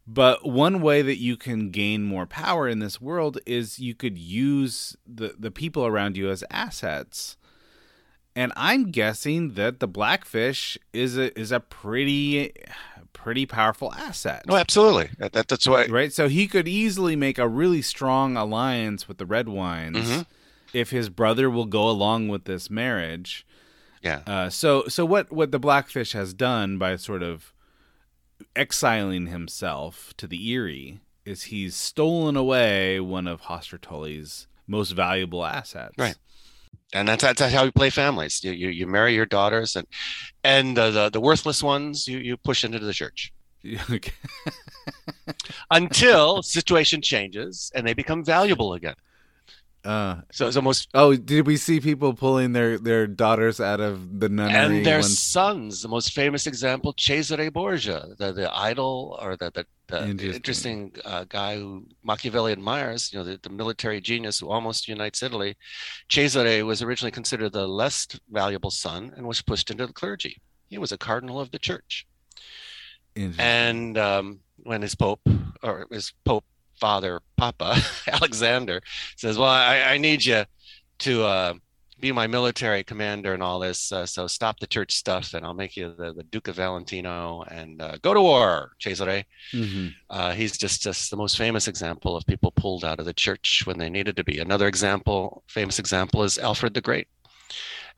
But 0.05 0.47
one 0.47 0.81
way 0.81 1.01
that 1.01 1.17
you 1.17 1.35
can 1.35 1.71
gain 1.71 2.03
more 2.03 2.27
power 2.27 2.69
in 2.69 2.77
this 2.77 3.01
world 3.01 3.39
is 3.47 3.79
you 3.79 3.95
could 3.95 4.17
use 4.19 4.95
the, 5.07 5.33
the 5.37 5.49
people 5.51 5.85
around 5.87 6.15
you 6.15 6.29
as 6.29 6.43
assets. 6.51 7.35
And 8.35 8.53
I'm 8.55 8.91
guessing 8.91 9.55
that 9.55 9.79
the 9.79 9.87
blackfish 9.87 10.77
is 10.93 11.17
a 11.17 11.37
is 11.37 11.51
a 11.51 11.59
pretty 11.59 12.53
pretty 13.27 13.45
powerful 13.45 13.93
asset. 13.93 14.45
No, 14.47 14.55
absolutely. 14.55 15.09
That, 15.17 15.33
that, 15.33 15.49
that's 15.49 15.67
why. 15.67 15.87
Right? 15.87 16.13
So 16.13 16.29
he 16.29 16.47
could 16.47 16.65
easily 16.65 17.17
make 17.17 17.37
a 17.37 17.45
really 17.45 17.81
strong 17.81 18.37
alliance 18.37 19.09
with 19.09 19.17
the 19.17 19.25
Redwynes 19.25 19.97
Mhm. 19.97 20.25
if 20.71 20.91
his 20.91 21.09
brother 21.09 21.49
will 21.49 21.65
go 21.65 21.89
along 21.89 22.29
with 22.29 22.45
this 22.45 22.69
marriage. 22.69 23.45
Yeah. 24.01 24.21
Uh, 24.25 24.49
so 24.49 24.87
so 24.87 25.03
what 25.05 25.29
what 25.29 25.51
the 25.51 25.59
blackfish 25.59 26.13
has 26.13 26.33
done 26.33 26.77
by 26.77 26.95
sort 26.95 27.21
of 27.21 27.51
exiling 28.55 29.27
himself 29.27 30.13
to 30.15 30.25
the 30.25 30.37
Eyrie 30.53 31.01
is 31.25 31.43
he's 31.51 31.75
stolen 31.75 32.37
away 32.37 33.01
one 33.01 33.27
of 33.27 33.41
Hoster 33.41 33.77
Tully's 33.81 34.47
most 34.67 34.91
valuable 34.91 35.43
assets. 35.45 35.95
Right. 35.97 36.15
And 36.93 37.07
that's, 37.07 37.23
that's 37.23 37.41
how 37.41 37.63
you 37.63 37.71
play 37.71 37.89
families. 37.89 38.43
You, 38.43 38.51
you 38.51 38.69
you 38.69 38.87
marry 38.87 39.13
your 39.13 39.25
daughters, 39.25 39.75
and 39.75 39.87
and 40.43 40.77
uh, 40.77 40.91
the 40.91 41.09
the 41.09 41.21
worthless 41.21 41.61
ones 41.61 42.07
you 42.07 42.17
you 42.19 42.37
push 42.37 42.63
into 42.63 42.79
the 42.79 42.93
church 42.93 43.33
until 45.71 46.41
situation 46.41 47.01
changes 47.01 47.71
and 47.75 47.85
they 47.85 47.93
become 47.93 48.23
valuable 48.23 48.73
again. 48.73 48.95
Uh, 49.85 50.21
So 50.31 50.47
it's 50.47 50.57
almost 50.57 50.89
oh, 50.93 51.15
did 51.15 51.47
we 51.47 51.57
see 51.57 51.79
people 51.79 52.13
pulling 52.13 52.53
their, 52.53 52.77
their 52.77 53.07
daughters 53.07 53.59
out 53.61 53.79
of 53.79 54.19
the 54.19 54.27
nunnery? 54.29 54.77
and 54.77 54.85
their 54.85 54.97
when- 54.99 55.03
sons. 55.03 55.81
The 55.81 55.87
most 55.87 56.13
famous 56.13 56.47
example, 56.47 56.93
Cesare 56.97 57.49
Borgia, 57.51 58.15
the 58.17 58.33
the 58.33 58.49
idol 58.55 59.17
or 59.21 59.35
the 59.37 59.51
the, 59.51 59.65
the 59.87 59.99
Interesting. 60.09 60.35
interesting, 60.35 60.91
uh, 61.05 61.23
guy 61.29 61.55
who 61.57 61.85
Machiavelli 62.03 62.51
admires. 62.51 63.11
You 63.13 63.19
know, 63.19 63.25
the, 63.25 63.39
the 63.41 63.49
military 63.49 64.01
genius 64.01 64.39
who 64.39 64.49
almost 64.49 64.87
unites 64.89 65.23
Italy. 65.23 65.55
Cesare 66.09 66.63
was 66.65 66.81
originally 66.81 67.11
considered 67.11 67.53
the 67.53 67.67
less 67.67 68.07
valuable 68.29 68.71
son 68.71 69.13
and 69.15 69.25
was 69.25 69.41
pushed 69.41 69.71
into 69.71 69.87
the 69.87 69.93
clergy. 69.93 70.41
He 70.69 70.77
was 70.77 70.91
a 70.91 70.97
cardinal 70.97 71.39
of 71.39 71.51
the 71.51 71.59
church. 71.59 72.05
And 73.39 73.97
um, 73.97 74.41
when 74.57 74.81
his 74.81 74.93
pope 74.95 75.21
or 75.63 75.87
his 75.89 76.13
pope 76.23 76.45
father, 76.79 77.21
Papa 77.37 77.77
Alexander, 78.07 78.81
says, 79.15 79.37
"Well, 79.37 79.49
I, 79.49 79.79
I 79.79 79.97
need 79.97 80.25
you 80.25 80.45
to 80.99 81.23
uh, 81.23 81.53
be 81.99 82.11
my 82.11 82.27
military 82.27 82.83
commander 82.83 83.33
and 83.33 83.41
all 83.41 83.59
this, 83.59 83.91
uh, 83.91 84.05
so 84.05 84.27
stop 84.27 84.59
the 84.59 84.67
church 84.67 84.95
stuff, 84.95 85.33
and 85.33 85.45
I'll 85.45 85.53
make 85.53 85.75
you 85.75 85.93
the, 85.97 86.13
the 86.13 86.23
Duke 86.23 86.47
of 86.47 86.55
Valentino 86.55 87.43
and 87.49 87.81
uh, 87.81 87.97
go 88.01 88.13
to 88.13 88.21
war, 88.21 88.71
Cesare." 88.79 89.25
Mhm. 89.53 89.93
Uh, 90.09 90.31
he's 90.33 90.57
just, 90.57 90.81
just 90.83 91.09
the 91.09 91.17
most 91.17 91.37
famous 91.37 91.67
example 91.67 92.15
of 92.15 92.25
people 92.25 92.51
pulled 92.51 92.85
out 92.85 92.99
of 92.99 93.05
the 93.05 93.13
church 93.13 93.63
when 93.65 93.77
they 93.77 93.89
needed 93.89 94.15
to 94.17 94.23
be. 94.23 94.39
Another 94.39 94.67
example, 94.67 95.43
famous 95.47 95.79
example, 95.79 96.23
is 96.23 96.37
Alfred 96.37 96.73
the 96.73 96.81
Great. 96.81 97.07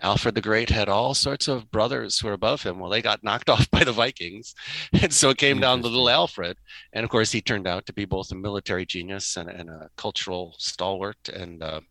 Alfred 0.01 0.35
the 0.35 0.41
Great 0.41 0.69
had 0.69 0.89
all 0.89 1.13
sorts 1.13 1.47
of 1.47 1.69
brothers 1.71 2.19
who 2.19 2.27
were 2.27 2.33
above 2.33 2.63
him. 2.63 2.79
Well, 2.79 2.89
they 2.89 3.01
got 3.01 3.23
knocked 3.23 3.49
off 3.53 3.69
by 3.71 3.83
the 3.83 3.91
Vikings. 3.91 4.55
And 4.93 5.13
so 5.13 5.29
it 5.29 5.37
came 5.37 5.59
down 5.59 5.81
to 5.81 5.87
little 5.87 6.09
Alfred. 6.09 6.57
And 6.93 7.03
of 7.03 7.09
course, 7.09 7.31
he 7.31 7.41
turned 7.41 7.67
out 7.67 7.85
to 7.85 7.93
be 7.93 8.05
both 8.05 8.31
a 8.31 8.35
military 8.35 8.85
genius 8.85 9.37
and, 9.37 9.49
and 9.49 9.69
a 9.69 9.89
cultural 9.97 10.55
stalwart 10.57 11.29
and 11.29 11.61
uh, 11.61 11.81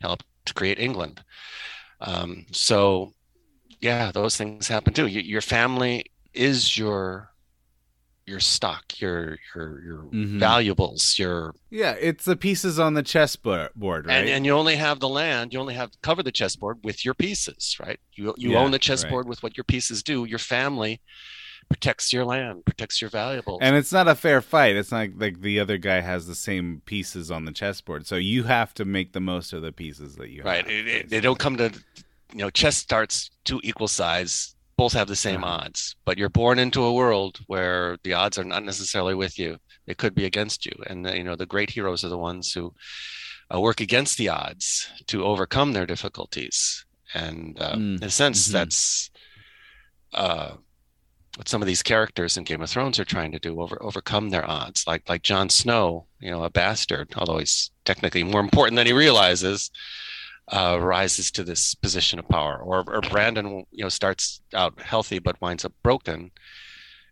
helped 0.00 0.24
to 0.46 0.54
create 0.54 0.78
England. 0.78 1.22
Um, 2.00 2.46
so, 2.52 3.12
yeah, 3.80 4.12
those 4.12 4.36
things 4.36 4.68
happen 4.68 4.92
too. 4.92 5.04
Y- 5.04 5.10
your 5.10 5.40
family 5.40 6.04
is 6.32 6.76
your 6.76 7.32
your 8.28 8.40
stock, 8.40 9.00
your 9.00 9.38
your 9.54 9.82
your 9.82 10.02
Mhm. 10.12 10.38
valuables, 10.38 11.18
your 11.18 11.54
Yeah, 11.70 11.92
it's 11.98 12.24
the 12.24 12.36
pieces 12.36 12.78
on 12.78 12.94
the 12.94 13.02
chessboard, 13.02 13.70
right? 13.76 14.08
and 14.08 14.28
and 14.28 14.46
you 14.46 14.52
only 14.52 14.76
have 14.76 15.00
the 15.00 15.08
land. 15.08 15.52
You 15.52 15.58
only 15.60 15.74
have 15.74 15.90
cover 16.02 16.22
the 16.22 16.32
chessboard 16.32 16.78
with 16.84 17.04
your 17.04 17.14
pieces, 17.14 17.76
right? 17.80 17.98
You 18.14 18.34
you 18.36 18.52
Yeah, 18.52 18.58
own 18.58 18.70
the 18.70 18.74
right. 18.76 18.82
chessboard 18.82 19.26
with 19.28 19.42
what 19.42 19.56
your 19.56 19.64
pieces 19.64 20.02
do. 20.02 20.24
Your 20.24 20.38
family 20.38 21.00
protects 21.68 22.12
your 22.12 22.24
land, 22.24 22.64
protects 22.64 23.00
your 23.00 23.10
valuables. 23.10 23.60
And 23.62 23.76
it's 23.76 23.92
not 23.92 24.08
a 24.08 24.14
fair 24.14 24.40
fight. 24.40 24.74
It's 24.76 24.90
not 24.90 25.08
like 25.18 25.40
the 25.42 25.60
other 25.60 25.76
guy 25.76 26.00
has 26.00 26.26
the 26.26 26.34
same 26.34 26.80
pieces 26.86 27.30
on 27.30 27.44
the 27.44 27.52
chessboard. 27.52 28.06
So 28.06 28.16
you 28.16 28.44
have 28.44 28.72
to 28.74 28.84
make 28.86 29.12
the 29.12 29.20
most 29.20 29.52
of 29.52 29.62
the 29.62 29.72
pieces 29.72 30.16
that 30.16 30.30
you 30.30 30.42
right, 30.44 30.64
have. 30.64 30.86
it- 30.86 31.08
they 31.10 31.20
don't 31.20 31.38
come 31.38 31.56
to 31.58 31.70
you 32.32 32.38
know 32.38 32.50
chess 32.50 32.76
starts 32.76 33.30
two 33.44 33.60
equal 33.64 33.88
size. 33.88 34.54
Both 34.78 34.94
have 34.94 35.08
the 35.08 35.16
same 35.16 35.44
Uh-huh. 35.44 35.58
odds, 35.66 35.96
but 36.06 36.18
you're 36.18 36.30
born 36.30 36.58
into 36.58 36.84
a 36.84 36.94
world 36.94 37.40
where 37.48 37.98
the 38.04 38.14
odds 38.14 38.38
are 38.38 38.44
not 38.44 38.64
necessarily 38.64 39.14
with 39.14 39.38
you. 39.38 39.58
They 39.86 39.94
could 39.94 40.14
be 40.14 40.24
against 40.26 40.66
you, 40.66 40.72
and 40.88 41.06
uh, 41.06 41.12
you 41.14 41.24
know 41.24 41.36
the 41.36 41.46
great 41.46 41.70
heroes 41.70 42.04
are 42.04 42.08
the 42.10 42.18
ones 42.18 42.52
who 42.54 42.74
uh, 43.54 43.60
work 43.60 43.80
against 43.82 44.18
the 44.18 44.30
odds 44.30 44.88
to 45.08 45.24
overcome 45.24 45.72
their 45.74 45.86
difficulties. 45.86 46.86
And 47.14 47.58
uh, 47.60 47.76
Mm, 47.76 47.98
in 48.02 48.04
a 48.04 48.10
sense, 48.10 48.48
mhm. 48.48 48.52
that's 48.52 49.10
uh, 50.14 50.52
what 51.36 51.48
some 51.48 51.62
of 51.62 51.66
these 51.68 51.82
characters 51.82 52.36
in 52.36 52.44
Game 52.44 52.62
of 52.62 52.70
Thrones 52.70 52.98
are 52.98 53.04
trying 53.04 53.32
to 53.32 53.38
do 53.38 53.60
over 53.60 53.82
overcome 53.82 54.30
their 54.30 54.48
odds. 54.48 54.84
Like 54.86 55.08
like 55.08 55.22
Jon 55.22 55.48
Snow, 55.50 56.06
you 56.20 56.30
know, 56.30 56.44
a 56.44 56.50
bastard, 56.50 57.12
although 57.16 57.38
he's 57.38 57.70
technically 57.84 58.24
more 58.24 58.40
important 58.40 58.76
than 58.76 58.86
he 58.86 58.92
realizes, 58.94 59.70
uh, 60.52 60.78
rises 60.80 61.30
to 61.32 61.44
this 61.44 61.74
position 61.74 62.18
of 62.18 62.28
power. 62.28 62.58
Or 62.58 62.84
or 62.88 63.00
Brandon, 63.02 63.64
you 63.70 63.84
know, 63.84 63.88
starts 63.88 64.40
out 64.54 64.80
healthy 64.80 65.18
but 65.18 65.40
winds 65.40 65.64
up 65.64 65.72
broken, 65.82 66.30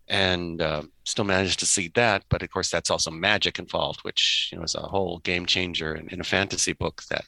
and 0.07 0.61
uh, 0.61 0.83
still 1.03 1.25
manages 1.25 1.55
to 1.57 1.65
see 1.65 1.89
that. 1.95 2.23
But 2.29 2.43
of 2.43 2.49
course, 2.49 2.69
that's 2.69 2.91
also 2.91 3.11
magic 3.11 3.59
involved, 3.59 3.99
which 4.01 4.49
you 4.51 4.57
know 4.57 4.63
is 4.63 4.75
a 4.75 4.81
whole 4.81 5.19
game 5.19 5.45
changer 5.45 5.95
in, 5.95 6.07
in 6.09 6.19
a 6.19 6.25
fantasy 6.25 6.73
book 6.73 7.03
that 7.09 7.25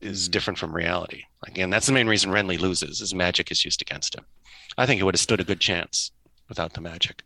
is 0.00 0.28
different 0.28 0.58
from 0.58 0.74
reality. 0.74 1.22
Again, 1.46 1.70
that's 1.70 1.86
the 1.86 1.92
main 1.92 2.08
reason 2.08 2.30
Renly 2.30 2.58
loses 2.58 3.00
is 3.00 3.14
magic 3.14 3.50
is 3.50 3.64
used 3.64 3.82
against 3.82 4.14
him. 4.14 4.24
I 4.76 4.86
think 4.86 4.98
he 4.98 5.04
would 5.04 5.14
have 5.14 5.20
stood 5.20 5.40
a 5.40 5.44
good 5.44 5.60
chance 5.60 6.10
without 6.48 6.72
the 6.72 6.80
magic. 6.80 7.22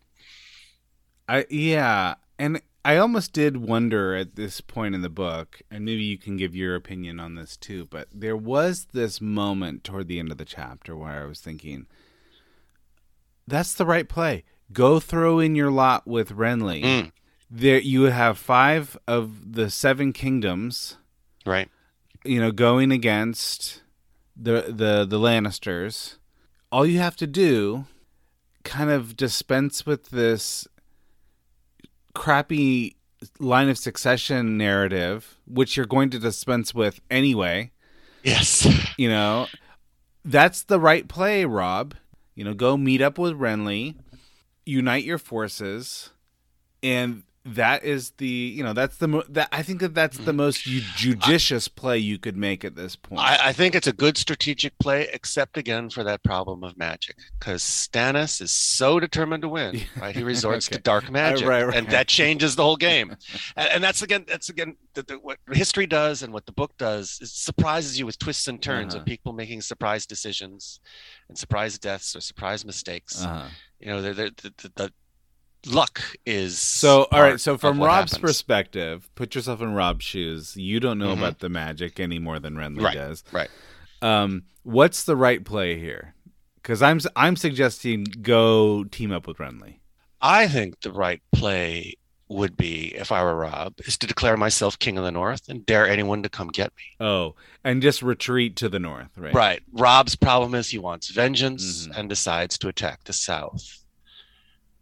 I 1.28 1.46
yeah, 1.50 2.14
and 2.38 2.60
I 2.86 2.98
almost 2.98 3.32
did 3.32 3.56
wonder 3.56 4.14
at 4.14 4.36
this 4.36 4.60
point 4.60 4.94
in 4.94 5.02
the 5.02 5.08
book, 5.08 5.60
and 5.72 5.84
maybe 5.84 6.04
you 6.04 6.16
can 6.16 6.36
give 6.36 6.54
your 6.54 6.76
opinion 6.76 7.18
on 7.18 7.34
this 7.34 7.56
too, 7.56 7.86
but 7.90 8.06
there 8.14 8.36
was 8.36 8.86
this 8.92 9.20
moment 9.20 9.82
toward 9.82 10.06
the 10.06 10.20
end 10.20 10.30
of 10.30 10.38
the 10.38 10.44
chapter 10.44 10.94
where 10.94 11.24
I 11.24 11.26
was 11.26 11.40
thinking 11.40 11.86
that's 13.44 13.74
the 13.74 13.86
right 13.86 14.08
play. 14.08 14.44
Go 14.72 15.00
throw 15.00 15.40
in 15.40 15.56
your 15.56 15.70
lot 15.72 16.06
with 16.06 16.30
Renly. 16.30 16.82
Mm. 16.82 17.12
There 17.50 17.80
you 17.80 18.04
have 18.04 18.38
5 18.38 18.96
of 19.08 19.52
the 19.54 19.68
7 19.68 20.12
kingdoms 20.12 20.96
Right. 21.44 21.68
you 22.24 22.40
know, 22.40 22.52
going 22.52 22.92
against 22.92 23.82
the 24.36 24.62
the 24.68 25.04
the 25.04 25.18
Lannisters, 25.18 26.18
all 26.70 26.86
you 26.86 26.98
have 26.98 27.16
to 27.16 27.26
do 27.26 27.86
kind 28.64 28.90
of 28.90 29.16
dispense 29.16 29.84
with 29.86 30.10
this 30.10 30.68
crappy 32.16 32.96
line 33.38 33.68
of 33.68 33.76
succession 33.76 34.56
narrative, 34.56 35.36
which 35.46 35.76
you're 35.76 35.86
going 35.86 36.08
to 36.10 36.18
dispense 36.18 36.74
with 36.74 37.00
anyway. 37.10 37.70
Yes. 38.24 38.66
You 38.96 39.10
know, 39.10 39.46
that's 40.24 40.62
the 40.62 40.80
right 40.80 41.06
play, 41.06 41.44
Robb. 41.44 41.94
You 42.34 42.44
know, 42.44 42.54
go 42.54 42.76
meet 42.78 43.02
up 43.02 43.18
with 43.18 43.34
Renly, 43.34 43.96
unite 44.64 45.04
your 45.04 45.18
forces, 45.18 46.10
and 46.82 47.22
that 47.54 47.84
is 47.84 48.10
the 48.18 48.26
you 48.26 48.64
know 48.64 48.72
that's 48.72 48.96
the 48.96 49.06
mo- 49.06 49.22
that 49.28 49.48
I 49.52 49.62
think 49.62 49.80
that 49.80 49.94
that's 49.94 50.18
the 50.18 50.32
most 50.32 50.62
ju- 50.64 50.80
judicious 50.96 51.68
play 51.68 51.96
you 51.96 52.18
could 52.18 52.36
make 52.36 52.64
at 52.64 52.74
this 52.74 52.96
point. 52.96 53.20
I, 53.20 53.38
I 53.48 53.52
think 53.52 53.74
it's 53.74 53.86
a 53.86 53.92
good 53.92 54.18
strategic 54.18 54.76
play, 54.78 55.08
except 55.12 55.56
again 55.56 55.88
for 55.90 56.02
that 56.04 56.22
problem 56.24 56.64
of 56.64 56.76
magic, 56.76 57.16
because 57.38 57.62
Stannis 57.62 58.40
is 58.42 58.50
so 58.50 58.98
determined 58.98 59.42
to 59.42 59.48
win, 59.48 59.80
right? 60.00 60.14
He 60.16 60.24
resorts 60.24 60.66
Okay. 60.68 60.76
to 60.76 60.82
dark 60.82 61.10
magic, 61.10 61.46
right, 61.46 61.64
right. 61.64 61.76
and 61.76 61.86
that 61.90 62.08
changes 62.08 62.56
the 62.56 62.64
whole 62.64 62.76
game. 62.76 63.14
and, 63.56 63.68
and 63.68 63.84
that's 63.84 64.02
again, 64.02 64.24
that's 64.26 64.48
again 64.48 64.76
the, 64.94 65.02
the, 65.04 65.14
what 65.14 65.38
history 65.52 65.86
does 65.86 66.22
and 66.22 66.32
what 66.32 66.46
the 66.46 66.52
book 66.52 66.76
does. 66.78 67.18
It 67.22 67.28
surprises 67.28 67.98
you 67.98 68.06
with 68.06 68.18
twists 68.18 68.48
and 68.48 68.60
turns 68.60 68.94
Uh-huh. 68.94 69.02
of 69.02 69.06
people 69.06 69.32
making 69.32 69.60
surprise 69.60 70.04
decisions, 70.06 70.80
and 71.28 71.38
surprise 71.38 71.78
deaths 71.78 72.16
or 72.16 72.20
surprise 72.20 72.64
mistakes. 72.64 73.24
uh-huh. 73.24 73.48
You 73.78 73.86
know, 73.88 74.02
they're, 74.02 74.14
they're, 74.14 74.30
the, 74.30 74.52
the, 74.56 74.72
the 74.74 74.92
luck 75.66 76.00
is 76.24 76.58
So, 76.58 77.06
all 77.12 77.20
right. 77.22 77.40
So, 77.40 77.56
from 77.58 77.80
Robb's 77.80 78.12
happens. 78.12 78.18
perspective, 78.30 79.08
put 79.14 79.34
yourself 79.34 79.60
in 79.60 79.72
Robb's 79.74 80.04
shoes. 80.04 80.56
You 80.56 80.80
don't 80.80 80.98
know 80.98 81.14
Mhm. 81.14 81.18
about 81.18 81.38
the 81.40 81.48
magic 81.48 81.98
any 82.00 82.18
more 82.18 82.38
than 82.38 82.54
Renly 82.54 82.82
Right, 82.82 82.94
does. 82.94 83.24
right. 83.32 83.50
Um, 84.02 84.44
what's 84.62 85.04
the 85.04 85.16
right 85.16 85.44
play 85.44 85.78
here? 85.78 86.14
Because 86.56 86.82
I'm 86.82 87.00
I'm 87.14 87.36
suggesting 87.36 88.04
go 88.22 88.84
team 88.84 89.12
up 89.12 89.26
with 89.26 89.38
Renly. 89.38 89.76
I 90.20 90.48
think 90.48 90.80
the 90.80 90.90
right 90.92 91.22
play 91.32 91.94
would 92.28 92.56
be, 92.56 92.92
if 92.96 93.12
I 93.12 93.22
were 93.22 93.36
Robb, 93.36 93.74
is 93.84 93.96
to 93.98 94.06
declare 94.08 94.36
myself 94.36 94.76
king 94.80 94.98
of 94.98 95.04
the 95.04 95.12
North 95.12 95.48
and 95.48 95.64
dare 95.64 95.86
anyone 95.88 96.24
to 96.24 96.28
come 96.28 96.48
get 96.48 96.72
me. 96.76 97.06
Oh, 97.06 97.36
and 97.62 97.80
just 97.80 98.02
retreat 98.02 98.56
to 98.56 98.68
the 98.68 98.80
north, 98.80 99.10
right? 99.16 99.32
Right. 99.32 99.62
Robb's 99.72 100.16
problem 100.16 100.56
is 100.56 100.68
he 100.70 100.78
wants 100.78 101.08
vengeance 101.10 101.86
Mhm. 101.86 101.96
and 101.98 102.08
decides 102.08 102.58
to 102.58 102.68
attack 102.68 103.04
the 103.04 103.12
South. 103.12 103.84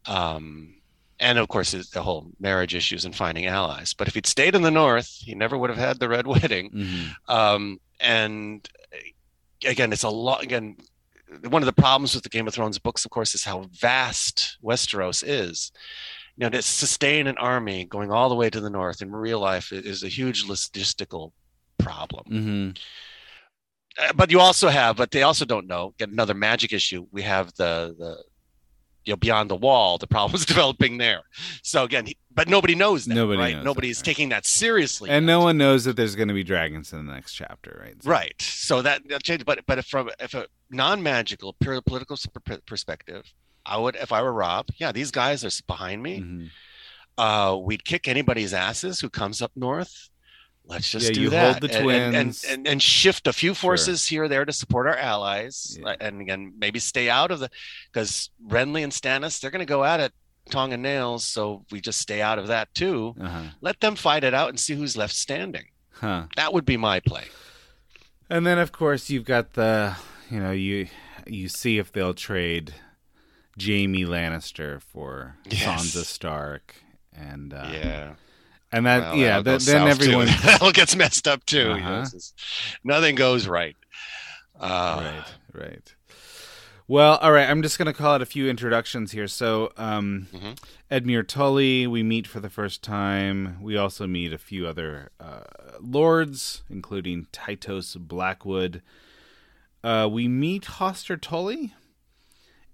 Um, 0.07 0.75
and 1.21 1.39
of 1.39 1.49
course, 1.49 1.73
the 1.73 2.03
whole 2.03 2.31
marriage 2.41 2.75
issues 2.75 3.05
and 3.05 3.15
finding 3.15 3.47
allies. 3.47 3.95
But 3.95 4.09
if 4.09 4.15
he'd 4.15 4.27
stayed 4.27 4.55
in 4.55 4.63
the 4.63 4.71
North, 4.71 5.09
he 5.09 5.35
never 5.35 5.57
would 5.57 5.71
have 5.71 5.79
had 5.79 5.99
the 6.01 6.09
Red 6.09 6.27
Wedding. 6.35 6.71
Mhm. 6.71 7.15
Um, 7.29 7.81
and 8.01 8.69
uh, 8.93 9.69
again, 9.71 9.93
it's 9.93 10.03
a 10.03 10.09
lot. 10.11 10.43
Again, 10.43 10.77
one 11.49 11.63
of 11.63 11.67
the 11.67 11.73
problems 11.73 12.15
with 12.15 12.25
the 12.25 12.29
Game 12.29 12.47
of 12.49 12.55
Thrones 12.55 12.79
books, 12.79 13.05
of 13.05 13.11
course, 13.11 13.35
is 13.35 13.45
how 13.45 13.67
vast 13.73 14.59
Westeros 14.63 15.23
is. 15.27 15.73
You 16.37 16.47
know, 16.47 16.51
to 16.51 16.63
sustain 16.63 17.29
an 17.29 17.39
army 17.39 17.85
going 17.85 18.11
all 18.11 18.29
the 18.29 18.35
way 18.35 18.51
to 18.51 18.61
the 18.61 18.71
north 18.71 19.01
in 19.01 19.13
real 19.13 19.39
life 19.39 19.73
is 19.73 20.03
a 20.03 20.09
huge 20.09 20.45
logistical 20.47 21.31
problem. 21.79 22.25
Mhm. 22.29 22.79
Uh, 23.97 24.13
but 24.15 24.33
you 24.33 24.41
also 24.41 24.69
have, 24.69 24.97
but 24.97 25.13
they 25.13 25.23
also 25.23 25.45
don't 25.45 25.69
know. 25.69 25.95
Get 25.99 26.09
another 26.09 26.35
magic 26.35 26.73
issue. 26.73 27.07
We 27.13 27.23
have 27.23 27.55
the 27.55 27.95
the 27.97 28.25
you 29.05 29.13
know 29.13 29.17
beyond 29.17 29.51
the 29.51 29.57
wall. 29.57 29.99
The 29.99 30.07
problem 30.07 30.31
problems 30.31 30.47
developing 30.55 30.99
there. 30.99 31.23
So 31.63 31.85
again, 31.85 32.07
he, 32.07 32.17
but 32.33 32.49
nobody 32.49 32.75
knows 32.75 33.05
that. 33.05 33.15
Nobody 33.15 33.39
right? 33.39 33.53
knows 33.53 33.61
that, 33.61 33.65
Nobody's 33.65 33.99
right. 33.99 34.05
taking 34.05 34.29
that 34.31 34.47
seriously. 34.47 35.11
And 35.11 35.25
yet. 35.25 35.33
no 35.33 35.41
one 35.41 35.59
knows 35.59 35.85
that 35.85 35.97
there's 35.97 36.17
going 36.17 36.29
to 36.29 36.35
be 36.35 36.43
dragons 36.45 36.93
in 36.93 37.07
the 37.07 37.13
next 37.13 37.35
chapter, 37.35 37.79
right? 37.83 38.03
So- 38.03 38.11
Right. 38.11 38.41
So 38.41 38.83
that, 38.83 39.07
that 39.09 39.23
changed. 39.23 39.45
But 39.45 39.61
but 39.67 39.79
if 39.79 39.87
from 39.87 40.11
if 40.19 40.35
a 40.35 40.47
non-magical, 40.71 41.55
pure 41.61 41.81
political 41.83 42.17
perspective, 42.67 43.33
I 43.67 43.77
would 43.79 43.97
if 43.97 44.13
I 44.13 44.23
were 44.23 44.33
Robb. 44.33 44.69
Yeah, 44.77 44.93
these 44.93 45.11
guys 45.11 45.45
are 45.45 45.51
behind 45.67 46.03
me. 46.03 46.21
Mhm. 46.21 46.51
Uh, 47.17 47.57
we'd 47.57 47.85
kick 47.85 48.09
anybody's 48.09 48.53
asses 48.53 49.01
who 49.01 49.09
comes 49.09 49.41
up 49.41 49.53
north. 49.55 50.09
Let's 50.67 50.91
just 50.91 51.09
Yeah, 51.09 51.13
do 51.13 51.21
you 51.21 51.31
that. 51.31 51.61
hold 51.63 51.71
the 51.71 51.79
and- 51.79 51.91
and, 51.91 52.15
and, 52.17 52.45
and 52.49 52.67
and 52.69 52.83
shift 52.83 53.27
a 53.27 53.33
few 53.33 53.55
forces 53.55 54.07
here 54.09 54.25
or 54.25 54.29
there 54.29 54.45
to 54.47 54.53
support 54.53 54.87
our 54.87 54.97
allies, 54.97 55.77
Yeah. 55.81 55.95
and 56.01 56.21
again 56.23 56.55
maybe 56.59 56.79
stay 56.79 57.11
out 57.11 57.31
of 57.31 57.39
the 57.41 57.51
because 57.93 58.31
Renly 58.47 58.83
and 58.83 58.93
Stannis 58.93 59.41
they're 59.41 59.51
going 59.51 59.61
to 59.61 59.67
go 59.67 59.85
at 59.85 60.01
it 60.01 60.13
tongue 60.51 60.73
and 60.73 60.83
nails. 60.83 61.25
So 61.27 61.65
we 61.71 61.81
just 61.81 62.01
stay 62.01 62.21
out 62.23 62.39
of 62.39 62.47
that 62.49 62.73
too. 62.75 63.15
Uh-huh. 63.21 63.43
Let 63.61 63.81
them 63.81 63.95
fight 63.95 64.25
it 64.25 64.35
out 64.35 64.49
and 64.51 64.59
see 64.61 64.75
who's 64.75 64.97
left 64.97 65.15
standing. 65.15 65.67
Huh. 65.93 66.27
That 66.37 66.53
would 66.53 66.65
be 66.67 66.77
my 66.77 67.01
play. 67.01 67.25
And 68.31 68.47
then 68.47 68.59
of 68.59 68.73
course 68.73 69.11
you've 69.11 69.25
got 69.27 69.53
the 69.55 69.97
you 70.31 70.41
know 70.41 70.51
you 70.51 70.89
you 71.27 71.49
see 71.49 71.79
if 71.79 71.93
they'll 71.93 72.15
trade 72.15 72.75
Jaime 73.63 74.05
Lannister 74.05 74.81
for 74.83 75.37
Yes. 75.49 75.63
Sansa 75.95 76.05
Stark 76.05 76.75
and 77.13 77.53
uh, 77.55 77.69
yeah. 77.73 78.15
And 78.77 78.87
that 78.87 79.01
Well, 79.03 79.17
yeah 79.17 79.41
that'll 79.41 79.59
th- 79.59 79.67
go 79.67 79.73
then 79.73 79.89
everyone 79.89 80.27
that 80.45 80.61
all 80.63 80.73
gets 80.73 80.97
messed 80.97 81.29
up 81.29 81.45
too. 81.47 81.71
Uh-huh. 81.71 82.01
it's 82.03 82.13
just- 82.13 82.35
nothing 82.83 83.15
goes 83.15 83.47
right. 83.47 83.77
Uh, 84.59 85.01
right 85.53 85.65
right 85.67 85.95
well 86.87 87.17
all 87.17 87.33
right 87.33 87.49
i'm 87.51 87.61
just 87.63 87.77
going 87.79 87.87
to 87.87 87.93
call 87.93 88.15
it 88.15 88.23
a 88.23 88.27
few 88.27 88.49
introductions 88.49 89.11
here 89.11 89.27
so 89.27 89.73
um 89.77 90.29
Mhm. 90.33 90.59
edmure 90.91 91.27
tully 91.27 91.87
we 91.89 92.03
meet 92.05 92.27
for 92.29 92.39
the 92.41 92.49
first 92.51 92.83
time 92.83 93.57
we 93.61 93.77
also 93.77 94.07
meet 94.07 94.33
a 94.33 94.39
few 94.39 94.67
other 94.67 95.11
uh, 95.19 95.41
lords 95.81 96.63
including 96.71 97.27
tytos 97.33 97.97
blackwood 97.99 98.81
uh, 99.83 100.09
we 100.11 100.29
meet 100.29 100.65
hoster 100.79 101.21
tully 101.21 101.75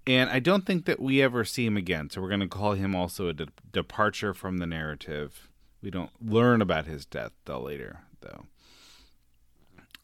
and 0.05 0.29
i 0.29 0.39
don't 0.39 0.65
think 0.67 0.85
that 0.85 0.99
we 0.99 1.21
ever 1.21 1.43
see 1.43 1.65
him 1.65 1.77
again 1.77 2.09
so 2.11 2.21
we're 2.21 2.27
going 2.29 2.39
to 2.41 2.47
call 2.47 2.73
him 2.73 2.95
also 2.95 3.27
a 3.29 3.33
de- 3.33 3.47
departure 3.71 4.33
from 4.35 4.57
the 4.59 4.67
narrative 4.67 5.47
we 5.81 5.89
don't 5.89 6.11
learn 6.21 6.61
about 6.61 6.85
his 6.85 7.05
death 7.05 7.31
till 7.45 7.61
later 7.61 7.99
though 8.21 8.45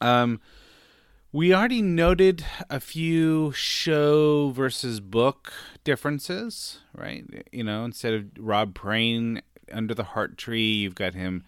um 0.02 0.40
we 1.32 1.54
already 1.54 1.82
noted 1.82 2.46
a 2.70 2.80
few 2.80 3.52
show 3.52 4.50
versus 4.50 5.02
book 5.02 5.52
differences, 5.84 6.80
right? 6.96 7.26
You 7.52 7.64
know, 7.66 7.84
instead 7.84 8.14
of 8.14 8.26
Robb 8.40 8.74
praying 8.74 9.42
under 9.72 9.94
the 9.94 10.04
heart 10.04 10.38
tree, 10.38 10.72
you've 10.74 10.96
got 10.96 11.14
him 11.14 11.44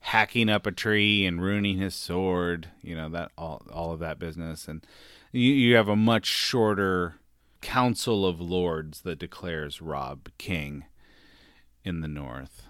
hacking 0.00 0.48
up 0.48 0.66
a 0.66 0.72
tree 0.72 1.24
and 1.26 1.40
ruining 1.40 1.78
his 1.78 1.94
sword. 1.94 2.68
You 2.82 2.96
know 2.96 3.08
that 3.10 3.30
all 3.38 3.62
all 3.72 3.92
of 3.92 4.00
that 4.00 4.18
business, 4.18 4.66
and 4.66 4.84
you, 5.32 5.52
you 5.52 5.76
have 5.76 5.88
a 5.88 5.96
much 5.96 6.26
shorter 6.26 7.14
council 7.60 8.26
of 8.26 8.40
lords 8.40 9.02
that 9.02 9.18
declares 9.18 9.80
Robb 9.80 10.28
king 10.38 10.84
in 11.84 12.00
the 12.00 12.08
north. 12.08 12.62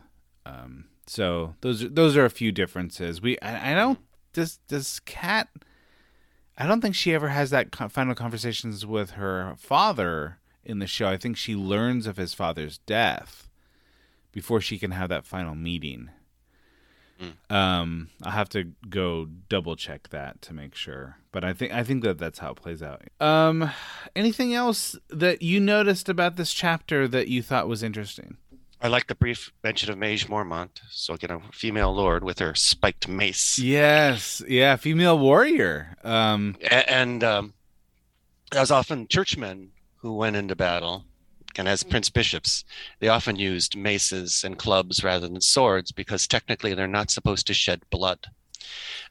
Um, 0.44 0.86
so 1.10 1.56
those 1.60 1.82
are, 1.82 1.88
those 1.88 2.16
are 2.16 2.24
a 2.24 2.30
few 2.30 2.52
differences. 2.52 3.20
We 3.20 3.36
I, 3.40 3.72
I 3.72 3.74
don't 3.74 3.98
does 4.32 4.60
does 4.68 5.00
Cat. 5.00 5.48
I 6.56 6.68
don't 6.68 6.80
think 6.80 6.94
she 6.94 7.12
ever 7.12 7.30
has 7.30 7.50
that 7.50 7.72
co- 7.72 7.88
final 7.88 8.14
conversations 8.14 8.86
with 8.86 9.12
her 9.12 9.54
father 9.58 10.38
in 10.64 10.78
the 10.78 10.86
show. 10.86 11.08
I 11.08 11.16
think 11.16 11.36
she 11.36 11.56
learns 11.56 12.06
of 12.06 12.16
his 12.16 12.32
father's 12.32 12.78
death 12.78 13.48
before 14.30 14.60
she 14.60 14.78
can 14.78 14.92
have 14.92 15.08
that 15.08 15.26
final 15.26 15.56
meeting. 15.56 16.10
Um, 17.50 18.10
I'll 18.22 18.30
have 18.30 18.48
to 18.50 18.72
go 18.88 19.26
double 19.48 19.74
check 19.74 20.10
that 20.10 20.40
to 20.42 20.54
make 20.54 20.76
sure, 20.76 21.16
but 21.32 21.42
I 21.42 21.52
think 21.54 21.72
I 21.72 21.82
think 21.82 22.04
that 22.04 22.18
that's 22.18 22.38
how 22.38 22.52
it 22.52 22.56
plays 22.56 22.84
out. 22.84 23.02
Um, 23.20 23.68
anything 24.14 24.54
else 24.54 24.96
that 25.08 25.42
you 25.42 25.58
noticed 25.58 26.08
about 26.08 26.36
this 26.36 26.52
chapter 26.52 27.08
that 27.08 27.26
you 27.26 27.42
thought 27.42 27.66
was 27.66 27.82
interesting? 27.82 28.36
I 28.82 28.88
like 28.88 29.08
the 29.08 29.14
brief 29.14 29.52
mention 29.62 29.90
of 29.90 29.98
Maege 29.98 30.26
Mormont. 30.28 30.80
So 30.90 31.12
again, 31.14 31.30
a 31.30 31.40
female 31.52 31.94
lord 31.94 32.24
with 32.24 32.38
her 32.38 32.54
spiked 32.54 33.08
mace. 33.08 33.58
Yes, 33.58 34.42
yeah, 34.48 34.76
female 34.76 35.18
warrior. 35.18 35.96
Um, 36.02 36.56
A- 36.62 36.90
and 36.90 37.22
um, 37.22 37.52
that 38.52 38.60
was 38.60 38.70
often 38.70 39.06
churchmen 39.06 39.70
who 39.96 40.14
went 40.14 40.36
into 40.36 40.56
battle. 40.56 41.04
And 41.56 41.68
as 41.68 41.82
prince 41.82 42.08
bishops, 42.08 42.64
they 43.00 43.08
often 43.08 43.36
used 43.36 43.76
maces 43.76 44.44
and 44.44 44.56
clubs 44.56 45.02
rather 45.04 45.28
than 45.28 45.40
swords 45.40 45.92
because 45.92 46.26
technically 46.26 46.74
they're 46.74 46.86
not 46.86 47.10
supposed 47.10 47.46
to 47.48 47.54
shed 47.54 47.82
blood. 47.90 48.28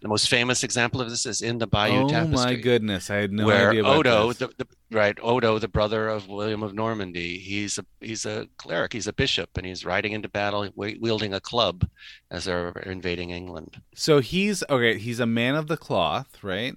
The 0.01 0.07
most 0.07 0.29
famous 0.29 0.63
example 0.63 1.01
of 1.01 1.09
this 1.09 1.25
is 1.25 1.41
in 1.41 1.57
the 1.57 1.67
Bayeux 1.67 2.03
oh 2.05 2.07
Tapestry. 2.09 2.35
my 2.35 2.55
goodness, 2.55 3.09
I 3.09 3.15
had 3.17 3.33
no 3.33 3.45
where 3.45 3.69
idea 3.71 3.81
about 3.81 3.97
Odo, 4.07 4.27
this. 4.29 4.37
the, 4.37 4.47
the, 4.57 4.67
right, 4.91 5.17
Odo, 5.21 5.59
the 5.59 5.67
brother 5.67 6.07
of 6.07 6.27
William 6.29 6.63
of 6.63 6.73
Normandy, 6.73 7.37
he's 7.37 7.77
a 7.77 7.85
he's 7.99 8.25
a 8.25 8.47
cleric, 8.57 8.93
he's 8.93 9.07
a 9.07 9.13
bishop, 9.13 9.49
and 9.57 9.65
he's 9.65 9.83
riding 9.83 10.13
into 10.13 10.29
battle 10.29 10.69
wielding 10.75 11.33
a 11.33 11.41
club 11.41 11.87
as 12.31 12.45
they're 12.45 12.69
invading 12.85 13.31
England. 13.31 13.81
So 13.93 14.19
he's 14.19 14.63
okay. 14.69 14.97
He's 14.97 15.19
a 15.19 15.25
man 15.25 15.55
of 15.55 15.67
the 15.67 15.77
cloth, 15.77 16.37
right? 16.43 16.75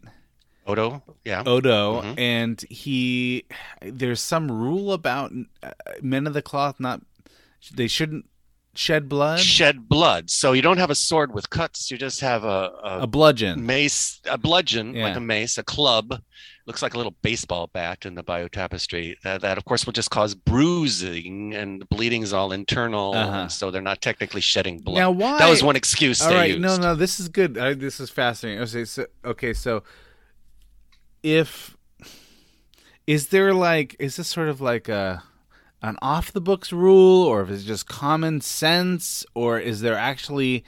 Odo, 0.66 1.02
yeah, 1.24 1.42
Odo, 1.44 2.02
Mhm. 2.02 2.18
and 2.18 2.60
he. 2.70 3.44
There's 3.82 4.20
some 4.20 4.50
rule 4.50 4.92
about 4.92 5.32
uh, 5.62 5.70
men 6.00 6.26
of 6.26 6.34
the 6.34 6.42
cloth 6.42 6.80
not. 6.80 7.02
They 7.72 7.86
shouldn't 7.88 8.26
shed 8.74 9.08
blood. 9.08 9.40
shed 9.40 9.88
blood. 9.88 10.30
So 10.30 10.52
you 10.52 10.62
don't 10.62 10.78
have 10.78 10.90
a 10.90 10.94
sword 10.94 11.32
with 11.34 11.50
cuts; 11.50 11.90
you 11.90 11.98
just 11.98 12.20
have 12.20 12.44
a, 12.44 12.72
a, 12.82 12.98
a 13.02 13.06
bludgeon. 13.06 13.64
mace, 13.66 14.20
a 14.26 14.38
bludgeon, 14.38 14.94
Yeah. 14.94 15.04
like 15.08 15.16
a 15.16 15.20
mace, 15.20 15.58
a 15.58 15.62
club. 15.62 16.20
Looks 16.64 16.80
like 16.80 16.94
a 16.94 16.96
little 16.96 17.16
baseball 17.22 17.66
bat 17.72 18.06
in 18.06 18.14
the 18.14 18.22
Bayeux 18.22 18.48
Tapestry. 18.48 19.18
That, 19.24 19.40
that 19.40 19.58
of 19.58 19.64
course, 19.64 19.84
will 19.84 19.92
just 19.92 20.10
cause 20.10 20.32
bruising, 20.34 21.54
and 21.54 21.88
bleeding 21.88 22.22
is 22.22 22.32
all 22.32 22.52
internal, 22.52 23.14
Uh-huh. 23.14 23.48
so 23.48 23.72
they're 23.72 23.82
not 23.82 24.00
technically 24.00 24.40
shedding 24.40 24.78
blood. 24.78 24.98
Now, 24.98 25.10
why? 25.10 25.38
That 25.38 25.50
was 25.50 25.64
one 25.64 25.74
excuse 25.74 26.22
All 26.22 26.28
they 26.30 26.36
right, 26.36 26.50
used. 26.50 26.60
no, 26.62 26.76
no, 26.76 26.94
this 26.94 27.18
is 27.18 27.28
good. 27.28 27.58
I, 27.58 27.74
this 27.74 27.98
is 27.98 28.10
fascinating. 28.10 28.62
Okay, 28.62 28.84
so, 28.84 29.06
okay, 29.24 29.52
so 29.54 29.82
if 31.24 31.76
is 33.06 33.28
there 33.28 33.52
like 33.52 33.96
is 33.98 34.16
this 34.16 34.28
sort 34.28 34.48
of 34.48 34.60
like 34.60 34.88
a 34.88 35.22
an 35.82 35.96
off 36.00 36.32
the 36.32 36.40
books 36.40 36.72
rule, 36.72 37.24
or 37.24 37.42
if 37.42 37.50
it's 37.50 37.64
just 37.64 37.86
common 37.88 38.40
sense, 38.40 39.24
or 39.34 39.58
is 39.58 39.80
there 39.80 39.96
actually 39.96 40.64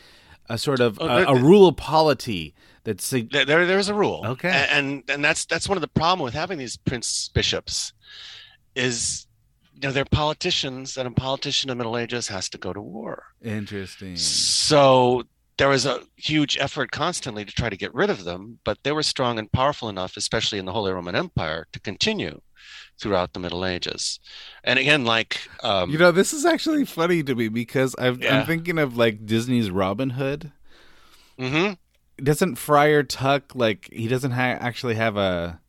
a 0.49 0.59
sort 0.59 0.81
of 0.81 0.99
Oh, 1.01 1.07
a, 1.07 1.09
there- 1.09 1.37
a 1.37 1.41
rule 1.43 1.67
of 1.69 1.77
polity 1.77 2.55
that's 2.83 3.05
sig- 3.05 3.31
There, 3.33 3.45
there 3.47 3.65
there's 3.67 3.89
a 3.89 3.95
rule. 3.95 4.23
Okay. 4.27 4.49
A- 4.51 4.71
And 4.73 5.03
and 5.09 5.25
that's 5.25 5.45
that's 5.47 5.69
one 5.69 5.79
of 5.79 5.83
the 5.83 5.89
problem 5.89 6.25
with 6.25 6.35
having 6.35 6.59
these 6.59 6.77
prince 6.77 7.31
bishops 7.33 7.93
is 8.75 9.27
you 9.75 9.81
know 9.89 9.93
they're 9.93 10.05
politicians 10.05 10.97
and 10.97 11.09
a 11.09 11.11
politician 11.11 11.71
in 11.71 11.77
the 11.79 11.83
Middle 11.85 11.97
Ages 11.99 12.29
has 12.29 12.49
to 12.51 12.59
go 12.59 12.73
to 12.73 12.81
war. 12.81 13.25
interesting? 13.43 14.17
So 14.17 15.25
there 15.57 15.69
was 15.69 15.87
a 15.87 16.03
huge 16.17 16.59
effort 16.59 16.91
constantly 16.91 17.45
to 17.45 17.53
try 17.53 17.69
to 17.69 17.77
get 17.77 17.95
rid 17.95 18.11
of 18.11 18.25
them, 18.25 18.59
but 18.65 18.79
they 18.83 18.91
were 18.93 19.03
strong 19.05 19.39
and 19.39 19.51
powerful 19.53 19.89
enough, 19.89 20.17
especially 20.17 20.59
in 20.59 20.65
the 20.65 20.73
Holy 20.73 20.93
Roman 20.93 21.15
Empire, 21.15 21.67
to 21.73 21.79
continue 21.81 22.41
throughout 23.01 23.33
the 23.33 23.41
Middle 23.41 23.65
Ages. 23.65 24.21
And 24.63 24.79
again, 24.79 25.05
like 25.05 25.41
um, 25.63 25.91
You 25.91 25.99
know, 25.99 26.13
this 26.13 26.33
is 26.33 26.45
actually 26.45 26.85
funny 26.85 27.23
to 27.23 27.35
me 27.35 27.49
because 27.49 27.95
I've, 27.99 28.17
I'm 28.17 28.23
Yeah. 28.23 28.45
thinking 28.47 28.79
of 28.79 28.97
like 28.97 29.27
Disney's 29.27 29.71
Robin 29.71 30.11
Hood. 30.11 30.53
mhm. 31.39 31.77
doesn't 32.23 32.57
Friar 32.57 33.03
Tuck 33.03 33.55
like 33.55 33.89
he 33.93 34.07
doesn't 34.09 34.31
ha- 34.33 34.59
actually 34.61 34.95
have 34.95 35.17
a 35.17 35.61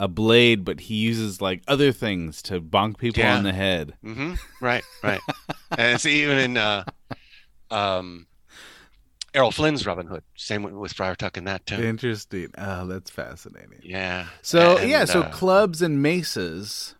a 0.00 0.08
blade, 0.08 0.64
but 0.64 0.80
he 0.80 0.94
uses 0.96 1.40
like 1.40 1.62
other 1.68 1.92
things 1.92 2.42
to 2.42 2.60
bonk 2.60 2.98
people 2.98 3.22
Yeah. 3.22 3.36
on 3.36 3.44
the 3.44 3.52
head. 3.52 3.94
hmm 4.02 4.34
Right, 4.60 4.82
right. 5.02 5.20
and 5.70 5.94
it's 5.94 6.04
even 6.04 6.36
in 6.38 6.56
uh, 6.56 6.84
um, 7.70 8.26
Errol 9.34 9.50
Flynn's 9.50 9.84
Robin 9.84 10.06
Hood. 10.06 10.22
Same 10.36 10.62
with, 10.62 10.92
Friar 10.92 11.14
Tuck 11.16 11.36
in 11.36 11.44
that 11.44 11.66
too. 11.66 11.82
Interesting. 11.82 12.48
Oh, 12.56 12.86
that's 12.86 13.10
fascinating. 13.10 13.80
Yeah. 13.82 14.26
So 14.42 14.78
And, 14.78 14.88
yeah, 14.88 15.04
so 15.04 15.22
uh, 15.22 15.30
clubs 15.30 15.82
and 15.82 16.00
maces. 16.00 16.94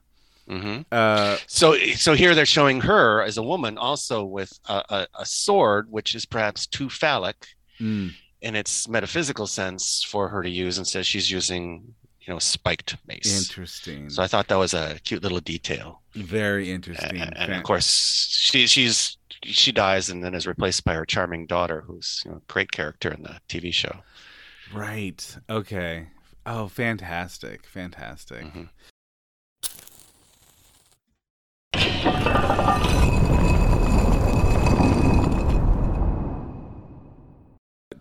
mhm. 0.49 0.85
Uh, 0.91 1.37
So, 1.47 1.77
so 1.95 2.15
here 2.15 2.35
they're 2.35 2.45
showing 2.47 2.81
her 2.83 3.23
as 3.23 3.37
a 3.39 3.43
woman 3.43 3.79
also 3.79 4.25
with 4.25 4.53
a, 4.69 4.83
a, 4.91 5.07
a 5.21 5.27
sword, 5.27 5.87
which 5.91 6.15
is 6.15 6.27
perhaps 6.27 6.67
too 6.67 6.91
phallic 6.91 7.47
mm, 7.81 8.11
in 8.43 8.57
its 8.57 8.89
metaphysical 8.89 9.47
sense 9.47 10.03
for 10.03 10.29
her 10.29 10.43
to 10.43 10.51
use, 10.51 10.77
and 10.77 10.87
says 10.87 11.07
she's 11.07 11.31
using, 11.31 11.95
you 12.21 12.33
know, 12.33 12.39
spiked 12.41 12.97
mace. 13.07 13.49
interesting. 13.49 14.11
So 14.11 14.23
I 14.23 14.27
thought 14.27 14.49
that 14.49 14.59
was 14.59 14.75
a 14.75 14.99
cute 15.05 15.23
little 15.23 15.41
detail. 15.41 16.03
Very 16.15 16.71
interesting. 16.73 17.21
And, 17.21 17.37
and 17.37 17.53
of 17.55 17.63
course, 17.63 17.87
she 18.31 18.67
she's 18.67 19.17
she 19.45 19.73
dies 19.73 20.11
and 20.11 20.23
then 20.25 20.35
is 20.35 20.47
replaced 20.47 20.85
by 20.85 20.95
her 20.95 21.05
charming 21.05 21.47
daughter, 21.47 21.83
who's 21.87 22.23
you 22.25 22.31
know, 22.31 22.37
a 22.39 22.53
great 22.53 22.73
character 22.73 23.11
in 23.11 23.23
the 23.23 23.41
TV 23.49 23.73
show. 23.73 24.01
Right. 24.73 25.37
Okay. 25.49 26.09
Oh, 26.47 26.69
fantastic. 26.69 27.67
Fantastic. 27.67 28.45
Mhm. 28.45 28.69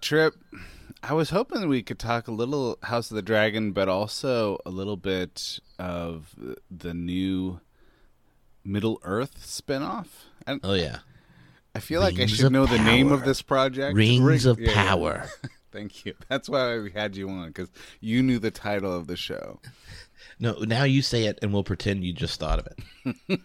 Trip, 0.02 0.34
I 1.02 1.14
was 1.14 1.30
hoping 1.30 1.68
we 1.70 1.82
could 1.82 1.98
talk 2.00 2.28
a 2.28 2.32
little 2.32 2.78
House 2.84 3.10
of 3.10 3.16
the 3.16 3.22
Dragon, 3.22 3.72
but 3.72 3.88
also 3.88 4.58
a 4.66 4.70
little 4.70 4.98
bit 4.98 5.60
of 5.80 6.36
the 6.70 6.94
new 6.94 7.62
Middle 8.66 9.00
Earth 9.04 9.40
spinoff. 9.40 10.08
And 10.46 10.60
Oh 10.62 10.74
yeah, 10.74 11.00
I 11.76 11.80
feel 11.80 12.02
like 12.02 12.20
I 12.20 12.28
should 12.28 12.52
know 12.52 12.66
the 12.66 12.78
name 12.80 13.12
of 13.12 13.26
this 13.26 13.42
project. 13.42 13.96
Rings 13.96 14.46
Ring- 14.46 14.52
of 14.52 14.60
yeah, 14.60 14.70
yeah. 14.70 14.88
Power. 14.88 15.26
Thank 15.72 16.06
you. 16.06 16.14
That's 16.30 16.48
why 16.48 16.78
we 16.78 16.92
had 16.92 17.16
you 17.16 17.28
on 17.30 17.48
because 17.48 17.70
you 18.00 18.22
knew 18.22 18.38
the 18.38 18.52
title 18.52 18.96
of 18.96 19.08
the 19.08 19.18
show. 19.18 19.60
No, 20.40 20.54
now 20.60 20.84
you 20.84 21.02
say 21.02 21.26
it, 21.26 21.40
and 21.42 21.52
we'll 21.52 21.64
pretend 21.64 22.04
you 22.04 22.14
just 22.14 22.40
thought 22.40 22.60
of 22.60 22.68
it. 22.68 23.42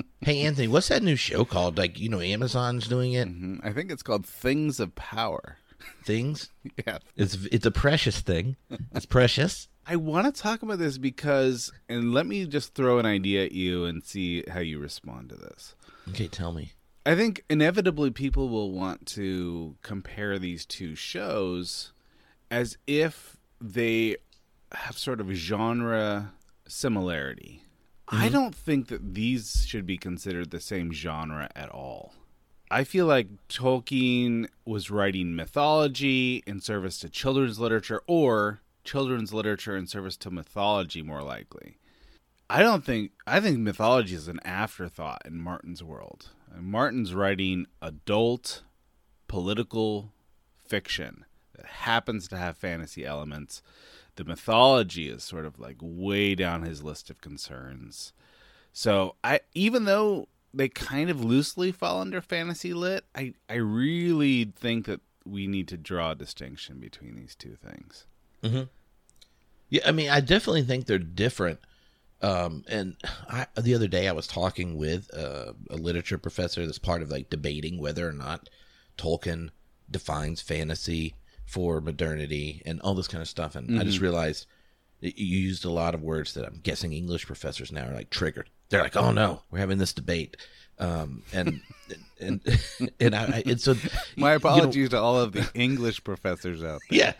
hey, 0.20 0.42
Anthony, 0.42 0.68
what's 0.68 0.88
that 0.88 1.02
new 1.02 1.16
show 1.16 1.44
called? 1.44 1.76
Like, 1.76 1.98
you 1.98 2.08
know, 2.08 2.20
Amazon's 2.20 2.86
doing 2.86 3.12
it. 3.14 3.26
hmm 3.26 3.56
I 3.64 3.72
think 3.72 3.90
it's 3.90 4.02
called 4.02 4.24
Things 4.24 4.78
of 4.78 4.94
Power. 4.94 5.58
Things. 6.04 6.50
Yeah. 6.86 6.98
It's 7.16 7.34
it's 7.52 7.66
a 7.66 7.70
precious 7.70 8.20
thing. 8.20 8.56
It's 8.94 9.06
precious. 9.06 9.68
I 9.86 9.96
want 9.96 10.32
to 10.34 10.42
talk 10.42 10.62
about 10.62 10.78
this 10.78 10.96
because, 10.96 11.72
and 11.88 12.12
let 12.14 12.26
me 12.26 12.46
just 12.46 12.74
throw 12.74 12.98
an 12.98 13.06
idea 13.06 13.44
at 13.44 13.52
you 13.52 13.84
and 13.84 14.02
see 14.02 14.44
how 14.48 14.60
you 14.60 14.78
respond 14.78 15.28
to 15.28 15.34
this. 15.36 15.74
Okay, 16.08 16.26
tell 16.26 16.52
me. 16.52 16.72
I 17.06 17.14
think 17.14 17.44
inevitably 17.50 18.10
people 18.10 18.48
will 18.48 18.72
want 18.72 19.06
to 19.08 19.76
compare 19.82 20.38
these 20.38 20.64
two 20.64 20.94
shows 20.94 21.92
as 22.50 22.78
if 22.86 23.36
they 23.60 24.16
have 24.72 24.96
sort 24.96 25.20
of 25.20 25.30
genre 25.32 26.32
similarity. 26.66 27.62
I 28.08 28.26
mm-hmm. 28.26 28.32
don't 28.32 28.54
think 28.54 28.88
that 28.88 29.14
these 29.14 29.64
should 29.66 29.86
be 29.86 29.98
considered 29.98 30.50
the 30.50 30.60
same 30.60 30.92
genre 30.92 31.48
at 31.54 31.70
all. 31.70 32.14
I 32.70 32.84
feel 32.84 33.06
like 33.06 33.28
Tolkien 33.48 34.48
was 34.64 34.90
writing 34.90 35.36
mythology 35.36 36.42
in 36.46 36.60
service 36.60 36.98
to 37.00 37.08
children's 37.08 37.58
literature 37.58 38.02
or 38.06 38.60
children's 38.82 39.32
literature 39.32 39.76
in 39.76 39.86
service 39.86 40.16
to 40.18 40.30
mythology 40.30 41.02
more 41.02 41.22
likely. 41.22 41.78
I 42.48 42.62
don't 42.62 42.84
think 42.84 43.12
I 43.26 43.40
think 43.40 43.58
mythology 43.58 44.14
is 44.14 44.28
an 44.28 44.40
afterthought 44.44 45.22
in 45.24 45.38
Martin's 45.38 45.82
world. 45.82 46.30
Martin's 46.60 47.14
writing 47.14 47.66
adult 47.82 48.62
political 49.28 50.12
fiction 50.66 51.24
that 51.56 51.66
happens 51.66 52.28
to 52.28 52.36
have 52.36 52.56
fantasy 52.56 53.04
elements. 53.04 53.62
The 54.16 54.24
mythology 54.24 55.08
is 55.08 55.24
sort 55.24 55.44
of 55.44 55.58
like 55.58 55.76
way 55.80 56.34
down 56.34 56.62
his 56.62 56.82
list 56.82 57.10
of 57.10 57.20
concerns. 57.20 58.12
So 58.72 59.16
I 59.22 59.40
even 59.54 59.84
though 59.84 60.28
they 60.52 60.68
kind 60.68 61.10
of 61.10 61.24
loosely 61.24 61.72
fall 61.72 62.00
under 62.00 62.20
fantasy 62.20 62.72
lit, 62.72 63.04
I, 63.14 63.34
I 63.48 63.54
really 63.54 64.52
think 64.56 64.86
that 64.86 65.00
we 65.24 65.46
need 65.46 65.68
to 65.68 65.76
draw 65.76 66.12
a 66.12 66.16
distinction 66.16 66.78
between 66.78 67.16
these 67.16 67.34
two 67.34 67.56
things. 67.56 68.06
Mm-hmm. 68.42 68.64
Yeah, 69.70 69.82
I 69.86 69.90
mean, 69.90 70.10
I 70.10 70.20
definitely 70.20 70.62
think 70.62 70.86
they're 70.86 70.98
different. 70.98 71.60
Um, 72.24 72.64
and 72.68 72.96
I, 73.28 73.46
the 73.60 73.74
other 73.74 73.86
day, 73.86 74.08
I 74.08 74.12
was 74.12 74.26
talking 74.26 74.78
with 74.78 75.12
uh, 75.14 75.52
a 75.68 75.76
literature 75.76 76.16
professor 76.16 76.64
that's 76.64 76.78
part 76.78 77.02
of 77.02 77.10
like 77.10 77.28
debating 77.28 77.78
whether 77.78 78.08
or 78.08 78.12
not 78.12 78.48
Tolkien 78.96 79.50
defines 79.90 80.40
fantasy 80.40 81.16
for 81.44 81.82
modernity 81.82 82.62
and 82.64 82.80
all 82.80 82.94
this 82.94 83.08
kind 83.08 83.20
of 83.20 83.28
stuff. 83.28 83.54
And 83.56 83.78
I 83.78 83.84
just 83.84 84.00
realized 84.00 84.46
you 85.00 85.36
used 85.36 85.66
a 85.66 85.70
lot 85.70 85.94
of 85.94 86.02
words 86.02 86.32
that 86.32 86.46
I'm 86.46 86.60
guessing 86.62 86.94
English 86.94 87.26
professors 87.26 87.70
now 87.70 87.88
are 87.88 87.94
like 87.94 88.08
triggered. 88.08 88.48
They're 88.70 88.82
like, 88.82 88.96
"Oh 88.96 89.12
no, 89.12 89.42
we're 89.50 89.58
having 89.58 89.78
this 89.78 89.92
debate." 89.92 90.38
Um, 90.78 91.22
and 91.32 91.60
and 92.20 92.40
and 93.00 93.14
I 93.14 93.42
and 93.46 93.60
so 93.60 93.74
My 94.16 94.32
you 94.32 94.32
know, 94.32 94.36
apologies 94.36 94.88
to 94.90 94.98
all 94.98 95.20
of 95.20 95.32
the 95.32 95.48
English 95.54 96.02
professors 96.04 96.62
out 96.62 96.80
there. 96.90 96.98
yeah, 96.98 97.12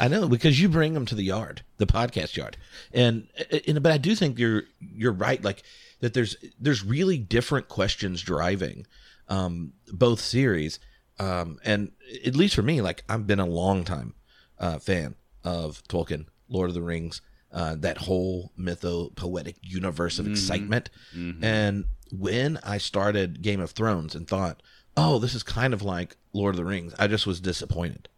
I 0.00 0.08
know 0.08 0.28
because 0.28 0.60
you 0.60 0.68
bring 0.68 0.94
them 0.94 1.06
to 1.06 1.14
the 1.14 1.24
yard, 1.24 1.62
the 1.78 1.86
podcast 1.86 2.36
yard, 2.36 2.56
and 2.92 3.28
and 3.66 3.82
but 3.82 3.92
I 3.92 3.98
do 3.98 4.14
think 4.14 4.38
you're 4.38 4.62
you're 4.80 5.12
right, 5.12 5.42
like 5.42 5.62
that. 6.00 6.14
There's 6.14 6.36
there's 6.58 6.84
really 6.84 7.18
different 7.18 7.68
questions 7.68 8.22
driving 8.22 8.86
um, 9.28 9.72
both 9.92 10.20
series, 10.20 10.78
um, 11.18 11.58
and 11.64 11.92
at 12.24 12.36
least 12.36 12.54
for 12.54 12.62
me, 12.62 12.80
like 12.80 13.04
I've 13.08 13.26
been 13.26 13.40
a 13.40 13.46
long 13.46 13.84
time 13.84 14.14
uh, 14.58 14.78
fan 14.78 15.16
of 15.44 15.82
Tolkien, 15.88 16.26
Lord 16.48 16.70
of 16.70 16.74
the 16.74 16.82
Rings, 16.82 17.20
uh, 17.52 17.74
that 17.76 17.98
whole 17.98 18.50
mytho 18.58 19.14
poetic 19.14 19.56
universe 19.62 20.18
of 20.18 20.26
excitement, 20.26 20.90
and 21.14 21.84
when 22.10 22.58
I 22.62 22.78
started 22.78 23.42
Game 23.42 23.60
of 23.60 23.70
Thrones 23.72 24.14
and 24.14 24.26
thought, 24.28 24.62
oh, 24.96 25.18
this 25.18 25.34
is 25.34 25.42
kind 25.42 25.72
of 25.74 25.82
like 25.82 26.16
Lord 26.32 26.54
of 26.54 26.58
the 26.58 26.64
Rings, 26.64 26.94
I 26.98 27.06
just 27.06 27.26
was 27.26 27.40
disappointed. 27.40 28.08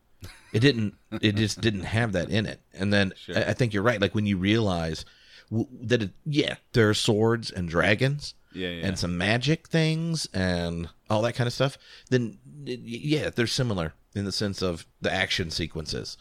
It 0.53 0.61
didn't 0.61 0.95
it 1.20 1.35
just 1.37 1.61
didn't 1.61 1.82
have 1.85 2.12
that 2.12 2.30
in 2.30 2.47
it. 2.47 2.61
And 2.72 2.93
then 2.93 3.12
I, 3.35 3.45
I 3.47 3.53
think 3.55 3.72
you're 3.74 3.82
right. 3.82 4.01
Like 4.01 4.14
when 4.14 4.26
you 4.26 4.37
realize 4.37 5.05
w- 5.51 5.68
that 5.82 6.03
it, 6.03 6.11
yeah 6.24 6.57
there 6.72 6.89
are 6.89 6.95
swords 6.95 7.51
and 7.51 7.68
dragons 7.68 8.35
Yeah, 8.53 8.68
yeah. 8.68 8.87
and 8.87 8.99
some 8.99 9.18
magic 9.18 9.66
things 9.68 10.26
and 10.32 10.89
all 11.11 11.22
that 11.22 11.35
kind 11.35 11.47
of 11.49 11.53
stuff 11.53 11.76
then 12.09 12.39
yeah 12.64 13.30
they're 13.30 13.47
similar 13.49 13.95
in 14.14 14.24
the 14.24 14.32
sense 14.32 14.62
of 14.62 14.87
the 15.01 15.12
action 15.12 15.51
sequences. 15.51 16.16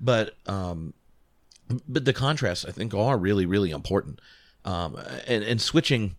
But 0.00 0.34
um 0.46 0.92
but 1.88 2.04
the 2.04 2.12
contrasts 2.12 2.64
i 2.64 2.70
think 2.70 2.94
are 2.94 3.18
really 3.18 3.46
really 3.46 3.70
important 3.70 4.20
um 4.64 4.96
and 5.26 5.42
and 5.44 5.60
switching 5.60 6.16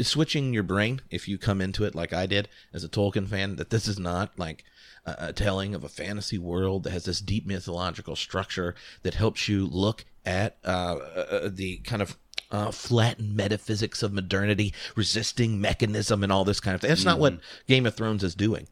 switching 0.00 0.54
your 0.54 0.62
brain 0.62 1.00
if 1.10 1.28
you 1.28 1.36
come 1.36 1.60
into 1.60 1.84
it 1.84 1.94
like 1.94 2.12
I 2.14 2.24
did 2.24 2.48
as 2.72 2.84
a 2.84 2.88
Tolkien 2.88 3.28
fan 3.28 3.56
that 3.56 3.68
this 3.68 3.86
is 3.86 3.98
not 3.98 4.38
like 4.38 4.64
a, 5.04 5.16
a 5.28 5.32
telling 5.34 5.74
of 5.74 5.84
a 5.84 5.90
fantasy 5.90 6.38
world 6.38 6.84
that 6.84 6.90
has 6.92 7.04
this 7.04 7.20
deep 7.20 7.44
mythological 7.46 8.16
structure 8.16 8.74
that 9.02 9.12
helps 9.14 9.46
you 9.46 9.66
look 9.66 10.06
at 10.24 10.56
uh, 10.64 10.68
uh, 10.96 11.50
the 11.52 11.76
kind 11.78 12.00
of 12.00 12.16
uh, 12.50 12.70
flattened 12.70 13.36
metaphysics 13.36 14.02
of 14.02 14.10
modernity, 14.10 14.72
resisting 14.96 15.60
mechanism, 15.60 16.22
and 16.22 16.32
all 16.32 16.44
this 16.46 16.60
kind 16.60 16.74
of 16.74 16.80
thing. 16.80 16.88
That's 16.88 17.04
not 17.04 17.18
what 17.18 17.38
Game 17.66 17.84
of 17.84 17.94
Thrones 17.94 18.24
is 18.24 18.34
doing. 18.34 18.68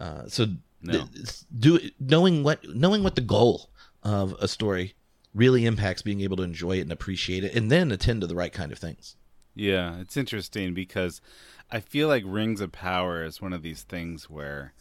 Uh, 0.00 0.26
so 0.26 0.46
No. 0.82 1.06
th- 1.14 1.42
do 1.56 1.78
knowing 2.00 2.42
what 2.42 2.58
knowing 2.74 3.04
what 3.04 3.14
the 3.14 3.20
goal 3.20 3.70
of 4.02 4.32
a 4.40 4.48
story 4.48 4.94
really 5.34 5.66
impacts 5.66 6.02
being 6.02 6.20
able 6.20 6.36
to 6.36 6.42
enjoy 6.42 6.78
it 6.78 6.82
and 6.82 6.92
appreciate 6.92 7.44
it, 7.44 7.54
and 7.54 7.70
then 7.70 7.92
attend 7.92 8.20
to 8.20 8.26
the 8.26 8.34
right 8.34 8.52
kind 8.52 8.72
of 8.72 8.78
things. 8.78 9.16
Yeah, 9.54 9.98
it's 10.00 10.16
interesting 10.16 10.74
because 10.74 11.20
I 11.70 11.80
feel 11.80 12.08
like 12.08 12.22
Rings 12.26 12.60
of 12.60 12.72
Power 12.72 13.24
is 13.24 13.40
one 13.40 13.52
of 13.52 13.62
these 13.62 13.82
things 13.82 14.28
where 14.30 14.74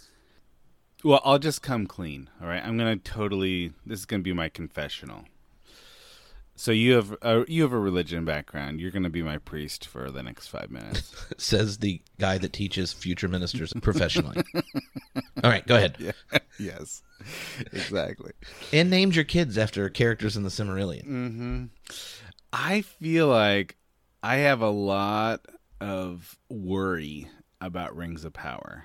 well, 1.03 1.21
I'll 1.23 1.39
just 1.39 1.61
come 1.61 1.87
clean, 1.87 2.29
all 2.41 2.47
right? 2.47 2.63
I'm 2.63 2.77
going 2.77 2.99
to 2.99 3.11
totally 3.11 3.73
this 3.85 3.99
is 3.99 4.05
going 4.05 4.21
to 4.21 4.23
be 4.23 4.33
my 4.33 4.49
confessional. 4.49 5.25
So 6.59 6.73
you 6.73 6.95
have 6.95 7.15
a, 7.21 7.45
you 7.47 7.61
have 7.63 7.71
a 7.71 7.79
religion 7.79 8.25
background. 8.25 8.81
You're 8.81 8.91
going 8.91 9.03
to 9.03 9.09
be 9.09 9.23
my 9.23 9.37
priest 9.37 9.87
for 9.87 10.11
the 10.11 10.21
next 10.21 10.47
5 10.47 10.69
minutes. 10.69 11.15
says 11.37 11.77
the 11.77 12.01
guy 12.19 12.37
that 12.37 12.51
teaches 12.51 12.91
future 12.91 13.29
ministers 13.29 13.71
professionally. 13.81 14.43
All 15.41 15.49
right, 15.49 15.65
go 15.65 15.77
ahead. 15.77 16.13
yes. 16.59 17.01
Exactly. 17.71 18.33
And 18.73 18.89
named 18.89 19.15
your 19.15 19.23
kids 19.23 19.57
after 19.57 19.87
characters 19.87 20.35
in 20.35 20.43
the 20.43 20.49
Silmarillion. 20.49 21.07
Mm-hmm. 21.07 21.65
I 22.51 22.81
feel 22.81 23.27
like 23.27 23.77
I 24.21 24.35
have 24.37 24.61
a 24.61 24.69
lot 24.69 25.45
of 25.79 26.37
worry 26.49 27.29
about 27.61 27.95
Rings 27.95 28.25
of 28.25 28.33
Power 28.33 28.83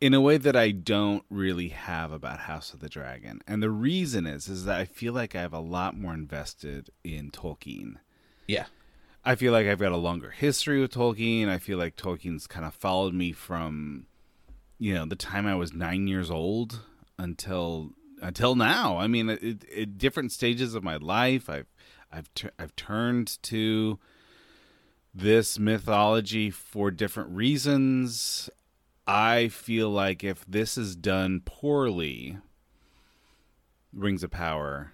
in 0.00 0.14
a 0.14 0.20
way 0.20 0.38
that 0.38 0.56
I 0.56 0.70
don't 0.70 1.24
really 1.28 1.68
have 1.68 2.10
about 2.12 2.40
House 2.40 2.72
of 2.72 2.80
the 2.80 2.88
Dragon. 2.88 3.40
And 3.46 3.62
the 3.62 3.70
reason 3.70 4.26
is 4.26 4.48
is 4.48 4.64
that 4.64 4.80
I 4.80 4.84
feel 4.84 5.12
like 5.12 5.34
I 5.34 5.42
have 5.42 5.52
a 5.52 5.60
lot 5.60 5.96
more 5.96 6.14
invested 6.14 6.90
in 7.04 7.30
Tolkien. 7.30 7.96
Yeah. 8.46 8.66
I 9.24 9.34
feel 9.34 9.52
like 9.52 9.66
I've 9.66 9.78
got 9.78 9.92
a 9.92 9.98
longer 9.98 10.30
history 10.30 10.80
with 10.80 10.94
Tolkien. 10.94 11.48
I 11.48 11.58
feel 11.58 11.76
like 11.76 11.96
Tolkien's 11.96 12.46
kind 12.46 12.64
of 12.64 12.74
followed 12.74 13.12
me 13.12 13.32
from 13.32 14.06
you 14.78 14.94
know, 14.94 15.04
the 15.04 15.14
time 15.14 15.46
I 15.46 15.54
was 15.54 15.74
9 15.74 16.08
years 16.08 16.30
old 16.30 16.80
until 17.18 17.90
until 18.22 18.54
now. 18.54 18.98
I 18.98 19.06
mean, 19.06 19.28
it, 19.30 19.64
it, 19.70 19.98
different 19.98 20.32
stages 20.32 20.74
of 20.74 20.82
my 20.82 20.96
life, 20.96 21.48
I've 21.48 21.66
I've 22.10 22.28
I've 22.58 22.74
turned 22.76 23.42
to 23.44 23.98
this 25.14 25.58
mythology 25.58 26.50
for 26.50 26.90
different 26.90 27.30
reasons. 27.30 28.48
I 29.10 29.48
feel 29.48 29.90
like 29.90 30.22
if 30.22 30.44
this 30.46 30.78
is 30.78 30.94
done 30.94 31.42
poorly, 31.44 32.38
Rings 33.92 34.22
of 34.22 34.30
Power, 34.30 34.92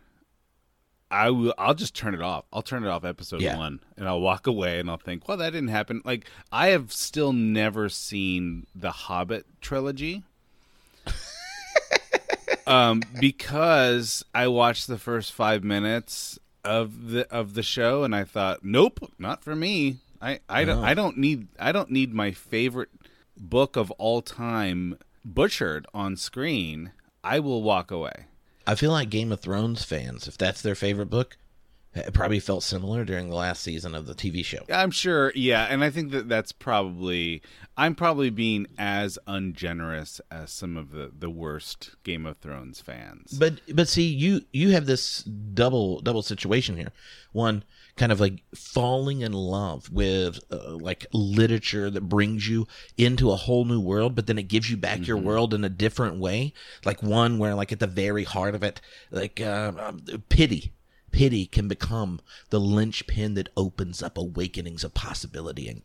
I 1.10 1.30
will. 1.30 1.52
I'll 1.58 1.74
just 1.74 1.94
turn 1.94 2.14
it 2.14 2.22
off. 2.22 2.46
I'll 2.52 2.62
turn 2.62 2.82
it 2.82 2.88
off 2.88 3.04
episode 3.04 3.42
Yeah. 3.42 3.58
one, 3.58 3.80
and 3.96 4.08
I'll 4.08 4.20
walk 4.20 4.46
away, 4.46 4.78
and 4.80 4.88
I'll 4.90 4.96
think, 4.96 5.28
well, 5.28 5.36
that 5.36 5.50
didn't 5.50 5.68
happen. 5.68 6.00
Like 6.04 6.30
I 6.50 6.68
have 6.68 6.92
still 6.92 7.32
never 7.34 7.88
seen 7.90 8.66
the 8.74 8.90
Hobbit 8.90 9.44
trilogy. 9.60 10.22
um, 12.66 13.02
because 13.20 14.24
I 14.34 14.48
watched 14.48 14.86
the 14.86 14.98
first 14.98 15.32
five 15.32 15.62
minutes 15.62 16.38
of 16.64 17.10
the 17.10 17.30
of 17.30 17.52
the 17.54 17.62
show, 17.62 18.02
and 18.02 18.14
I 18.14 18.24
thought, 18.24 18.64
nope, 18.64 19.12
not 19.18 19.44
for 19.44 19.54
me. 19.54 19.98
I 20.22 20.40
I 20.48 20.64
don't 20.64 20.82
I 20.82 20.94
don't 20.94 21.18
need 21.18 21.48
I 21.58 21.72
don't 21.72 21.90
need 21.90 22.14
my 22.14 22.32
favorite 22.32 22.88
book 23.36 23.76
of 23.76 23.90
all 23.92 24.22
time 24.22 24.98
butchered 25.24 25.86
on 25.92 26.16
screen. 26.16 26.92
I 27.22 27.40
will 27.40 27.62
walk 27.62 27.90
away. 27.90 28.26
I 28.66 28.74
feel 28.74 28.90
like 28.90 29.10
Game 29.10 29.32
of 29.32 29.40
Thrones 29.40 29.84
fans, 29.84 30.26
if 30.26 30.36
that's 30.36 30.62
their 30.62 30.74
favorite 30.74 31.10
book, 31.10 31.36
it 31.94 32.12
probably 32.12 32.40
felt 32.40 32.62
similar 32.62 33.04
during 33.04 33.30
the 33.30 33.36
last 33.36 33.62
season 33.62 33.94
of 33.94 34.06
the 34.06 34.14
TV 34.14 34.44
show. 34.44 34.64
I'm 34.70 34.90
sure, 34.90 35.32
yeah, 35.34 35.66
and 35.70 35.82
I 35.82 35.90
think 35.90 36.10
that 36.12 36.28
that's 36.28 36.52
probably 36.52 37.42
I'm 37.76 37.94
probably 37.94 38.28
being 38.28 38.66
as 38.76 39.18
ungenerous 39.26 40.20
as 40.30 40.52
some 40.52 40.76
of 40.76 40.90
the 40.90 41.10
the 41.16 41.30
worst 41.30 41.90
Game 42.02 42.26
of 42.26 42.36
Thrones 42.38 42.80
fans. 42.80 43.32
But 43.38 43.60
but 43.74 43.88
see, 43.88 44.06
you 44.06 44.42
you 44.52 44.70
have 44.70 44.86
this 44.86 45.22
double 45.22 46.00
double 46.00 46.22
situation 46.22 46.76
here. 46.76 46.92
One 47.32 47.64
kind 47.96 48.12
of 48.12 48.20
like 48.20 48.42
falling 48.54 49.22
in 49.22 49.32
love 49.32 49.90
with 49.90 50.38
uh, 50.52 50.76
like 50.76 51.06
literature 51.12 51.90
that 51.90 52.02
brings 52.02 52.48
you 52.48 52.66
into 52.98 53.30
a 53.30 53.36
whole 53.36 53.64
new 53.64 53.80
world, 53.80 54.14
but 54.14 54.26
then 54.26 54.38
it 54.38 54.48
gives 54.48 54.70
you 54.70 54.76
back 54.76 55.06
your 55.06 55.16
world 55.16 55.54
in 55.54 55.64
a 55.64 55.68
different 55.70 56.18
way. 56.18 56.52
Like 56.84 57.02
one 57.02 57.38
where 57.38 57.54
like 57.54 57.72
at 57.72 57.80
the 57.80 57.86
very 57.86 58.24
heart 58.24 58.54
of 58.54 58.62
it, 58.62 58.80
like 59.10 59.40
uh, 59.40 59.92
pity. 60.28 60.72
Pity 61.12 61.46
can 61.46 61.66
become 61.66 62.20
the 62.50 62.60
linchpin 62.60 63.32
that 63.34 63.48
opens 63.56 64.02
up 64.02 64.18
awakenings 64.18 64.84
of 64.84 64.92
possibility 64.92 65.66
and 65.66 65.80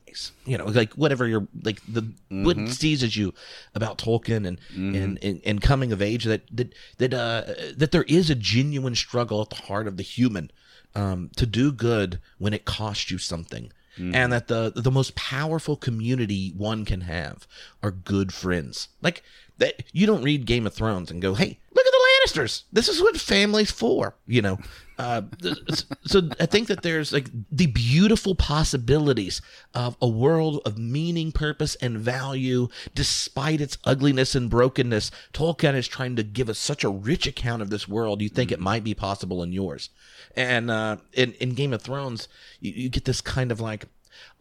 you 0.46 0.58
know, 0.58 0.66
like 0.66 0.92
whatever 0.96 1.26
you're 1.26 1.48
like 1.64 1.80
the 1.88 2.12
what 2.30 2.58
seizes 2.68 3.16
you 3.16 3.34
about 3.74 3.98
Tolkien 3.98 4.46
and, 4.46 4.60
and, 4.76 5.20
and 5.24 5.42
and 5.46 5.62
coming 5.62 5.94
of 5.94 6.02
age 6.02 6.26
that 6.26 6.42
that 6.52 6.74
that 6.98 7.14
uh 7.14 7.44
that 7.78 7.92
there 7.92 8.04
is 8.10 8.30
a 8.30 8.36
genuine 8.36 8.96
struggle 8.96 9.42
at 9.42 9.52
the 9.52 9.56
heart 9.68 9.88
of 9.88 9.96
the 9.96 10.04
human 10.04 10.52
um 10.96 11.30
to 11.36 11.46
do 11.46 11.72
good 11.72 12.20
when 12.38 12.54
it 12.54 12.66
costs 12.66 13.10
you 13.12 13.18
something. 13.18 13.72
And 13.98 14.32
that 14.32 14.48
the 14.48 14.72
the 14.76 14.90
most 14.92 15.16
powerful 15.16 15.76
community 15.76 16.54
one 16.58 16.86
can 16.86 17.02
have 17.02 17.46
are 17.84 17.92
good 17.92 18.34
friends. 18.34 18.88
Like 19.02 19.22
that 19.58 19.84
you 19.92 20.08
don't 20.08 20.24
read 20.24 20.46
Game 20.46 20.66
of 20.66 20.74
Thrones 20.74 21.12
and 21.12 21.22
go, 21.22 21.36
"Hey, 21.36 21.60
look 21.76 21.86
at 21.86 21.91
the 22.26 22.40
Lannisters. 22.40 22.64
This 22.72 22.88
is 22.88 23.02
what 23.02 23.18
family's 23.18 23.72
for," 23.72 24.16
you 24.26 24.42
know. 24.42 24.60
Uh, 24.98 25.24
so 26.06 26.30
I 26.40 26.46
think 26.46 26.68
that 26.68 26.84
there's 26.84 27.12
like 27.12 27.28
the 27.52 27.68
beautiful 27.68 28.36
possibilities 28.36 29.42
of 29.74 29.98
a 30.02 30.08
world 30.08 30.62
of 30.66 30.78
meaning, 30.78 31.32
purpose, 31.32 31.76
and 31.76 31.98
value, 31.98 32.68
despite 32.94 33.62
its 33.62 33.78
ugliness 33.84 34.36
and 34.36 34.50
brokenness. 34.50 35.10
Tolkien 35.34 35.76
is 35.76 35.88
trying 35.88 36.16
to 36.18 36.24
give 36.24 36.50
us 36.50 36.60
such 36.60 36.84
a 36.84 36.90
rich 36.90 37.26
account 37.26 37.62
of 37.62 37.70
this 37.70 37.88
world. 37.88 38.22
You 38.22 38.30
think 38.30 38.52
it 38.52 38.60
might 38.60 38.84
be 38.84 38.94
possible 38.94 39.42
in 39.42 39.52
yours, 39.52 39.90
and 40.36 40.70
uh, 40.70 40.98
in 41.14 41.34
in 41.34 41.56
Game 41.56 41.74
of 41.74 41.82
Thrones, 41.82 42.28
you, 42.60 42.72
you 42.72 42.90
get 42.90 43.06
this 43.06 43.22
kind 43.22 43.52
of 43.52 43.60
like 43.60 43.86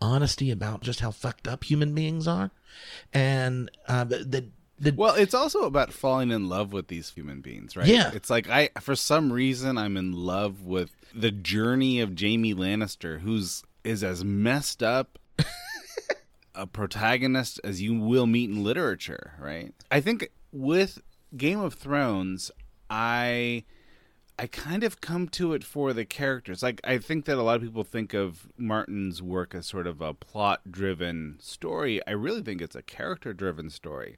honesty 0.00 0.50
about 0.50 0.82
just 0.82 1.00
how 1.00 1.10
fucked 1.10 1.48
up 1.48 1.64
human 1.64 1.94
beings 1.94 2.28
are, 2.28 2.50
and 3.14 3.70
uh, 3.88 4.04
the 4.04 4.50
the 4.80 4.92
Well, 4.92 5.14
it's 5.14 5.34
also 5.34 5.64
about 5.64 5.92
falling 5.92 6.30
in 6.30 6.48
love 6.48 6.72
with 6.72 6.88
these 6.88 7.10
human 7.10 7.40
beings, 7.42 7.76
right? 7.76 7.86
Yeah. 7.86 8.10
It's 8.14 8.30
like 8.30 8.48
I 8.48 8.70
for 8.80 8.96
some 8.96 9.32
reason 9.32 9.78
I'm 9.78 9.96
in 9.96 10.12
love 10.12 10.64
with 10.64 10.90
the 11.14 11.30
journey 11.30 12.00
of 12.00 12.18
Jaime 12.18 12.54
Lannister, 12.54 13.20
who's 13.20 13.62
is 13.84 14.02
as 14.02 14.24
messed 14.24 14.82
up 14.82 15.18
a 16.54 16.66
protagonist 16.66 17.60
as 17.62 17.80
you 17.82 17.98
will 17.98 18.26
meet 18.26 18.50
in 18.50 18.64
literature, 18.64 19.34
right? 19.38 19.74
I 19.90 20.00
think 20.00 20.30
with 20.52 21.00
Game 21.36 21.60
of 21.60 21.74
Thrones, 21.74 22.50
I 22.88 23.64
I 24.38 24.46
kind 24.46 24.82
of 24.84 25.02
come 25.02 25.28
to 25.28 25.52
it 25.52 25.62
for 25.62 25.92
the 25.92 26.06
characters. 26.06 26.62
Like 26.62 26.80
I 26.82 26.96
think 26.96 27.26
that 27.26 27.36
a 27.36 27.42
lot 27.42 27.56
of 27.56 27.62
people 27.62 27.84
think 27.84 28.14
of 28.14 28.48
Martin's 28.56 29.20
work 29.20 29.54
as 29.54 29.66
sort 29.66 29.86
of 29.86 30.00
a 30.00 30.14
plot-driven 30.14 31.36
story. 31.40 32.00
I 32.06 32.12
really 32.12 32.40
think 32.40 32.62
it's 32.62 32.74
a 32.74 32.82
character-driven 32.82 33.68
story. 33.68 34.16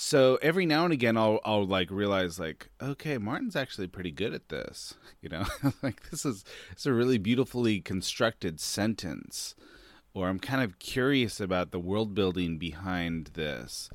So 0.00 0.38
every 0.40 0.64
now 0.64 0.84
and 0.84 0.92
again, 0.92 1.16
I'll 1.16 1.40
I'll 1.44 1.66
like 1.66 1.90
realize 1.90 2.38
like, 2.38 2.68
okay, 2.80 3.18
Martin's 3.18 3.56
actually 3.56 3.88
pretty 3.88 4.12
good 4.12 4.32
at 4.32 4.48
this. 4.48 4.94
You 5.20 5.30
know, 5.30 5.46
like 5.82 6.08
this 6.10 6.24
is 6.24 6.44
it's 6.70 6.86
a 6.86 6.92
really 6.92 7.18
beautifully 7.18 7.80
constructed 7.80 8.60
sentence, 8.60 9.56
or 10.14 10.28
I'm 10.28 10.38
kind 10.38 10.62
of 10.62 10.78
curious 10.78 11.40
about 11.40 11.72
the 11.72 11.80
world 11.80 12.14
building 12.14 12.56
behind 12.56 13.30
this. 13.34 13.90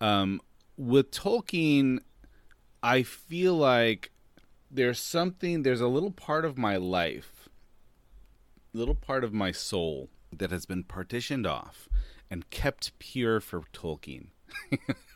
Um, 0.00 0.40
with 0.76 1.12
Tolkien, 1.12 2.00
I 2.82 3.04
feel 3.04 3.54
like 3.54 4.10
there's 4.68 4.98
something 4.98 5.62
there's 5.62 5.80
a 5.80 5.86
little 5.86 6.10
part 6.10 6.44
of 6.44 6.58
my 6.58 6.76
life 6.76 7.48
little 8.72 8.96
part 8.96 9.22
of 9.22 9.32
my 9.32 9.52
soul 9.52 10.10
that 10.36 10.50
has 10.50 10.66
been 10.66 10.82
partitioned 10.82 11.46
off 11.46 11.88
and 12.28 12.50
kept 12.50 12.98
pure 12.98 13.38
for 13.40 13.60
Tolkien. 13.72 14.30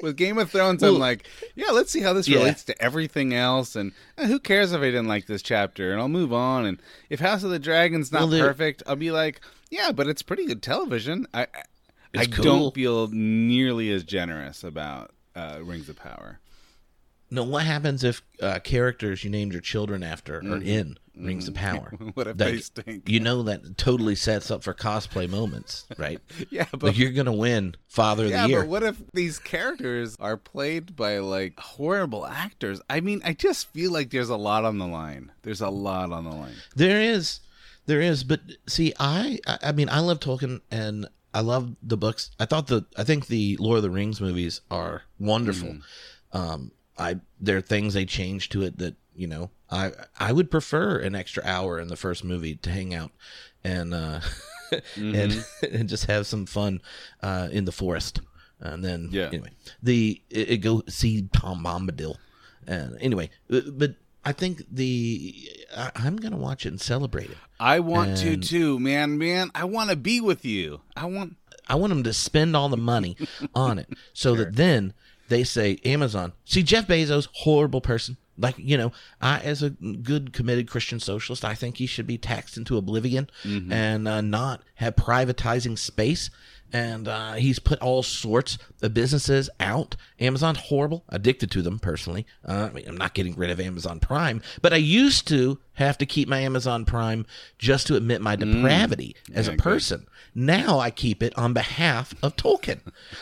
With 0.00 0.16
Game 0.16 0.38
of 0.38 0.50
Thrones, 0.50 0.82
I'm 0.82 0.98
like, 0.98 1.26
yeah, 1.54 1.70
let's 1.70 1.90
see 1.90 2.00
how 2.00 2.12
this 2.12 2.26
Yeah. 2.28 2.38
relates 2.38 2.64
to 2.64 2.82
everything 2.82 3.32
else, 3.34 3.76
and 3.76 3.92
eh, 4.18 4.26
who 4.26 4.38
cares 4.38 4.72
if 4.72 4.80
I 4.80 4.86
didn't 4.86 5.08
like 5.08 5.26
this 5.26 5.42
chapter, 5.42 5.92
and 5.92 6.00
I'll 6.00 6.08
move 6.08 6.32
on. 6.32 6.66
And 6.66 6.80
if 7.10 7.20
House 7.20 7.44
of 7.44 7.50
the 7.50 7.58
Dragon's 7.58 8.10
not 8.12 8.28
Well, 8.28 8.40
perfect, 8.40 8.82
I'll 8.86 8.96
be 8.96 9.10
like, 9.10 9.40
yeah, 9.70 9.92
but 9.92 10.08
it's 10.08 10.22
pretty 10.22 10.46
good 10.46 10.62
television. 10.62 11.26
I, 11.34 11.42
I, 11.42 11.46
I 12.16 12.26
cool. 12.26 12.44
don't 12.44 12.74
feel 12.74 13.08
nearly 13.08 13.90
as 13.90 14.04
generous 14.04 14.62
about 14.64 15.10
uh, 15.34 15.58
Rings 15.62 15.88
of 15.88 15.96
Power. 15.96 16.38
No, 17.34 17.42
what 17.42 17.64
happens 17.64 18.04
if 18.04 18.22
uh, 18.40 18.60
characters 18.60 19.24
you 19.24 19.30
named 19.30 19.52
your 19.52 19.60
children 19.60 20.04
after 20.04 20.38
are 20.38 20.62
in 20.62 20.98
Rings 21.16 21.48
of 21.48 21.54
Power? 21.54 21.90
Mm-hmm. 21.92 22.08
What 22.14 22.28
if 22.28 22.36
they 22.36 22.58
stink? 22.58 23.08
You 23.08 23.18
know 23.18 23.42
that 23.42 23.76
totally 23.76 24.14
sets 24.14 24.52
up 24.52 24.62
for 24.62 24.72
cosplay 24.72 25.28
moments, 25.28 25.86
right? 25.98 26.20
Yeah, 26.50 26.66
but 26.70 26.82
like 26.82 26.98
you're 26.98 27.10
gonna 27.10 27.32
win 27.32 27.74
Father 27.88 28.26
of 28.26 28.30
Yeah, 28.30 28.42
the 28.44 28.48
Year. 28.50 28.60
but 28.60 28.68
what 28.68 28.82
if 28.84 29.02
these 29.12 29.40
characters 29.40 30.16
are 30.20 30.36
played 30.36 30.94
by 30.94 31.18
like 31.18 31.58
horrible 31.58 32.24
actors? 32.24 32.80
I 32.88 33.00
mean, 33.00 33.20
I 33.24 33.32
just 33.32 33.66
feel 33.72 33.90
like 33.90 34.10
there's 34.10 34.28
a 34.30 34.36
lot 34.36 34.64
on 34.64 34.78
the 34.78 34.86
line. 34.86 35.32
There's 35.42 35.60
a 35.60 35.70
lot 35.70 36.12
on 36.12 36.22
the 36.24 36.30
line. 36.30 36.54
There 36.76 37.00
is, 37.00 37.40
there 37.86 38.00
is, 38.00 38.22
but 38.22 38.40
see, 38.68 38.92
I, 39.00 39.40
I, 39.46 39.58
I 39.64 39.72
mean, 39.72 39.88
I 39.88 39.98
love 39.98 40.20
Tolkien 40.20 40.60
and 40.70 41.08
I 41.32 41.40
love 41.40 41.74
the 41.82 41.96
books. 41.96 42.30
I 42.38 42.44
thought 42.44 42.68
the, 42.68 42.86
I 42.96 43.02
think 43.02 43.26
the 43.26 43.56
Lord 43.58 43.78
of 43.78 43.82
the 43.82 43.90
Rings 43.90 44.20
movies 44.20 44.60
are 44.70 45.02
wonderful. 45.18 45.68
Mm-hmm. 45.70 46.36
Um, 46.38 46.70
I 46.98 47.16
there 47.40 47.56
are 47.56 47.60
things 47.62 47.94
they 47.94 48.04
changed 48.04 48.52
to 48.52 48.62
it 48.62 48.78
that 48.78 48.94
you 49.14 49.26
know 49.26 49.50
I 49.70 49.92
I 50.18 50.32
would 50.32 50.50
prefer 50.50 50.98
an 50.98 51.14
extra 51.14 51.44
hour 51.44 51.78
in 51.80 51.88
the 51.88 51.96
first 51.96 52.24
movie 52.24 52.56
to 52.56 52.70
hang 52.70 52.94
out 52.94 53.10
and 53.62 53.94
uh, 53.94 54.20
Mm-hmm. 54.96 55.14
and 55.14 55.46
and 55.80 55.88
just 55.88 56.06
have 56.06 56.26
some 56.26 56.46
fun 56.46 56.80
uh, 57.22 57.48
in 57.52 57.64
the 57.64 57.70
forest. 57.72 58.20
And 58.60 58.82
then 58.84 59.08
Yeah. 59.12 59.26
anyway, 59.28 59.50
the 59.82 60.20
it, 60.30 60.50
it 60.50 60.56
go 60.58 60.82
see 60.88 61.28
Tom 61.32 61.62
Bombadil. 61.62 62.16
And 62.66 62.96
anyway, 63.00 63.30
uh, 63.52 63.60
but 63.72 63.94
I 64.24 64.32
think 64.32 64.62
the 64.70 65.34
I, 65.76 65.90
I'm 65.94 66.16
gonna 66.16 66.38
watch 66.38 66.64
it 66.66 66.70
and 66.70 66.80
celebrate 66.80 67.30
it. 67.30 67.36
I 67.60 67.80
want 67.80 68.16
to 68.18 68.36
too, 68.36 68.80
man, 68.80 69.16
man. 69.18 69.50
I 69.54 69.64
want 69.64 69.90
to 69.90 69.96
be 69.96 70.20
with 70.20 70.44
you. 70.44 70.80
I 70.96 71.06
want. 71.06 71.36
I 71.68 71.76
want 71.76 71.90
them 71.90 72.02
to 72.04 72.12
spend 72.12 72.56
all 72.56 72.68
the 72.68 72.76
money 72.76 73.16
on 73.54 73.78
it 73.78 73.88
so 74.12 74.34
that 74.36 74.56
then 74.56 74.92
they 75.28 75.44
say 75.44 75.78
Amazon. 75.84 76.32
See 76.44 76.62
Jeff 76.62 76.86
Bezos, 76.86 77.28
horrible 77.32 77.80
person. 77.80 78.16
Like 78.36 78.56
you 78.58 78.76
know, 78.76 78.92
I 79.20 79.38
as 79.40 79.62
a 79.62 79.70
good 79.70 80.32
committed 80.32 80.68
Christian 80.68 80.98
socialist, 80.98 81.44
I 81.44 81.54
think 81.54 81.76
he 81.76 81.86
should 81.86 82.06
be 82.06 82.18
taxed 82.18 82.56
into 82.56 82.76
oblivion 82.76 83.30
and 83.72 84.08
uh, 84.08 84.20
not 84.20 84.62
have 84.76 84.96
privatizing 84.96 85.78
space. 85.78 86.30
And 86.74 87.06
uh, 87.06 87.34
he's 87.34 87.60
put 87.60 87.78
all 87.78 88.02
sorts 88.02 88.58
of 88.82 88.92
businesses 88.92 89.48
out. 89.60 89.94
Amazon, 90.18 90.56
horrible. 90.56 91.04
Addicted 91.08 91.52
to 91.52 91.62
them 91.62 91.78
personally. 91.78 92.26
Uh, 92.44 92.68
I 92.68 92.74
mean, 92.74 92.84
I'm 92.88 92.96
not 92.96 93.14
getting 93.14 93.36
rid 93.36 93.50
of 93.50 93.60
Amazon 93.60 94.00
Prime, 94.00 94.42
but 94.60 94.72
I 94.72 94.78
used 94.78 95.28
to 95.28 95.60
have 95.74 95.98
to 95.98 96.06
keep 96.06 96.28
my 96.28 96.40
Amazon 96.40 96.84
Prime 96.84 97.26
just 97.58 97.86
to 97.86 97.96
admit 97.96 98.20
my 98.20 98.36
depravity 98.36 99.16
as 99.32 99.48
a 99.48 99.52
person. 99.54 100.06
Now 100.34 100.80
I 100.80 100.90
keep 100.90 101.22
it 101.22 101.36
on 101.38 101.52
behalf 101.52 102.14
of 102.22 102.34
Tolkien, 102.36 102.80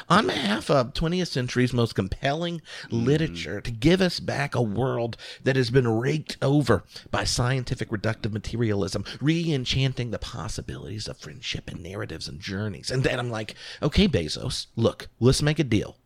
on 0.09 0.27
behalf 0.27 0.71
of 0.71 0.95
20th 0.95 1.29
century's 1.29 1.73
most 1.75 1.95
compelling 1.95 2.63
literature 2.91 3.61
to 3.61 3.71
give 3.71 4.01
us 4.01 4.19
back 4.19 4.55
a 4.55 4.63
world 4.63 5.17
that 5.45 5.57
has 5.57 5.71
been 5.71 5.89
raked 5.89 6.39
over 6.41 6.85
by 7.11 7.25
scientific 7.25 7.91
reductive 7.91 8.33
materialism, 8.33 9.05
re 9.21 9.53
enchanting 9.53 10.11
the 10.11 10.19
possibilities 10.19 11.07
of 11.07 11.19
friendship 11.19 11.71
and 11.71 11.83
narratives 11.83 12.29
and 12.29 12.41
journeys. 12.41 12.91
And 12.91 13.03
then 13.03 13.19
I'm 13.19 13.31
like, 13.31 13.42
okay, 13.83 14.09
Bezos, 14.09 14.67
look, 14.77 15.09
let's 15.21 15.43
make 15.43 15.59
a 15.59 15.65
deal. 15.65 15.97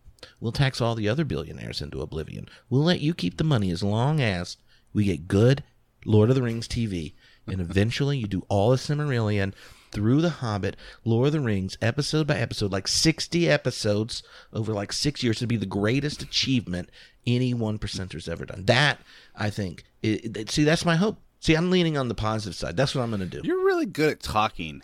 We'll 0.41 0.53
tax 0.53 0.81
all 0.81 0.95
the 0.95 1.09
other 1.09 1.25
billionaires 1.25 1.81
into 1.83 2.01
oblivion. 2.01 2.49
We'll 2.71 2.83
let 2.85 3.01
you 3.01 3.15
keep 3.15 3.37
the 3.37 3.45
money 3.45 3.71
as 3.71 3.83
long 3.83 4.21
as 4.21 4.57
we 4.93 5.05
get 5.05 5.29
good 5.29 5.63
Lord 6.05 6.31
of 6.31 6.37
the 6.37 6.43
Rings 6.43 6.69
TV. 6.69 7.15
And 7.47 7.61
eventually 7.61 8.19
you 8.19 8.27
do 8.27 8.45
all 8.49 8.71
the 8.71 8.77
Silmarillion 8.77 9.53
through 9.93 10.21
The 10.21 10.31
Hobbit, 10.31 10.77
Lord 11.05 11.29
of 11.29 11.33
the 11.35 11.41
Rings, 11.41 11.79
episode 11.81 12.27
by 12.27 12.37
episode, 12.39 12.73
like 12.73 12.89
60 12.89 13.49
episodes 13.49 14.23
over 14.53 14.73
like 14.73 14.93
six 14.93 15.23
years 15.23 15.39
to 15.39 15.47
be 15.47 15.57
the 15.57 15.65
greatest 15.67 16.23
achievement 16.23 16.91
any 17.27 17.55
one 17.55 17.79
percenter's 17.79 18.29
ever 18.29 18.45
done. 18.47 18.65
That, 18.67 18.99
I 19.35 19.51
think, 19.51 19.85
it, 20.03 20.37
it- 20.37 20.51
see, 20.51 20.65
that's 20.65 20.85
my 20.85 20.97
hope. 20.97 21.19
See, 21.41 21.55
I'm 21.55 21.71
leaning 21.71 21.97
on 21.97 22.09
the 22.09 22.15
positive 22.15 22.57
side. 22.57 22.77
That's 22.77 22.95
what 22.95 23.03
I'm 23.03 23.11
going 23.11 23.21
to 23.21 23.27
do. 23.41 23.47
You're 23.47 23.65
really 23.65 23.87
good 23.87 24.11
at 24.11 24.23
talking. 24.23 24.83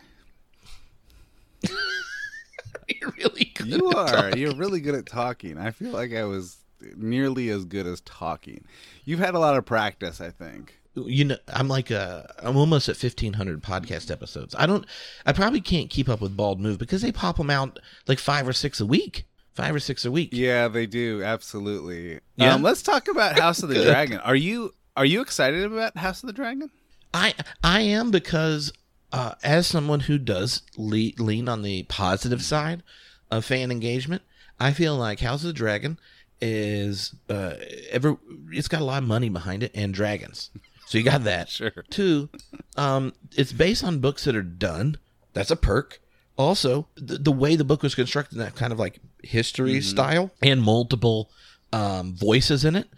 You're 3.00 3.12
really 3.18 3.52
good. 3.54 3.66
You 3.68 3.90
at 3.90 3.96
are. 3.96 4.06
talking. 4.08 4.38
You're 4.38 4.54
really 4.54 4.80
good 4.80 4.94
at 4.94 5.06
talking. 5.06 5.58
I 5.58 5.70
feel 5.70 5.90
like 5.90 6.12
I 6.14 6.24
was 6.24 6.58
nearly 6.96 7.48
as 7.50 7.64
good 7.64 7.86
as 7.86 8.00
talking. 8.02 8.64
You've 9.04 9.20
had 9.20 9.34
a 9.34 9.38
lot 9.38 9.56
of 9.56 9.64
practice, 9.64 10.20
I 10.20 10.30
think. 10.30 10.78
you 10.94 11.24
know 11.24 11.36
i'm 11.48 11.68
like 11.68 11.90
uh 11.90 12.22
i'm 12.40 12.54
almost 12.54 12.86
at 12.86 13.02
1500 13.02 13.62
podcast 13.62 14.10
episodes 14.10 14.54
i 14.58 14.66
don't 14.66 14.84
i 15.24 15.32
probably 15.32 15.58
can't 15.62 15.88
keep 15.88 16.06
up 16.06 16.20
with 16.20 16.36
bald 16.36 16.60
move 16.60 16.76
because 16.76 17.00
they 17.00 17.10
pop 17.10 17.38
them 17.38 17.48
out 17.48 17.78
like 18.06 18.18
five 18.18 18.46
or 18.46 18.52
six 18.52 18.78
a 18.78 18.84
week 18.84 19.24
five 19.54 19.74
or 19.74 19.80
six 19.80 20.04
a 20.04 20.10
week 20.10 20.28
Yeah, 20.34 20.68
they 20.68 20.84
do. 20.84 21.22
Absolutely. 21.22 22.20
Yeah? 22.36 22.52
Um, 22.54 22.62
let's 22.62 22.82
talk 22.82 23.08
about 23.08 23.38
House 23.38 23.62
of 23.62 23.70
the 23.70 23.82
Dragon. 23.90 24.18
Are 24.18 24.36
you 24.36 24.74
are 24.94 25.06
you 25.06 25.22
excited 25.22 25.64
about 25.64 25.96
House 25.96 26.22
of 26.22 26.26
the 26.26 26.32
Dragon? 26.34 26.70
i 27.14 27.32
i 27.64 27.80
am 27.80 28.10
because 28.10 28.70
uh 29.12 29.34
as 29.42 29.66
someone 29.66 30.00
who 30.00 30.18
does 30.18 30.62
le- 30.76 31.12
lean 31.18 31.48
on 31.48 31.62
the 31.62 31.82
positive 31.84 32.42
side 32.42 32.82
of 33.30 33.44
fan 33.44 33.70
engagement 33.70 34.22
i 34.60 34.72
feel 34.72 34.96
like 34.96 35.20
house 35.20 35.42
of 35.42 35.48
the 35.48 35.52
dragon 35.52 35.98
is 36.40 37.14
uh 37.28 37.54
ever 37.90 38.16
it's 38.50 38.68
got 38.68 38.80
a 38.80 38.84
lot 38.84 39.02
of 39.02 39.08
money 39.08 39.28
behind 39.28 39.62
it 39.62 39.70
and 39.74 39.94
dragons 39.94 40.50
so 40.86 40.98
you 40.98 41.04
got 41.04 41.24
that 41.24 41.48
Sure. 41.58 41.70
Two, 41.88 42.28
um, 42.76 43.14
it's 43.34 43.52
based 43.52 43.82
on 43.82 44.00
books 44.00 44.24
that 44.24 44.36
are 44.36 44.42
done. 44.42 44.98
That's 45.32 45.50
a 45.50 45.56
perk. 45.56 46.00
Also, 46.36 46.86
the, 46.96 47.16
the 47.16 47.32
way 47.32 47.56
the 47.56 47.64
book 47.64 47.82
was 47.82 47.94
constructed, 47.94 48.36
that 48.38 48.56
kind 48.56 48.72
of 48.74 48.78
like 48.78 48.98
history 49.22 49.80
style 49.80 50.32
and 50.42 50.60
multiple 50.60 51.30
um, 51.72 52.14
voices 52.14 52.62
in 52.64 52.76
it, 52.76 52.88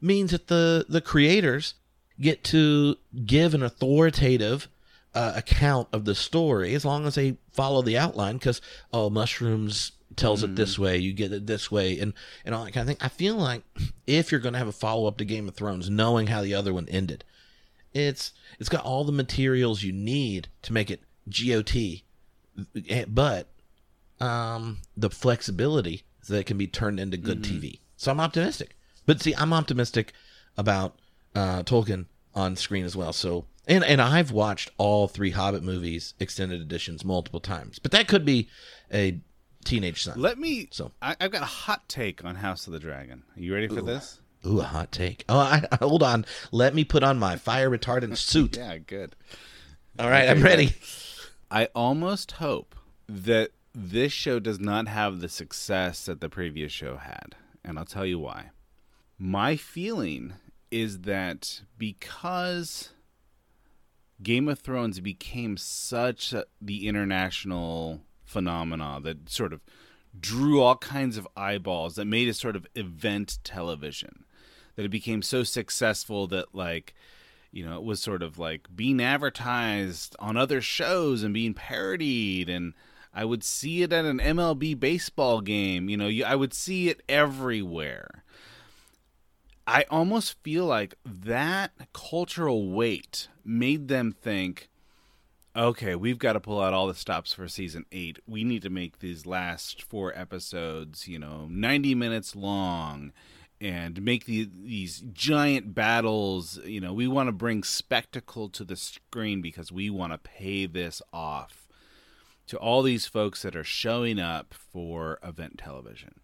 means 0.00 0.32
that 0.32 0.48
the 0.48 0.84
the 0.88 1.00
creators 1.00 1.74
get 2.20 2.42
to 2.44 2.96
give 3.24 3.54
an 3.54 3.62
authoritative 3.62 4.66
uh, 5.14 5.32
account 5.36 5.88
of 5.92 6.04
the 6.04 6.14
story 6.14 6.74
as 6.74 6.84
long 6.84 7.06
as 7.06 7.14
they 7.14 7.36
follow 7.52 7.82
the 7.82 7.98
outline. 7.98 8.36
Because 8.36 8.60
oh, 8.92 9.10
mushrooms 9.10 9.92
tells 10.16 10.42
it 10.42 10.54
this 10.54 10.78
way, 10.78 10.96
you 10.96 11.12
get 11.12 11.32
it 11.32 11.46
this 11.46 11.70
way, 11.70 11.98
and 11.98 12.12
and 12.44 12.54
all 12.54 12.64
that 12.64 12.72
kind 12.72 12.88
of 12.88 12.96
thing. 12.96 13.04
I 13.04 13.08
feel 13.08 13.34
like 13.36 13.62
if 14.06 14.30
you're 14.30 14.40
going 14.40 14.52
to 14.52 14.58
have 14.58 14.68
a 14.68 14.72
follow 14.72 15.06
up 15.06 15.18
to 15.18 15.24
Game 15.24 15.48
of 15.48 15.54
Thrones, 15.54 15.90
knowing 15.90 16.28
how 16.28 16.42
the 16.42 16.54
other 16.54 16.72
one 16.72 16.88
ended, 16.88 17.24
it's 17.92 18.32
it's 18.58 18.68
got 18.68 18.84
all 18.84 19.04
the 19.04 19.12
materials 19.12 19.82
you 19.82 19.92
need 19.92 20.48
to 20.62 20.72
make 20.72 20.90
it 20.90 21.02
GOT, 21.28 22.02
eh, 22.88 23.04
but 23.08 23.48
um, 24.20 24.78
the 24.96 25.10
flexibility 25.10 26.04
so 26.22 26.34
that 26.34 26.40
it 26.40 26.46
can 26.46 26.58
be 26.58 26.66
turned 26.66 26.98
into 26.98 27.16
good 27.16 27.42
TV. 27.42 27.80
So 27.96 28.10
I'm 28.10 28.20
optimistic. 28.20 28.76
But 29.06 29.20
see, 29.20 29.34
I'm 29.36 29.52
optimistic 29.52 30.12
about 30.56 30.96
uh, 31.34 31.62
Tolkien 31.62 32.06
on 32.34 32.56
screen 32.56 32.84
as 32.84 32.96
well. 32.96 33.12
So 33.12 33.44
and 33.66 33.84
and 33.84 34.00
I've 34.00 34.30
watched 34.30 34.70
all 34.78 35.08
three 35.08 35.30
Hobbit 35.30 35.62
movies 35.62 36.14
extended 36.20 36.60
editions 36.60 37.04
multiple 37.04 37.40
times. 37.40 37.78
But 37.78 37.92
that 37.92 38.08
could 38.08 38.24
be 38.24 38.48
a 38.92 39.20
teenage 39.64 40.02
son. 40.02 40.20
Let 40.20 40.38
me. 40.38 40.68
So- 40.70 40.92
I, 41.02 41.16
I've 41.20 41.30
got 41.30 41.42
a 41.42 41.46
hot 41.46 41.88
take 41.88 42.24
on 42.24 42.36
House 42.36 42.66
of 42.66 42.72
the 42.72 42.78
Dragon. 42.78 43.22
Are 43.36 43.40
you 43.40 43.54
ready 43.54 43.68
for 43.68 43.82
this? 43.82 44.20
Ooh, 44.46 44.60
a 44.60 44.64
hot 44.64 44.92
take. 44.92 45.24
Oh, 45.28 45.38
I, 45.38 45.66
hold 45.80 46.02
on. 46.02 46.26
Let 46.52 46.74
me 46.74 46.84
put 46.84 47.02
on 47.02 47.18
my 47.18 47.36
fire 47.36 47.70
retardant 47.70 48.16
suit. 48.18 48.56
Yeah, 48.56 48.78
good. 48.78 49.16
All 49.98 50.10
right, 50.10 50.28
I'm 50.28 50.42
ready. 50.42 50.74
I 51.50 51.66
almost 51.74 52.32
hope 52.32 52.74
that 53.08 53.50
this 53.74 54.12
show 54.12 54.38
does 54.40 54.60
not 54.60 54.86
have 54.88 55.20
the 55.20 55.28
success 55.28 56.04
that 56.06 56.20
the 56.20 56.28
previous 56.28 56.72
show 56.72 56.96
had. 56.96 57.34
And 57.64 57.78
I'll 57.78 57.84
tell 57.84 58.04
you 58.04 58.18
why. 58.18 58.50
My 59.18 59.56
feeling 59.56 60.34
is 60.70 61.00
that 61.02 61.62
because 61.78 62.90
Game 64.22 64.48
of 64.48 64.60
Thrones 64.60 65.00
became 65.00 65.56
such 65.56 66.32
a, 66.32 66.44
the 66.60 66.86
international 66.88 68.00
phenomena 68.24 69.00
that 69.02 69.28
sort 69.28 69.52
of 69.52 69.60
drew 70.18 70.60
all 70.60 70.76
kinds 70.76 71.16
of 71.16 71.28
eyeballs 71.36 71.96
that 71.96 72.04
made 72.04 72.28
it 72.28 72.34
sort 72.34 72.56
of 72.56 72.66
event 72.74 73.38
television 73.44 74.24
that 74.76 74.84
it 74.84 74.90
became 74.90 75.22
so 75.22 75.42
successful 75.42 76.26
that 76.28 76.54
like 76.54 76.94
you 77.50 77.64
know 77.64 77.76
it 77.76 77.84
was 77.84 78.00
sort 78.00 78.22
of 78.22 78.38
like 78.38 78.68
being 78.74 79.00
advertised 79.00 80.16
on 80.18 80.36
other 80.36 80.60
shows 80.60 81.22
and 81.22 81.34
being 81.34 81.54
parodied 81.54 82.48
and 82.48 82.74
I 83.12 83.24
would 83.24 83.44
see 83.44 83.82
it 83.82 83.92
at 83.92 84.04
an 84.04 84.18
MLB 84.18 84.78
baseball 84.78 85.40
game 85.40 85.88
you 85.88 85.96
know 85.96 86.10
I 86.24 86.34
would 86.34 86.54
see 86.54 86.88
it 86.88 87.02
everywhere 87.08 88.23
I 89.66 89.84
almost 89.90 90.42
feel 90.42 90.66
like 90.66 90.94
that 91.04 91.72
cultural 91.92 92.70
weight 92.70 93.28
made 93.44 93.88
them 93.88 94.12
think 94.12 94.68
okay, 95.56 95.94
we've 95.94 96.18
got 96.18 96.32
to 96.32 96.40
pull 96.40 96.60
out 96.60 96.72
all 96.72 96.86
the 96.86 96.94
stops 96.94 97.32
for 97.32 97.46
season 97.46 97.86
eight. 97.92 98.18
We 98.26 98.44
need 98.44 98.62
to 98.62 98.70
make 98.70 98.98
these 98.98 99.24
last 99.24 99.82
four 99.82 100.12
episodes, 100.18 101.06
you 101.06 101.18
know, 101.18 101.46
90 101.48 101.94
minutes 101.94 102.34
long 102.34 103.12
and 103.60 104.02
make 104.02 104.26
the, 104.26 104.50
these 104.52 105.04
giant 105.12 105.74
battles. 105.74 106.58
You 106.64 106.80
know, 106.80 106.92
we 106.92 107.06
want 107.06 107.28
to 107.28 107.32
bring 107.32 107.62
spectacle 107.62 108.48
to 108.48 108.64
the 108.64 108.76
screen 108.76 109.40
because 109.40 109.70
we 109.70 109.90
want 109.90 110.12
to 110.12 110.18
pay 110.18 110.66
this 110.66 111.00
off 111.12 111.68
to 112.48 112.58
all 112.58 112.82
these 112.82 113.06
folks 113.06 113.42
that 113.42 113.56
are 113.56 113.64
showing 113.64 114.18
up 114.18 114.52
for 114.52 115.18
event 115.22 115.58
television. 115.58 116.20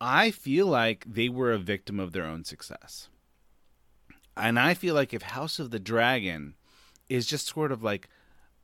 I 0.00 0.30
feel 0.30 0.66
like 0.66 1.04
they 1.06 1.28
were 1.28 1.52
a 1.52 1.58
victim 1.58 1.98
of 1.98 2.12
their 2.12 2.24
own 2.24 2.44
success. 2.44 3.08
And 4.36 4.58
I 4.58 4.74
feel 4.74 4.94
like 4.94 5.12
if 5.12 5.22
House 5.22 5.58
of 5.58 5.70
the 5.70 5.80
Dragon 5.80 6.54
is 7.08 7.26
just 7.26 7.48
sort 7.48 7.72
of 7.72 7.82
like 7.82 8.08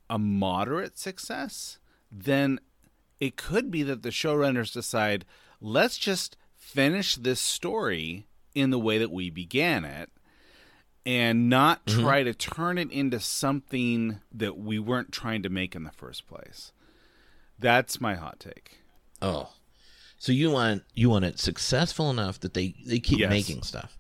a 0.09 0.19
moderate 0.19 0.99
success, 0.99 1.79
then 2.11 2.61
it 3.19 3.37
could 3.37 3.71
be 3.71 3.83
that 3.83 4.03
the 4.03 4.11
showrunners 4.11 4.73
decide, 4.73 5.25
let's 5.61 5.99
just 5.99 6.37
finish 6.55 7.17
this 7.17 7.41
story 7.41 8.27
in 8.55 8.71
the 8.71 8.79
way 8.79 8.99
that 8.99 9.11
we 9.11 9.31
began 9.31 9.85
it 9.85 10.11
and 11.05 11.51
not 11.51 11.85
mm-hmm. 11.85 12.01
try 12.01 12.23
to 12.23 12.33
turn 12.33 12.79
it 12.79 12.91
into 12.91 13.21
something 13.21 14.21
that 14.33 14.57
we 14.57 14.79
weren't 14.79 15.13
trying 15.13 15.43
to 15.43 15.49
make 15.49 15.75
in 15.75 15.85
the 15.85 15.91
first 15.91 16.27
place. 16.27 16.73
That's 17.59 18.01
my 18.01 18.15
hot 18.15 18.41
take. 18.41 18.79
Oh. 19.21 19.51
So 20.25 20.33
you 20.33 20.51
want 20.51 20.85
you 20.95 21.11
want 21.11 21.27
it 21.27 21.39
successful 21.39 22.09
enough 22.09 22.41
that 22.41 22.55
they 22.55 22.75
they 22.87 22.99
keep 22.99 23.19
yes. 23.19 23.29
making 23.29 23.61
stuff, 23.61 23.99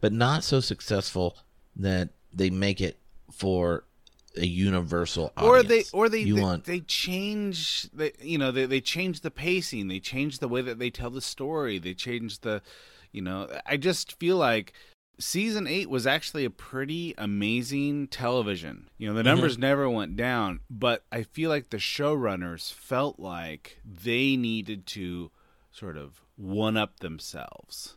but 0.00 0.10
not 0.10 0.42
so 0.42 0.60
successful 0.60 1.36
that 1.76 2.08
they 2.32 2.48
make 2.48 2.80
it 2.80 2.98
for 3.30 3.84
a 4.38 4.46
universal 4.46 5.34
audience. 5.36 5.46
Or 5.46 5.62
they 5.62 5.84
or 5.92 6.08
they 6.08 6.24
they, 6.24 6.40
want... 6.40 6.64
they 6.64 6.80
change 6.80 7.90
they 7.92 8.12
you 8.22 8.38
know 8.38 8.50
they 8.52 8.64
they 8.64 8.80
change 8.80 9.20
the 9.20 9.30
pacing, 9.30 9.88
they 9.88 10.00
change 10.00 10.38
the 10.38 10.48
way 10.48 10.62
that 10.62 10.78
they 10.78 10.88
tell 10.88 11.10
the 11.10 11.20
story, 11.20 11.78
they 11.78 11.92
change 11.92 12.40
the 12.40 12.62
you 13.12 13.20
know 13.20 13.46
I 13.66 13.76
just 13.76 14.18
feel 14.18 14.38
like 14.38 14.72
season 15.18 15.66
8 15.66 15.90
was 15.90 16.06
actually 16.06 16.46
a 16.46 16.50
pretty 16.50 17.12
amazing 17.18 18.08
television. 18.08 18.88
You 18.96 19.08
know, 19.08 19.14
the 19.14 19.22
numbers 19.22 19.54
mm-hmm. 19.54 19.60
never 19.60 19.90
went 19.90 20.16
down, 20.16 20.60
but 20.70 21.04
I 21.12 21.24
feel 21.24 21.50
like 21.50 21.68
the 21.68 21.76
showrunners 21.76 22.72
felt 22.72 23.20
like 23.20 23.78
they 23.84 24.36
needed 24.36 24.86
to 24.86 25.30
sort 25.76 25.96
of 25.96 26.22
one 26.36 26.76
up 26.76 27.00
themselves. 27.00 27.96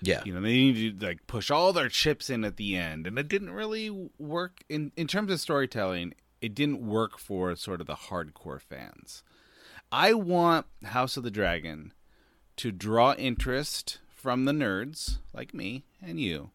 Yeah. 0.00 0.22
You 0.24 0.34
know, 0.34 0.40
they 0.40 0.52
need 0.52 1.00
to 1.00 1.06
like 1.06 1.26
push 1.26 1.50
all 1.50 1.72
their 1.72 1.88
chips 1.88 2.28
in 2.28 2.44
at 2.44 2.56
the 2.56 2.76
end. 2.76 3.06
And 3.06 3.18
it 3.18 3.28
didn't 3.28 3.52
really 3.52 4.10
work 4.18 4.64
in 4.68 4.90
in 4.96 5.06
terms 5.06 5.30
of 5.30 5.40
storytelling, 5.40 6.14
it 6.40 6.54
didn't 6.54 6.84
work 6.84 7.18
for 7.18 7.54
sort 7.54 7.80
of 7.80 7.86
the 7.86 7.94
hardcore 7.94 8.60
fans. 8.60 9.22
I 9.92 10.14
want 10.14 10.66
House 10.84 11.16
of 11.16 11.22
the 11.22 11.30
Dragon 11.30 11.92
to 12.56 12.72
draw 12.72 13.14
interest 13.14 13.98
from 14.08 14.44
the 14.44 14.52
nerds 14.52 15.18
like 15.32 15.54
me 15.54 15.84
and 16.02 16.18
you. 16.18 16.50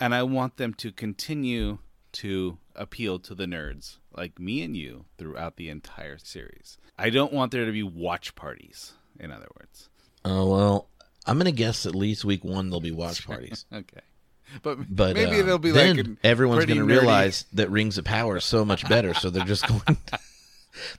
And 0.00 0.14
I 0.14 0.22
want 0.22 0.56
them 0.56 0.74
to 0.74 0.92
continue 0.92 1.78
to 2.12 2.58
appeal 2.74 3.18
to 3.18 3.34
the 3.34 3.46
nerds 3.46 3.98
like 4.16 4.38
me 4.40 4.62
and 4.62 4.76
you 4.76 5.04
throughout 5.18 5.56
the 5.56 5.68
entire 5.68 6.18
series. 6.18 6.78
I 6.96 7.10
don't 7.10 7.32
want 7.32 7.52
there 7.52 7.66
to 7.66 7.72
be 7.72 7.82
watch 7.82 8.34
parties 8.34 8.94
in 9.20 9.30
other 9.30 9.48
words. 9.58 9.88
Oh 10.24 10.50
well, 10.50 10.88
I'm 11.26 11.38
gonna 11.38 11.52
guess 11.52 11.86
at 11.86 11.94
least 11.94 12.24
week 12.24 12.44
one 12.44 12.70
there'll 12.70 12.80
be 12.80 12.90
watch 12.92 13.26
parties. 13.26 13.66
okay. 13.72 14.00
But, 14.62 14.78
but 14.88 15.14
maybe 15.14 15.40
uh, 15.40 15.42
they'll 15.42 15.58
be 15.58 15.72
then 15.72 15.96
like 15.96 16.06
everyone's 16.24 16.64
going 16.64 16.78
to 16.78 16.84
realize 16.84 17.44
that 17.52 17.70
Rings 17.70 17.98
of 17.98 18.06
Power 18.06 18.38
is 18.38 18.44
so 18.44 18.64
much 18.64 18.88
better, 18.88 19.12
so 19.12 19.28
they're 19.28 19.44
just 19.44 19.68
going. 19.68 19.82
To, 20.06 20.18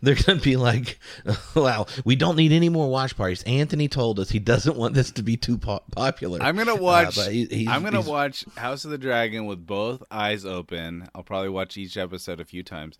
they're 0.01 0.15
to 0.15 0.35
be 0.35 0.55
like, 0.55 0.99
"Wow, 1.55 1.87
we 2.05 2.15
don't 2.15 2.35
need 2.35 2.51
any 2.51 2.69
more 2.69 2.89
watch 2.89 3.15
parties." 3.17 3.43
Anthony 3.43 3.87
told 3.87 4.19
us 4.19 4.29
he 4.29 4.39
doesn't 4.39 4.77
want 4.77 4.93
this 4.93 5.11
to 5.11 5.23
be 5.23 5.37
too 5.37 5.57
po- 5.57 5.81
popular. 5.91 6.39
I'm 6.41 6.55
going 6.55 6.67
to 6.67 6.75
watch. 6.75 7.17
Uh, 7.17 7.29
he, 7.29 7.67
I'm 7.67 7.81
going 7.81 7.93
to 7.93 8.01
watch 8.01 8.45
House 8.55 8.85
of 8.85 8.91
the 8.91 8.97
Dragon 8.97 9.45
with 9.45 9.65
both 9.65 10.03
eyes 10.11 10.45
open. 10.45 11.09
I'll 11.15 11.23
probably 11.23 11.49
watch 11.49 11.77
each 11.77 11.97
episode 11.97 12.39
a 12.39 12.45
few 12.45 12.63
times. 12.63 12.97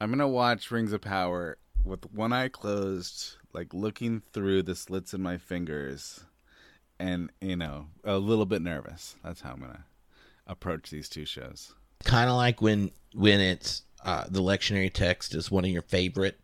I'm 0.00 0.10
going 0.10 0.18
to 0.18 0.28
watch 0.28 0.70
Rings 0.70 0.92
of 0.92 1.00
Power 1.00 1.58
with 1.84 2.04
one 2.12 2.32
eye 2.32 2.48
closed, 2.48 3.36
like 3.54 3.72
looking 3.72 4.22
through 4.32 4.64
the 4.64 4.74
slits 4.74 5.14
in 5.14 5.22
my 5.22 5.38
fingers, 5.38 6.24
and 6.98 7.30
you 7.40 7.56
know, 7.56 7.86
a 8.04 8.18
little 8.18 8.46
bit 8.46 8.60
nervous. 8.60 9.16
That's 9.24 9.40
how 9.40 9.52
I'm 9.52 9.60
gonna 9.60 9.84
approach 10.46 10.90
these 10.90 11.08
two 11.08 11.24
shows. 11.24 11.74
Kind 12.04 12.28
of 12.28 12.36
like 12.36 12.60
when 12.60 12.90
when 13.14 13.40
it's 13.40 13.82
uh, 14.04 14.24
the 14.28 14.42
lectionary 14.42 14.92
text 14.92 15.34
is 15.34 15.50
one 15.50 15.64
of 15.64 15.70
your 15.70 15.82
favorite 15.82 16.38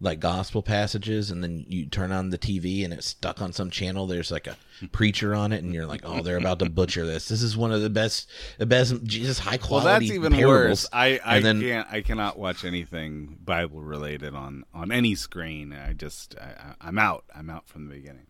like 0.00 0.20
gospel 0.20 0.62
passages 0.62 1.30
and 1.30 1.42
then 1.42 1.64
you 1.68 1.86
turn 1.86 2.12
on 2.12 2.28
the 2.28 2.36
TV 2.36 2.84
and 2.84 2.92
it's 2.92 3.06
stuck 3.06 3.40
on 3.40 3.50
some 3.52 3.70
channel 3.70 4.06
there's 4.06 4.30
like 4.30 4.46
a 4.46 4.56
preacher 4.92 5.34
on 5.34 5.52
it 5.52 5.64
and 5.64 5.72
you're 5.72 5.86
like 5.86 6.02
oh 6.04 6.20
they're 6.20 6.36
about 6.36 6.58
to 6.58 6.68
butcher 6.68 7.06
this. 7.06 7.28
This 7.28 7.40
is 7.40 7.56
one 7.56 7.72
of 7.72 7.80
the 7.80 7.88
best 7.88 8.28
the 8.58 8.66
best 8.66 9.02
Jesus 9.04 9.38
high 9.38 9.56
quality 9.56 9.86
well 9.86 10.00
that's 10.00 10.10
even 10.12 10.32
parables. 10.32 10.48
worse. 10.48 10.88
I 10.92 11.18
I 11.24 11.40
then, 11.40 11.60
can't 11.60 11.88
I 11.90 12.02
cannot 12.02 12.38
watch 12.38 12.64
anything 12.64 13.38
Bible 13.42 13.80
related 13.80 14.34
on 14.34 14.64
on 14.74 14.92
any 14.92 15.14
screen. 15.14 15.72
I 15.72 15.94
just 15.94 16.36
I, 16.38 16.74
I'm 16.80 16.98
out. 16.98 17.24
I'm 17.34 17.48
out 17.48 17.66
from 17.66 17.88
the 17.88 17.94
beginning 17.94 18.26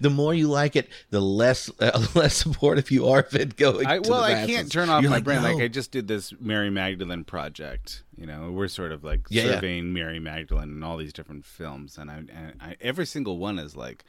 the 0.00 0.10
more 0.10 0.34
you 0.34 0.48
like 0.48 0.76
it, 0.76 0.88
the 1.10 1.20
less 1.20 1.70
uh, 1.80 2.06
less 2.14 2.36
supportive 2.36 2.90
you 2.90 3.08
are 3.08 3.20
of 3.20 3.34
it 3.34 3.56
going. 3.56 3.86
I, 3.86 3.98
well, 4.00 4.22
I 4.22 4.46
can't 4.46 4.70
turn 4.70 4.88
off 4.88 5.02
You're 5.02 5.10
my 5.10 5.16
like, 5.16 5.24
brain. 5.24 5.42
No. 5.42 5.52
Like 5.52 5.62
I 5.62 5.68
just 5.68 5.92
did 5.92 6.08
this 6.08 6.32
Mary 6.40 6.70
Magdalene 6.70 7.24
project. 7.24 8.02
You 8.16 8.26
know, 8.26 8.50
we're 8.50 8.68
sort 8.68 8.92
of 8.92 9.04
like 9.04 9.20
yeah, 9.30 9.44
surveying 9.44 9.88
yeah. 9.88 9.92
Mary 9.92 10.18
Magdalene 10.18 10.70
and 10.70 10.84
all 10.84 10.96
these 10.96 11.12
different 11.12 11.44
films, 11.44 11.98
and 11.98 12.10
I, 12.10 12.16
and 12.16 12.54
I 12.60 12.76
every 12.80 13.06
single 13.06 13.38
one 13.38 13.58
is 13.58 13.76
like, 13.76 14.04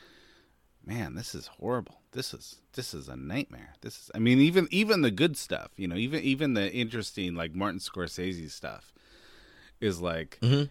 man, 0.85 1.15
this 1.15 1.33
is 1.33 1.47
horrible. 1.47 2.01
This 2.11 2.33
is 2.33 2.57
this 2.73 2.93
is 2.93 3.07
a 3.07 3.15
nightmare. 3.15 3.73
This 3.81 3.97
is. 3.97 4.11
I 4.13 4.19
mean, 4.19 4.39
even 4.39 4.67
even 4.71 5.01
the 5.01 5.11
good 5.11 5.37
stuff. 5.37 5.71
You 5.77 5.87
know, 5.87 5.95
even 5.95 6.21
even 6.21 6.53
the 6.53 6.71
interesting 6.71 7.35
like 7.35 7.53
Martin 7.53 7.79
Scorsese 7.79 8.49
stuff 8.49 8.93
is 9.79 10.01
like. 10.01 10.37
Mm-hmm. 10.41 10.65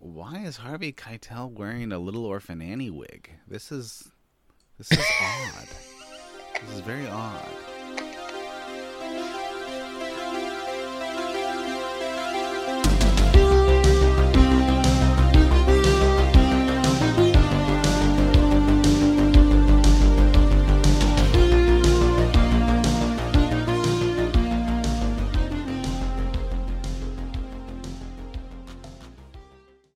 Why 0.00 0.38
is 0.38 0.58
Harvey 0.58 0.92
Keitel 0.92 1.50
wearing 1.50 1.92
a 1.92 1.98
little 1.98 2.24
orphan 2.24 2.60
Annie 2.60 2.90
wig? 2.90 3.30
This 3.48 3.72
is 3.72 4.10
this 4.78 4.92
is 4.92 4.98
odd. 5.20 5.68
This 6.66 6.74
is 6.76 6.80
very 6.80 7.08
odd. 7.08 7.67